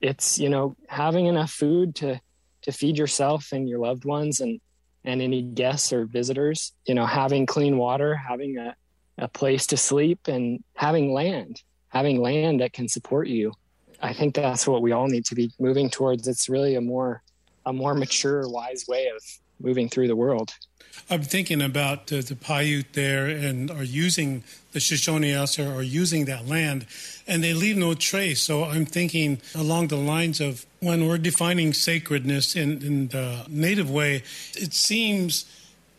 It's 0.00 0.38
you 0.38 0.48
know 0.48 0.76
having 0.88 1.26
enough 1.26 1.50
food 1.50 1.94
to 1.96 2.20
to 2.62 2.72
feed 2.72 2.98
yourself 2.98 3.52
and 3.52 3.68
your 3.68 3.78
loved 3.78 4.04
ones 4.04 4.40
and 4.40 4.60
and 5.04 5.20
any 5.20 5.42
guests 5.42 5.92
or 5.92 6.06
visitors. 6.06 6.72
You 6.86 6.94
know 6.94 7.06
having 7.06 7.46
clean 7.46 7.76
water 7.76 8.16
having 8.16 8.58
a, 8.58 8.74
a 9.18 9.28
place 9.28 9.66
to 9.68 9.76
sleep 9.76 10.28
and 10.28 10.64
having 10.74 11.12
land 11.12 11.62
having 11.92 12.22
land 12.22 12.60
that 12.60 12.72
can 12.72 12.88
support 12.88 13.28
you. 13.28 13.52
I 14.00 14.14
think 14.14 14.34
that's 14.34 14.66
what 14.66 14.82
we 14.82 14.92
all 14.92 15.08
need 15.08 15.26
to 15.26 15.34
be 15.34 15.52
moving 15.60 15.90
towards. 15.90 16.26
It's 16.26 16.48
really 16.48 16.74
a 16.74 16.80
more 16.80 17.22
a 17.64 17.72
more 17.72 17.94
mature 17.94 18.48
wise 18.48 18.86
way 18.88 19.06
of 19.14 19.22
moving 19.62 19.88
through 19.88 20.08
the 20.08 20.16
world. 20.16 20.54
I'm 21.08 21.22
thinking 21.22 21.62
about 21.62 22.08
the, 22.08 22.20
the 22.20 22.34
Paiute 22.34 22.92
there 22.92 23.26
and 23.26 23.70
are 23.70 23.82
using 23.82 24.44
the 24.72 24.80
Shoshone 24.80 25.30
Elser 25.32 25.74
are 25.74 25.82
using 25.82 26.24
that 26.26 26.46
land 26.46 26.86
and 27.26 27.42
they 27.42 27.54
leave 27.54 27.76
no 27.76 27.94
trace. 27.94 28.42
So 28.42 28.64
I'm 28.64 28.86
thinking 28.86 29.40
along 29.54 29.88
the 29.88 29.96
lines 29.96 30.40
of 30.40 30.66
when 30.80 31.06
we're 31.06 31.18
defining 31.18 31.72
sacredness 31.72 32.56
in, 32.56 32.82
in 32.82 33.08
the 33.08 33.44
native 33.48 33.90
way, 33.90 34.22
it 34.54 34.72
seems 34.72 35.44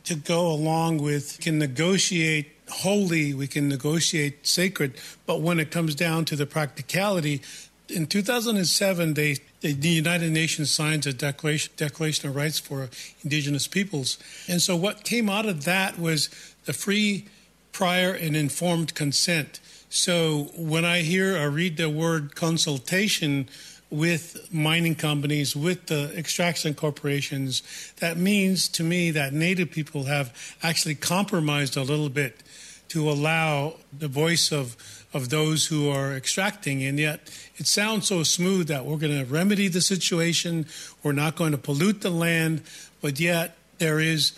to 0.06 0.16
go 0.16 0.48
along 0.48 0.98
with 0.98 1.40
can 1.40 1.58
negotiate 1.60 2.52
holy, 2.70 3.34
we 3.34 3.48
can 3.48 3.68
negotiate 3.68 4.46
sacred, 4.46 4.94
but 5.26 5.42
when 5.42 5.60
it 5.60 5.70
comes 5.72 5.96
down 5.96 6.26
to 6.26 6.36
the 6.36 6.46
practicality, 6.46 7.42
in 7.90 8.08
2007, 8.08 9.14
they, 9.14 9.38
the 9.72 9.90
United 9.90 10.32
Nations 10.32 10.70
signed 10.72 11.08
a 11.08 11.14
declaration, 11.14 11.72
declaration 11.78 12.30
of 12.30 12.36
Rights 12.36 12.60
for 12.60 12.90
Indigenous 13.24 13.66
Peoples. 13.66 14.18
And 14.48 14.62
so, 14.62 14.76
what 14.76 15.06
came 15.06 15.30
out 15.30 15.46
of 15.46 15.64
that 15.64 15.98
was 15.98 16.30
the 16.66 16.74
free, 16.74 17.26
prior, 17.72 18.12
and 18.12 18.36
informed 18.36 18.94
consent. 18.94 19.62
So, 19.90 20.52
when 20.58 20.84
I 20.84 21.00
hear 21.00 21.38
or 21.38 21.50
read 21.50 21.78
the 21.78 21.90
word 21.90 22.36
consultation 22.36 23.48
with 23.90 24.50
mining 24.52 24.96
companies, 24.96 25.56
with 25.56 25.86
the 25.86 26.12
extraction 26.18 26.74
corporations, 26.74 27.94
that 28.00 28.18
means 28.18 28.68
to 28.70 28.84
me 28.84 29.12
that 29.12 29.32
Native 29.32 29.72
people 29.72 30.06
have 30.06 30.58
actually 30.62 30.96
compromised 30.96 31.78
a 31.78 31.84
little 31.84 32.10
bit 32.10 32.44
to 32.90 33.10
allow 33.10 33.76
the 33.98 34.08
voice 34.08 34.52
of 34.52 34.76
of 35.14 35.30
those 35.30 35.68
who 35.68 35.90
are 35.90 36.14
extracting. 36.14 36.84
And 36.84 37.00
yet 37.00 37.30
it 37.58 37.68
sounds 37.68 38.08
so 38.08 38.24
smooth 38.24 38.68
that 38.68 38.86
we're 38.86 38.98
going 38.98 39.18
to 39.18 39.32
remedy 39.32 39.68
the 39.68 39.82
situation, 39.82 40.66
we're 41.04 41.12
not 41.12 41.36
going 41.36 41.52
to 41.52 41.58
pollute 41.58 42.02
the 42.02 42.10
land, 42.10 42.62
but 43.02 43.20
yet 43.20 43.56
there 43.78 44.00
is 44.00 44.32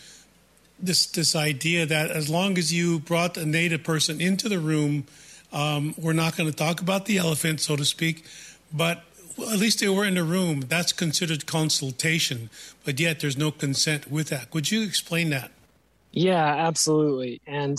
this 0.80 1.06
this 1.06 1.36
idea 1.36 1.86
that 1.86 2.12
as 2.12 2.30
long 2.30 2.58
as 2.58 2.74
you 2.74 3.00
brought 3.00 3.38
a 3.38 3.46
native 3.46 3.84
person 3.84 4.20
into 4.20 4.50
the 4.50 4.60
room, 4.60 5.06
um, 5.54 5.96
we're 5.98 6.14
not 6.14 6.36
going 6.36 6.50
to 6.50 6.56
talk 6.56 6.82
about 6.82 7.06
the 7.06 7.18
elephant, 7.18 7.62
so 7.62 7.76
to 7.78 7.86
speak, 7.86 8.26
but 8.74 9.04
at 9.40 9.58
least 9.58 9.80
they 9.80 9.88
were 9.88 10.06
in 10.06 10.16
the 10.16 10.24
room. 10.24 10.62
That's 10.62 10.92
considered 10.92 11.46
consultation, 11.46 12.50
but 12.84 13.00
yet 13.00 13.20
there's 13.22 13.38
no 13.38 13.52
consent 13.52 14.12
with 14.12 14.30
that. 14.30 14.54
Would 14.54 14.72
you 14.72 14.84
explain 14.84 15.30
that? 15.30 15.52
Yeah, 16.12 16.46
absolutely. 16.46 17.42
And 17.46 17.78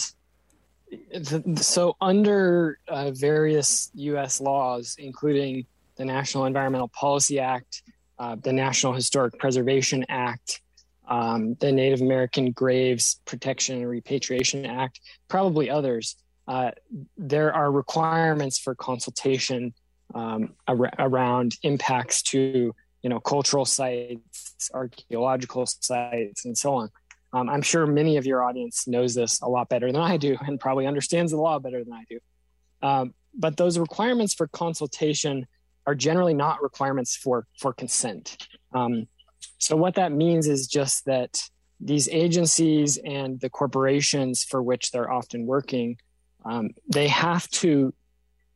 so, 1.57 1.97
under 2.01 2.79
uh, 2.89 3.11
various 3.13 3.91
U.S. 3.95 4.41
laws, 4.41 4.97
including 4.99 5.67
the 5.97 6.05
National 6.05 6.45
Environmental 6.45 6.89
Policy 6.89 7.41
Act, 7.41 7.83
uh, 8.19 8.37
the 8.43 8.53
National 8.53 8.93
Historic 8.93 9.39
Preservation 9.39 10.05
Act, 10.09 10.61
um, 11.09 11.55
the 11.61 11.73
Native 11.73 12.01
American 12.01 12.51
Graves 12.53 13.21
Protection 13.25 13.79
and 13.79 13.89
Repatriation 13.89 14.67
Act, 14.67 15.01
probably 15.29 15.71
others, 15.71 16.17
uh, 16.49 16.71
there 17.17 17.53
are 17.53 17.71
requirements 17.71 18.59
for 18.59 18.75
consultation 18.75 19.75
um, 20.15 20.55
ar- 20.69 20.93
around 20.99 21.57
impacts 21.63 22.23
to 22.23 22.73
you 23.03 23.11
know 23.11 23.21
cultural 23.21 23.65
sites, 23.65 24.71
archaeological 24.73 25.67
sites, 25.67 26.45
and 26.45 26.57
so 26.57 26.75
on. 26.75 26.91
Um, 27.37 27.51
I'm 27.51 27.61
sure 27.61 27.87
many 27.87 28.17
of 28.17 28.25
your 28.25 28.43
audience 28.43 28.89
knows 28.89 29.15
this 29.15 29.43
a 29.43 29.49
lot 29.49 29.69
better 29.69 29.93
than 29.93 30.01
I 30.01 30.17
do, 30.17 30.39
and 30.47 30.59
probably 30.59 30.87
understands 30.87 31.33
the 31.33 31.39
law 31.39 31.59
better 31.59 31.85
than 31.85 31.93
I 31.93 32.05
do. 32.09 32.19
Um, 32.83 33.15
but 33.35 33.59
those 33.59 33.79
requirements 33.79 34.33
for 34.33 34.47
consultation 34.49 35.47
are 35.87 35.95
generally 35.95 36.33
not 36.33 36.63
requirements 36.63 37.15
for 37.15 37.47
for 37.59 37.75
consent. 37.75 38.49
Um, 38.73 39.07
so 39.59 39.77
what 39.77 39.97
that 39.97 40.13
means 40.13 40.49
is 40.49 40.67
just 40.67 41.05
that 41.05 41.43
these 41.79 42.09
agencies 42.09 42.97
and 43.05 43.39
the 43.41 43.51
corporations 43.51 44.43
for 44.43 44.63
which 44.63 44.91
they're 44.91 45.13
often 45.13 45.45
working, 45.45 45.99
um, 46.47 46.71
they 46.89 47.09
have 47.09 47.47
to 47.51 47.93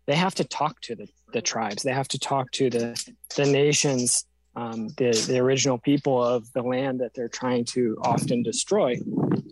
they 0.07 0.17
have 0.17 0.35
to 0.37 0.45
talk 0.45 0.81
to 0.81 0.97
the, 0.97 1.07
the 1.35 1.43
tribes. 1.43 1.83
They 1.83 1.93
have 1.93 2.09
to 2.09 2.19
talk 2.19 2.51
to 2.53 2.71
the 2.71 3.13
the 3.37 3.45
nations, 3.45 4.25
um, 4.61 4.89
the 4.99 5.13
the 5.27 5.39
original 5.39 5.79
people 5.79 6.23
of 6.23 6.53
the 6.53 6.63
land 6.63 7.01
that 7.01 7.15
they're 7.15 7.29
trying 7.29 7.65
to 7.65 7.97
often 8.03 8.43
destroy, 8.43 8.99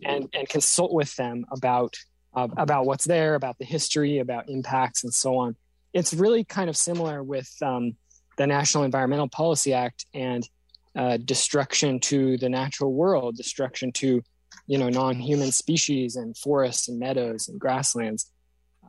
and 0.05 0.29
and 0.35 0.49
consult 0.49 0.93
with 0.93 1.15
them 1.17 1.47
about 1.51 1.97
uh, 2.35 2.49
about 2.59 2.85
what's 2.85 3.07
there, 3.07 3.35
about 3.35 3.57
the 3.59 3.65
history, 3.65 4.19
about 4.19 4.51
impacts, 4.51 5.05
and 5.05 5.15
so 5.15 5.37
on. 5.39 5.57
It's 5.95 6.13
really 6.13 6.45
kind 6.45 6.69
of 6.69 6.77
similar 6.77 7.23
with 7.23 7.51
um, 7.63 7.97
the 8.37 8.47
National 8.47 8.85
Environmental 8.85 9.29
Policy 9.29 9.73
Act 9.73 10.05
and 10.13 10.47
uh, 10.95 11.17
destruction 11.17 12.01
to 12.01 12.37
the 12.37 12.51
natural 12.51 12.93
world, 12.93 13.37
destruction 13.37 13.93
to 13.93 14.23
you 14.67 14.77
know 14.77 14.91
non-human 14.91 15.53
species 15.53 16.17
and 16.17 16.37
forests 16.37 16.89
and 16.89 16.99
meadows 16.99 17.49
and 17.49 17.59
grasslands. 17.59 18.31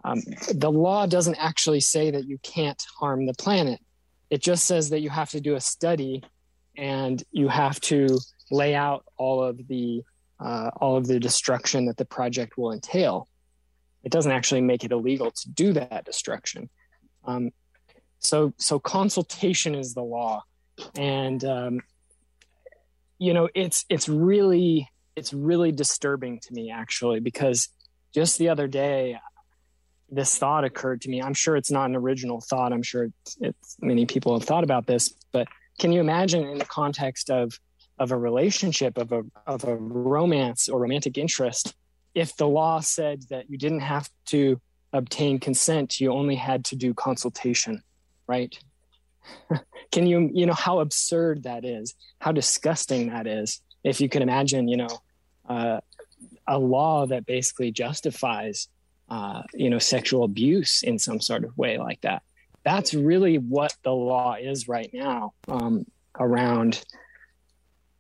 Um, 0.04 0.22
the 0.54 0.72
law 0.72 1.06
doesn't 1.06 1.36
actually 1.36 1.80
say 1.80 2.12
that 2.12 2.26
you 2.28 2.40
can't 2.40 2.82
harm 3.00 3.26
the 3.26 3.34
planet. 3.34 3.80
It 4.30 4.42
just 4.42 4.66
says 4.66 4.90
that 4.90 5.02
you 5.02 5.10
have 5.10 5.30
to 5.32 5.42
do 5.42 5.56
a 5.56 5.62
study 5.62 6.24
and 6.78 7.22
you 7.32 7.48
have 7.48 7.80
to 7.82 8.20
lay 8.52 8.76
out 8.76 9.06
all 9.18 9.44
of 9.44 9.68
the 9.68 10.04
uh, 10.40 10.72
all 10.80 10.96
of 10.96 11.06
the 11.06 11.20
destruction 11.20 11.88
that 11.88 11.98
the 11.98 12.06
project 12.06 12.58
will 12.58 12.72
entail. 12.72 13.28
It 14.04 14.12
doesn't 14.12 14.32
actually 14.32 14.62
make 14.62 14.86
it 14.86 14.94
illegal 14.94 15.32
to 15.32 15.50
do 15.50 15.74
that 15.74 16.06
destruction. 16.06 16.70
Um, 17.26 17.52
so 18.20 18.54
so 18.58 18.80
consultation 18.80 19.76
is 19.76 19.94
the 19.94 20.04
law, 20.04 20.44
and 20.96 21.44
um, 21.44 21.80
you 23.18 23.34
know 23.34 23.50
it's 23.54 23.86
it's 23.90 24.08
really 24.08 24.90
it's 25.16 25.34
really 25.34 25.72
disturbing 25.72 26.40
to 26.40 26.54
me 26.54 26.72
actually 26.72 27.20
because 27.20 27.70
just 28.14 28.38
the 28.38 28.50
other 28.50 28.68
day 28.68 29.18
this 30.12 30.38
thought 30.38 30.64
occurred 30.64 31.02
to 31.02 31.10
me. 31.10 31.22
I'm 31.22 31.34
sure 31.34 31.56
it's 31.56 31.72
not 31.72 31.90
an 31.90 31.96
original 31.96 32.42
thought. 32.42 32.74
I'm 32.74 32.84
sure 32.84 33.06
it's, 33.06 33.38
it's, 33.42 33.78
many 33.80 34.06
people 34.06 34.38
have 34.38 34.48
thought 34.48 34.64
about 34.64 34.88
this 34.88 35.14
but 35.32 35.48
can 35.80 35.92
you 35.92 36.02
imagine 36.02 36.44
in 36.46 36.58
the 36.58 36.66
context 36.66 37.30
of 37.30 37.58
of 37.98 38.12
a 38.12 38.18
relationship 38.18 38.98
of 38.98 39.12
a 39.12 39.24
of 39.48 39.64
a 39.64 39.76
romance 39.76 40.70
or 40.70 40.80
romantic 40.80 41.18
interest 41.18 41.74
if 42.14 42.36
the 42.38 42.48
law 42.48 42.80
said 42.80 43.24
that 43.30 43.50
you 43.50 43.58
didn't 43.58 43.80
have 43.80 44.10
to 44.26 44.60
obtain 44.94 45.40
consent 45.40 46.00
you 46.00 46.12
only 46.12 46.36
had 46.36 46.66
to 46.66 46.76
do 46.76 46.94
consultation 46.94 47.82
right? 48.28 48.60
Can 49.92 50.06
you 50.06 50.30
you 50.34 50.46
know 50.46 50.54
how 50.54 50.80
absurd 50.80 51.44
that 51.44 51.66
is 51.66 51.96
how 52.20 52.32
disgusting 52.32 53.10
that 53.10 53.26
is 53.28 53.62
if 53.84 54.00
you 54.00 54.08
can 54.08 54.22
imagine 54.22 54.68
you 54.68 54.78
know 54.78 55.00
uh, 55.48 55.80
a 56.48 56.60
law 56.60 57.08
that 57.08 57.26
basically 57.26 57.72
justifies 57.72 58.68
uh, 59.10 59.44
you 59.54 59.70
know 59.70 59.80
sexual 59.80 60.24
abuse 60.24 60.84
in 60.84 61.00
some 61.00 61.20
sort 61.20 61.44
of 61.44 61.58
way 61.58 61.78
like 61.78 62.02
that. 62.02 62.24
That's 62.64 62.94
really 62.94 63.38
what 63.38 63.76
the 63.84 63.92
law 63.92 64.36
is 64.36 64.68
right 64.68 64.90
now 64.94 65.34
um, 65.48 65.86
around 66.20 66.84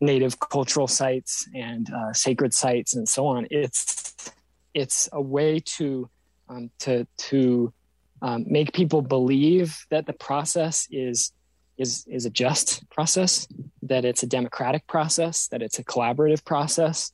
native 0.01 0.39
cultural 0.39 0.87
sites 0.87 1.47
and 1.53 1.91
uh, 1.91 2.13
sacred 2.13 2.53
sites 2.53 2.95
and 2.95 3.07
so 3.07 3.27
on. 3.27 3.47
It's 3.51 4.31
it's 4.73 5.09
a 5.11 5.21
way 5.21 5.59
to 5.77 6.09
um, 6.47 6.69
to 6.79 7.07
to 7.17 7.73
um, 8.21 8.45
make 8.47 8.73
people 8.73 9.01
believe 9.01 9.85
that 9.89 10.05
the 10.05 10.13
process 10.13 10.87
is 10.91 11.31
is 11.77 12.05
is 12.07 12.25
a 12.25 12.29
just 12.29 12.87
process, 12.89 13.47
that 13.83 14.05
it's 14.05 14.23
a 14.23 14.27
democratic 14.27 14.85
process, 14.87 15.47
that 15.47 15.61
it's 15.61 15.79
a 15.79 15.83
collaborative 15.83 16.43
process, 16.43 17.11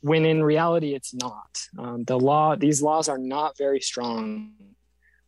when 0.00 0.24
in 0.24 0.42
reality 0.42 0.94
it's 0.94 1.14
not. 1.14 1.58
Um, 1.78 2.04
the 2.04 2.18
law, 2.18 2.56
these 2.56 2.82
laws 2.82 3.08
are 3.08 3.18
not 3.18 3.56
very 3.58 3.80
strong. 3.80 4.52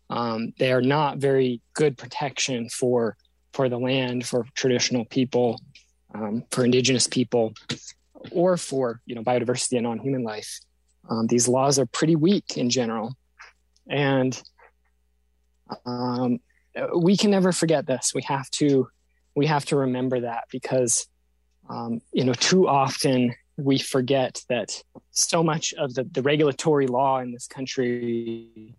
Um, 0.09 0.53
they 0.59 0.73
are 0.73 0.83
not 0.83 1.18
very 1.18 1.61
good 1.75 1.97
protection 1.97 2.68
for 2.68 3.16
for 3.53 3.68
the 3.68 3.79
land, 3.79 4.25
for 4.27 4.47
traditional 4.55 5.05
people, 5.05 5.61
um, 6.14 6.45
for 6.53 6.64
indigenous 6.64 7.09
people, 7.09 7.53
or 8.31 8.57
for 8.57 9.01
you 9.07 9.14
know 9.14 9.23
biodiversity 9.23 9.77
and 9.77 9.85
non-human 9.85 10.23
life. 10.23 10.61
Um, 11.09 11.27
these 11.27 11.49
laws 11.49 11.79
are 11.79 11.87
pretty 11.87 12.16
weak 12.16 12.57
in 12.57 12.71
general, 12.71 13.14
and 13.89 14.41
um, 15.85 16.39
we 16.97 17.16
can 17.16 17.31
never 17.31 17.53
forget 17.53 17.87
this. 17.87 18.12
We 18.14 18.23
have 18.23 18.51
to 18.53 18.89
we 19.35 19.47
have 19.47 19.64
to 19.66 19.77
remember 19.77 20.21
that 20.21 20.45
because 20.51 21.07
um, 21.68 22.01
you 22.12 22.25
know 22.25 22.35
too 22.35 22.68
often 22.68 23.35
we 23.62 23.78
forget 23.78 24.42
that 24.48 24.82
so 25.11 25.42
much 25.42 25.74
of 25.74 25.94
the, 25.94 26.04
the 26.04 26.22
regulatory 26.22 26.86
law 26.86 27.18
in 27.18 27.32
this 27.32 27.46
country 27.46 28.74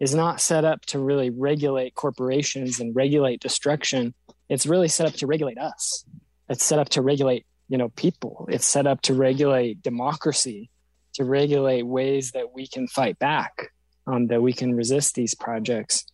is 0.00 0.14
not 0.14 0.40
set 0.40 0.64
up 0.64 0.84
to 0.86 0.98
really 0.98 1.30
regulate 1.30 1.94
corporations 1.94 2.80
and 2.80 2.94
regulate 2.94 3.40
destruction. 3.40 4.14
It's 4.48 4.66
really 4.66 4.88
set 4.88 5.06
up 5.06 5.14
to 5.14 5.26
regulate 5.26 5.58
us. 5.58 6.04
It's 6.48 6.64
set 6.64 6.78
up 6.78 6.88
to 6.90 7.02
regulate, 7.02 7.46
you 7.68 7.78
know, 7.78 7.88
people. 7.90 8.46
It's 8.50 8.66
set 8.66 8.86
up 8.86 9.00
to 9.02 9.14
regulate 9.14 9.82
democracy, 9.82 10.70
to 11.14 11.24
regulate 11.24 11.84
ways 11.84 12.32
that 12.32 12.52
we 12.54 12.66
can 12.66 12.86
fight 12.88 13.18
back 13.18 13.70
um, 14.06 14.26
that 14.26 14.42
we 14.42 14.52
can 14.52 14.74
resist 14.74 15.14
these 15.14 15.34
projects. 15.34 16.04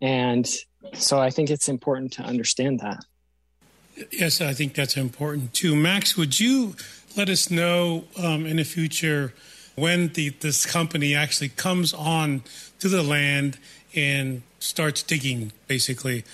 And 0.00 0.48
so 0.94 1.20
I 1.20 1.30
think 1.30 1.50
it's 1.50 1.68
important 1.68 2.12
to 2.14 2.22
understand 2.22 2.80
that. 2.80 3.04
Yes, 4.12 4.40
I 4.40 4.54
think 4.54 4.74
that's 4.74 4.96
important 4.96 5.54
too. 5.54 5.74
Max, 5.74 6.16
would 6.16 6.38
you 6.38 6.76
let 7.16 7.28
us 7.28 7.50
know 7.50 8.04
um, 8.16 8.46
in 8.46 8.56
the 8.56 8.64
future 8.64 9.34
when 9.74 10.08
the, 10.08 10.30
this 10.30 10.66
company 10.66 11.14
actually 11.14 11.48
comes 11.48 11.92
on 11.94 12.42
to 12.80 12.88
the 12.88 13.02
land 13.02 13.58
and 13.94 14.42
starts 14.60 15.02
digging, 15.02 15.52
basically, 15.66 16.24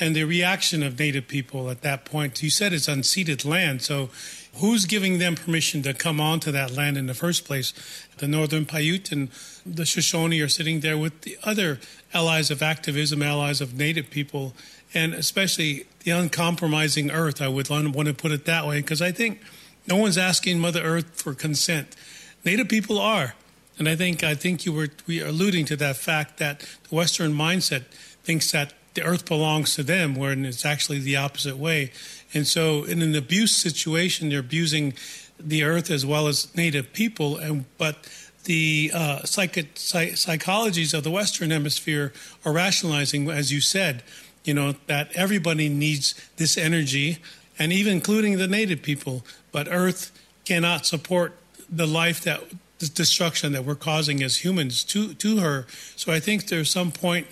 and 0.00 0.16
the 0.16 0.24
reaction 0.24 0.82
of 0.82 0.98
Native 0.98 1.28
people 1.28 1.70
at 1.70 1.82
that 1.82 2.04
point? 2.04 2.42
You 2.42 2.50
said 2.50 2.72
it's 2.72 2.88
unceded 2.88 3.44
land, 3.44 3.82
so 3.82 4.10
who's 4.56 4.84
giving 4.84 5.18
them 5.18 5.34
permission 5.34 5.82
to 5.82 5.94
come 5.94 6.20
onto 6.20 6.50
that 6.52 6.72
land 6.72 6.96
in 6.96 7.06
the 7.06 7.14
first 7.14 7.44
place? 7.44 7.72
The 8.18 8.28
Northern 8.28 8.66
Paiute 8.66 9.12
and 9.12 9.30
the 9.64 9.86
Shoshone 9.86 10.40
are 10.40 10.48
sitting 10.48 10.80
there 10.80 10.98
with 10.98 11.22
the 11.22 11.38
other 11.42 11.80
allies 12.12 12.50
of 12.50 12.62
activism, 12.62 13.22
allies 13.22 13.60
of 13.60 13.74
Native 13.74 14.10
people, 14.10 14.54
and 14.92 15.14
especially 15.14 15.86
the 16.04 16.12
uncompromising 16.12 17.10
Earth. 17.10 17.42
I 17.42 17.48
would 17.48 17.68
want 17.68 18.06
to 18.06 18.14
put 18.14 18.30
it 18.30 18.44
that 18.44 18.66
way 18.66 18.80
because 18.80 19.02
I 19.02 19.10
think 19.10 19.40
no 19.86 19.96
one's 19.96 20.16
asking 20.16 20.60
Mother 20.60 20.82
Earth 20.82 21.20
for 21.20 21.34
consent. 21.34 21.96
Native 22.44 22.68
people 22.68 22.98
are, 22.98 23.34
and 23.78 23.88
I 23.88 23.96
think 23.96 24.22
I 24.22 24.34
think 24.34 24.64
you 24.64 24.72
were 24.72 24.88
we 25.06 25.22
are 25.22 25.28
alluding 25.28 25.64
to 25.66 25.76
that 25.76 25.96
fact 25.96 26.38
that 26.38 26.60
the 26.88 26.94
Western 26.94 27.32
mindset 27.32 27.84
thinks 28.22 28.52
that 28.52 28.74
the 28.94 29.02
Earth 29.02 29.26
belongs 29.26 29.74
to 29.74 29.82
them, 29.82 30.14
when 30.14 30.44
it's 30.44 30.64
actually 30.64 31.00
the 31.00 31.16
opposite 31.16 31.56
way. 31.56 31.90
And 32.32 32.46
so, 32.46 32.84
in 32.84 33.02
an 33.02 33.14
abuse 33.14 33.54
situation, 33.54 34.28
they're 34.28 34.40
abusing 34.40 34.94
the 35.38 35.64
Earth 35.64 35.90
as 35.90 36.06
well 36.06 36.28
as 36.28 36.54
Native 36.54 36.92
people, 36.92 37.36
and 37.36 37.64
but 37.76 38.08
the 38.44 38.90
uh, 38.94 39.22
psych- 39.24 39.74
psychologies 39.74 40.94
of 40.94 41.02
the 41.02 41.10
Western 41.10 41.50
Hemisphere 41.50 42.12
are 42.44 42.52
rationalizing, 42.52 43.28
as 43.30 43.52
you 43.52 43.60
said, 43.60 44.02
you 44.44 44.54
know, 44.54 44.74
that 44.86 45.10
everybody 45.14 45.68
needs 45.68 46.14
this 46.36 46.56
energy, 46.56 47.18
and 47.58 47.72
even 47.72 47.92
including 47.94 48.38
the 48.38 48.46
native 48.46 48.82
people. 48.82 49.24
But 49.52 49.68
Earth 49.70 50.12
cannot 50.44 50.86
support 50.86 51.36
the 51.70 51.86
life 51.86 52.20
that 52.22 52.42
the 52.78 52.86
destruction 52.88 53.52
that 53.52 53.64
we're 53.64 53.74
causing 53.74 54.22
as 54.22 54.44
humans 54.44 54.84
to 54.84 55.14
to 55.14 55.38
her. 55.38 55.66
So 55.96 56.12
I 56.12 56.20
think 56.20 56.48
there's 56.48 56.70
some 56.70 56.92
point 56.92 57.26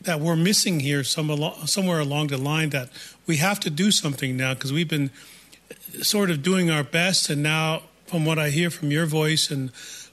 that 0.00 0.20
we're 0.20 0.36
missing 0.36 0.80
here 0.80 1.04
some 1.04 1.28
somewhere 1.66 2.00
along 2.00 2.28
the 2.28 2.38
line 2.38 2.70
that 2.70 2.90
we 3.26 3.36
have 3.36 3.60
to 3.60 3.70
do 3.70 3.90
something 3.90 4.36
now 4.36 4.54
because 4.54 4.72
we've 4.72 4.88
been 4.88 5.10
sort 6.02 6.30
of 6.30 6.42
doing 6.42 6.70
our 6.70 6.84
best 6.84 7.30
and 7.30 7.42
now 7.42 7.82
from 8.06 8.24
what 8.24 8.38
I 8.38 8.50
hear 8.50 8.70
from 8.70 8.90
your 8.90 9.06
voice 9.06 9.50
and 9.50 9.70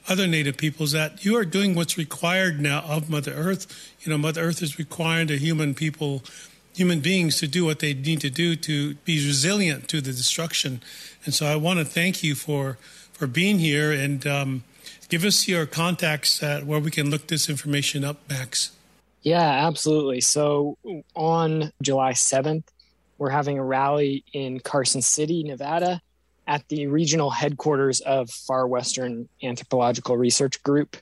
other 0.08 0.26
native 0.26 0.56
peoples 0.56 0.92
that 0.92 1.24
you 1.24 1.36
are 1.36 1.44
doing 1.44 1.74
what's 1.74 1.96
required 1.96 2.60
now 2.60 2.80
of 2.80 3.08
Mother 3.08 3.32
Earth. 3.32 3.66
You 4.00 4.10
know, 4.10 4.18
Mother 4.18 4.42
Earth 4.42 4.62
is 4.62 4.78
requiring 4.78 5.28
the 5.28 5.36
human 5.36 5.74
people, 5.74 6.22
human 6.74 7.00
beings, 7.00 7.38
to 7.38 7.46
do 7.46 7.64
what 7.64 7.78
they 7.78 7.94
need 7.94 8.20
to 8.20 8.30
do 8.30 8.56
to 8.56 8.94
be 8.96 9.24
resilient 9.24 9.88
to 9.88 10.00
the 10.00 10.12
destruction. 10.12 10.82
And 11.24 11.32
so 11.32 11.46
I 11.46 11.56
want 11.56 11.78
to 11.78 11.84
thank 11.84 12.22
you 12.22 12.34
for 12.34 12.78
for 13.12 13.26
being 13.26 13.60
here 13.60 13.92
and 13.92 14.26
um, 14.26 14.64
give 15.08 15.24
us 15.24 15.46
your 15.46 15.66
contacts 15.66 16.42
at 16.42 16.66
where 16.66 16.80
we 16.80 16.90
can 16.90 17.10
look 17.10 17.28
this 17.28 17.48
information 17.48 18.04
up, 18.04 18.18
Max. 18.28 18.72
Yeah, 19.22 19.66
absolutely. 19.66 20.20
So 20.20 20.76
on 21.14 21.72
July 21.80 22.12
7th, 22.12 22.64
we're 23.16 23.30
having 23.30 23.58
a 23.58 23.64
rally 23.64 24.24
in 24.32 24.58
Carson 24.60 25.00
City, 25.00 25.44
Nevada 25.44 26.02
at 26.46 26.66
the 26.68 26.86
regional 26.86 27.30
headquarters 27.30 28.00
of 28.00 28.30
Far 28.30 28.66
Western 28.66 29.28
Anthropological 29.42 30.16
Research 30.16 30.62
Group. 30.62 30.96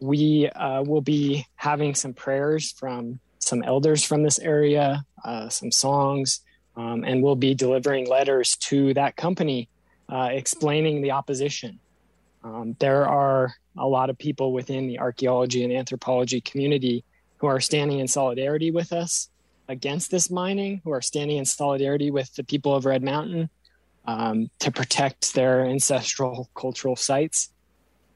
We 0.00 0.48
uh, 0.50 0.82
will 0.82 1.00
be 1.00 1.46
having 1.56 1.94
some 1.94 2.12
prayers 2.12 2.72
from 2.72 3.18
some 3.38 3.62
elders 3.62 4.04
from 4.04 4.22
this 4.22 4.38
area, 4.38 5.04
uh, 5.24 5.48
some 5.48 5.70
songs, 5.70 6.40
um, 6.76 7.04
and 7.04 7.22
we'll 7.22 7.36
be 7.36 7.54
delivering 7.54 8.08
letters 8.08 8.56
to 8.56 8.92
that 8.94 9.16
company 9.16 9.68
uh, 10.08 10.28
explaining 10.32 11.00
the 11.00 11.12
opposition. 11.12 11.78
Um, 12.44 12.76
there 12.78 13.08
are 13.08 13.54
a 13.78 13.86
lot 13.86 14.10
of 14.10 14.18
people 14.18 14.52
within 14.52 14.86
the 14.86 14.98
archaeology 14.98 15.64
and 15.64 15.72
anthropology 15.72 16.40
community 16.40 17.04
who 17.38 17.46
are 17.46 17.60
standing 17.60 17.98
in 17.98 18.08
solidarity 18.08 18.70
with 18.70 18.92
us 18.92 19.28
against 19.68 20.10
this 20.10 20.30
mining, 20.30 20.80
who 20.84 20.92
are 20.92 21.02
standing 21.02 21.38
in 21.38 21.44
solidarity 21.44 22.10
with 22.10 22.32
the 22.34 22.44
people 22.44 22.74
of 22.74 22.84
Red 22.84 23.02
Mountain, 23.02 23.50
um, 24.06 24.50
to 24.60 24.70
protect 24.70 25.34
their 25.34 25.64
ancestral 25.64 26.48
cultural 26.54 26.96
sites. 26.96 27.50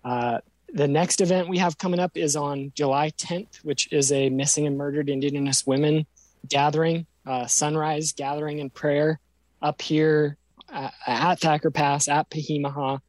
Uh, 0.04 0.38
the 0.72 0.88
next 0.88 1.20
event 1.20 1.48
we 1.48 1.58
have 1.58 1.78
coming 1.78 1.98
up 1.98 2.16
is 2.16 2.36
on 2.36 2.72
July 2.74 3.10
10th, 3.10 3.56
which 3.64 3.92
is 3.92 4.12
a 4.12 4.30
missing 4.30 4.66
and 4.66 4.78
murdered 4.78 5.10
Indigenous 5.10 5.66
women 5.66 6.06
gathering, 6.48 7.06
uh, 7.26 7.46
sunrise 7.46 8.12
gathering 8.12 8.60
and 8.60 8.72
prayer 8.72 9.18
up 9.60 9.82
here 9.82 10.36
at, 10.72 10.94
at 11.06 11.40
Thacker 11.40 11.70
Pass 11.70 12.08
at 12.08 12.30
Peehee 12.30 12.60
Mu'huh 12.60 13.00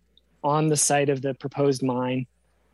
on 0.43 0.67
the 0.67 0.77
site 0.77 1.09
of 1.09 1.21
the 1.21 1.33
proposed 1.35 1.83
mine. 1.83 2.25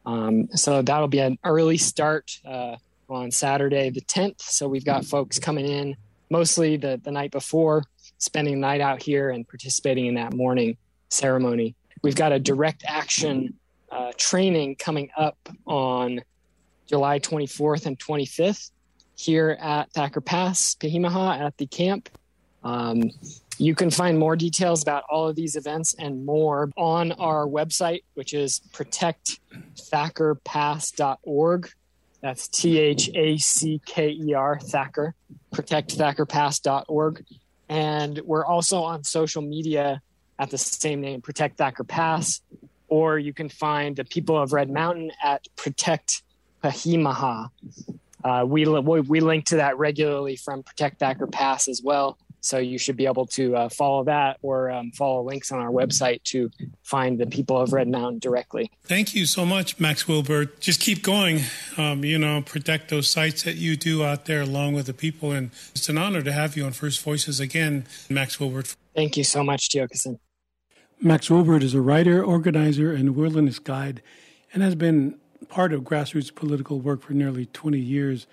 Um, 0.05 0.47
so 0.55 0.81
that'll 0.81 1.09
be 1.09 1.19
an 1.19 1.37
early 1.43 1.77
start 1.77 2.39
uh, 2.45 2.77
on 3.09 3.29
Saturday 3.29 3.89
the 3.89 4.01
10th. 4.01 4.41
So 4.41 4.67
we've 4.67 4.85
got 4.85 5.05
folks 5.05 5.37
coming 5.37 5.65
in 5.65 5.97
mostly 6.29 6.77
the, 6.77 6.99
the 7.03 7.11
night 7.11 7.31
before 7.31 7.83
spending 8.17 8.55
the 8.55 8.59
night 8.59 8.81
out 8.81 9.01
here 9.01 9.29
and 9.29 9.47
participating 9.47 10.07
in 10.07 10.15
that 10.15 10.33
morning 10.33 10.77
ceremony. 11.09 11.75
We've 12.03 12.15
got 12.15 12.31
a 12.31 12.39
direct 12.39 12.83
action 12.87 13.55
uh, 13.91 14.11
training 14.17 14.75
coming 14.75 15.09
up 15.17 15.37
on 15.65 16.21
July 16.87 17.19
24th 17.19 17.85
and 17.85 17.99
25th 17.99 18.71
here 19.15 19.57
at 19.59 19.91
Thacker 19.93 20.21
Pass, 20.21 20.75
Peehee 20.75 20.99
Mu'huh 20.99 21.39
at 21.39 21.57
the 21.57 21.67
camp. 21.67 22.09
Um, 22.63 23.11
you 23.57 23.75
can 23.75 23.89
find 23.89 24.19
more 24.19 24.35
details 24.35 24.83
about 24.83 25.05
all 25.09 25.27
of 25.27 25.35
these 25.35 25.55
events 25.55 25.95
and 25.97 26.23
more 26.25 26.69
on 26.77 27.11
our 27.13 27.47
website, 27.47 28.03
which 28.13 28.33
is 28.33 28.61
protectthackerpass.org. 28.73 31.71
That's 32.21 32.47
T 32.47 32.79
H 32.79 33.09
A 33.15 33.37
C 33.37 33.81
K 33.85 34.09
E 34.09 34.33
R, 34.33 34.59
Thacker, 34.59 35.13
protectthackerpass.org. 35.53 37.25
And 37.69 38.19
we're 38.19 38.45
also 38.45 38.83
on 38.83 39.03
social 39.03 39.41
media 39.41 40.01
at 40.39 40.49
the 40.49 40.57
same 40.57 41.01
name, 41.01 41.21
Protect 41.21 41.57
Thacker 41.57 41.83
Pass, 41.83 42.41
or 42.87 43.17
you 43.19 43.33
can 43.33 43.49
find 43.49 43.95
the 43.95 44.05
people 44.05 44.37
of 44.37 44.53
Red 44.53 44.69
Mountain 44.69 45.11
at 45.23 45.47
Protect 45.55 46.23
Peehee 46.63 46.97
Mu'huh. 46.97 47.49
Uh, 48.23 48.45
we, 48.45 48.65
we 48.65 49.19
link 49.19 49.45
to 49.45 49.57
that 49.57 49.77
regularly 49.77 50.35
from 50.35 50.63
Protect 50.63 50.99
Thacker 50.99 51.27
Pass 51.27 51.67
as 51.67 51.81
well. 51.83 52.17
So 52.47 52.59
you 52.59 52.77
should 52.77 52.95
be 52.95 53.05
able 53.05 53.25
to 53.27 53.55
uh, 53.55 53.69
follow 53.69 54.05
that 54.05 54.37
or 54.41 54.71
um, 54.71 54.91
follow 54.91 55.21
links 55.21 55.51
on 55.51 55.59
our 55.59 55.69
website 55.69 56.23
to 56.23 56.49
find 56.81 57.19
the 57.19 57.27
people 57.27 57.59
of 57.59 57.73
Red 57.73 57.89
Mountain 57.89 58.19
directly. 58.19 58.71
Thank 58.83 59.13
you 59.13 59.25
so 59.25 59.45
much, 59.45 59.79
Max 59.81 60.07
Wilbert. 60.07 60.61
Just 60.61 60.79
keep 60.79 61.03
going. 61.03 61.41
Um, 61.77 62.05
you 62.05 62.17
know, 62.17 62.41
protect 62.41 62.89
those 62.89 63.09
sites 63.09 63.43
that 63.43 63.55
you 63.55 63.75
do 63.75 64.05
out 64.05 64.25
there 64.25 64.41
along 64.41 64.75
with 64.75 64.85
the 64.85 64.93
people. 64.93 65.31
And 65.31 65.51
it's 65.75 65.89
an 65.89 65.97
honor 65.97 66.21
to 66.21 66.31
have 66.31 66.55
you 66.55 66.63
on 66.65 66.71
First 66.71 67.03
Voices 67.03 67.41
again, 67.41 67.85
Max 68.09 68.39
Wilbert. 68.39 68.75
Thank 68.95 69.17
you 69.17 69.25
so 69.25 69.43
much, 69.43 69.67
Tiokasin. 69.67 70.19
Max 71.01 71.29
Wilbert 71.29 71.63
is 71.63 71.73
a 71.73 71.81
writer, 71.81 72.23
organizer, 72.23 72.93
and 72.93 73.15
wilderness 73.15 73.59
guide 73.59 74.01
and 74.53 74.63
has 74.63 74.73
been 74.73 75.19
part 75.49 75.73
of 75.73 75.81
grassroots 75.81 76.33
political 76.33 76.79
work 76.79 77.01
for 77.01 77.11
nearly 77.11 77.45
20 77.45 77.77
years. 77.77 78.25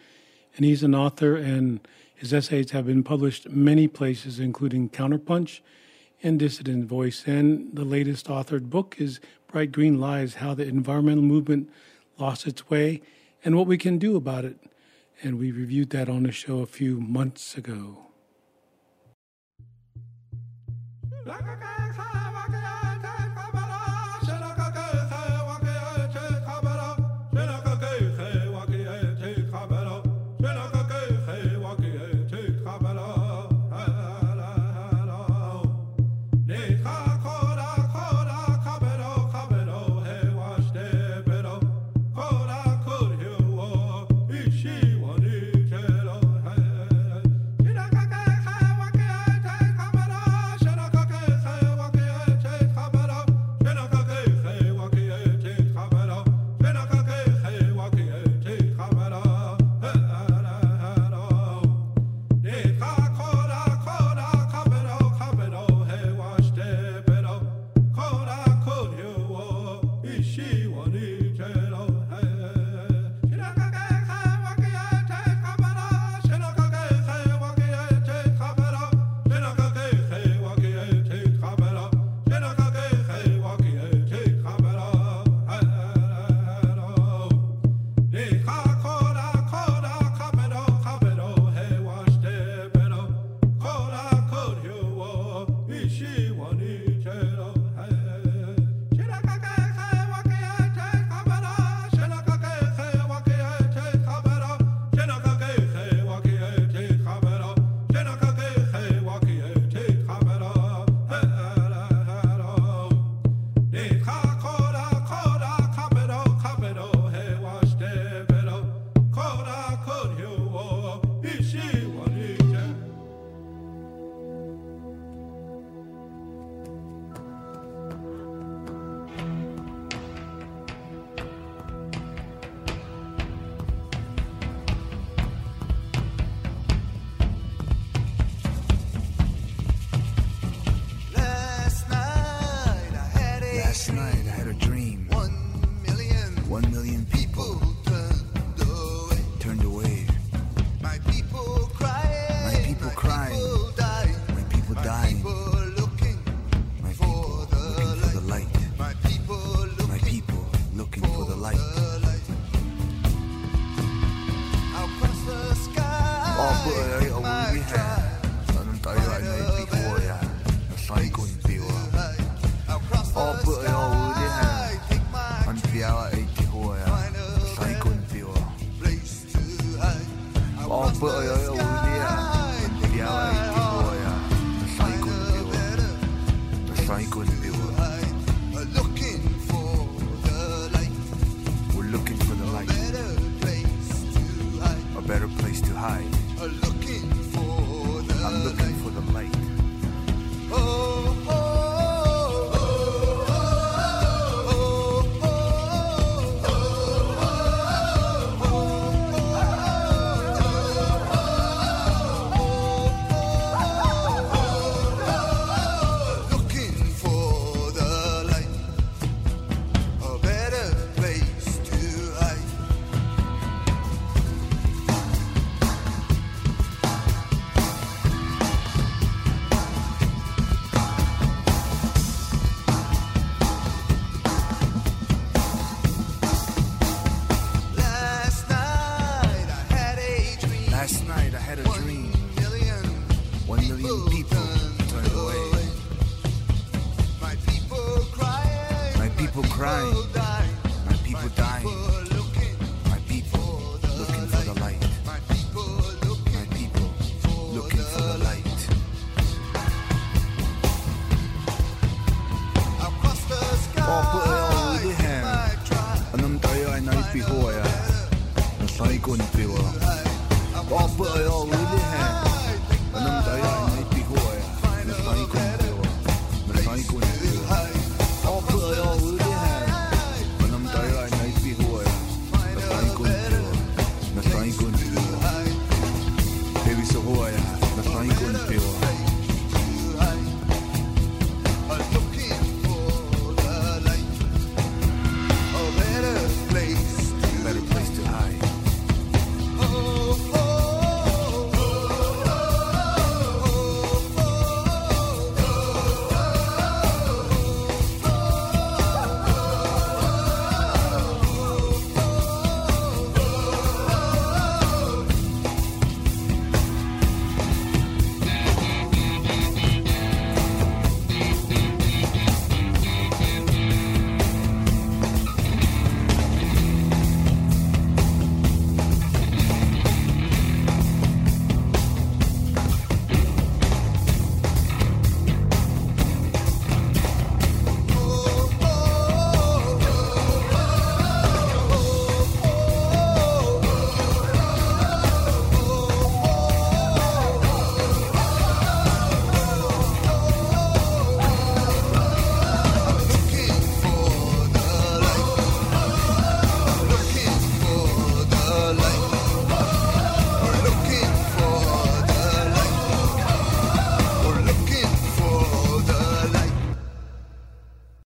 And 0.57 0.65
he's 0.65 0.85
an 0.85 0.95
author 0.95 1.37
and 1.37 1.81
his 2.25 2.33
essays 2.33 2.71
have 2.71 2.87
been 2.87 3.03
published 3.03 3.51
many 3.51 3.87
places, 3.87 4.41
including 4.41 4.89
Counterpunch 4.89 5.61
and 6.23 6.41
Dissident 6.41 6.87
Voice. 6.87 7.25
And 7.27 7.77
the 7.77 7.85
latest 7.85 8.29
authored 8.29 8.71
book 8.71 8.97
is 8.99 9.21
Bright 9.47 9.73
Green 9.73 10.01
Lies 10.01 10.37
How 10.37 10.55
the 10.55 10.67
Environmental 10.67 11.23
Movement 11.23 11.69
Lost 12.17 12.47
Its 12.47 12.71
Way 12.71 13.03
and 13.45 13.59
What 13.59 13.67
We 13.67 13.77
Can 13.77 13.99
Do 13.99 14.17
About 14.17 14.47
It. 14.47 14.57
And 15.23 15.39
we 15.39 15.53
reviewed 15.53 15.91
that 15.91 16.09
on 16.09 16.23
the 16.23 16.33
show 16.33 16.61
a 16.61 16.67
few 16.67 16.99
months 16.99 17.59
ago. 17.59 18.07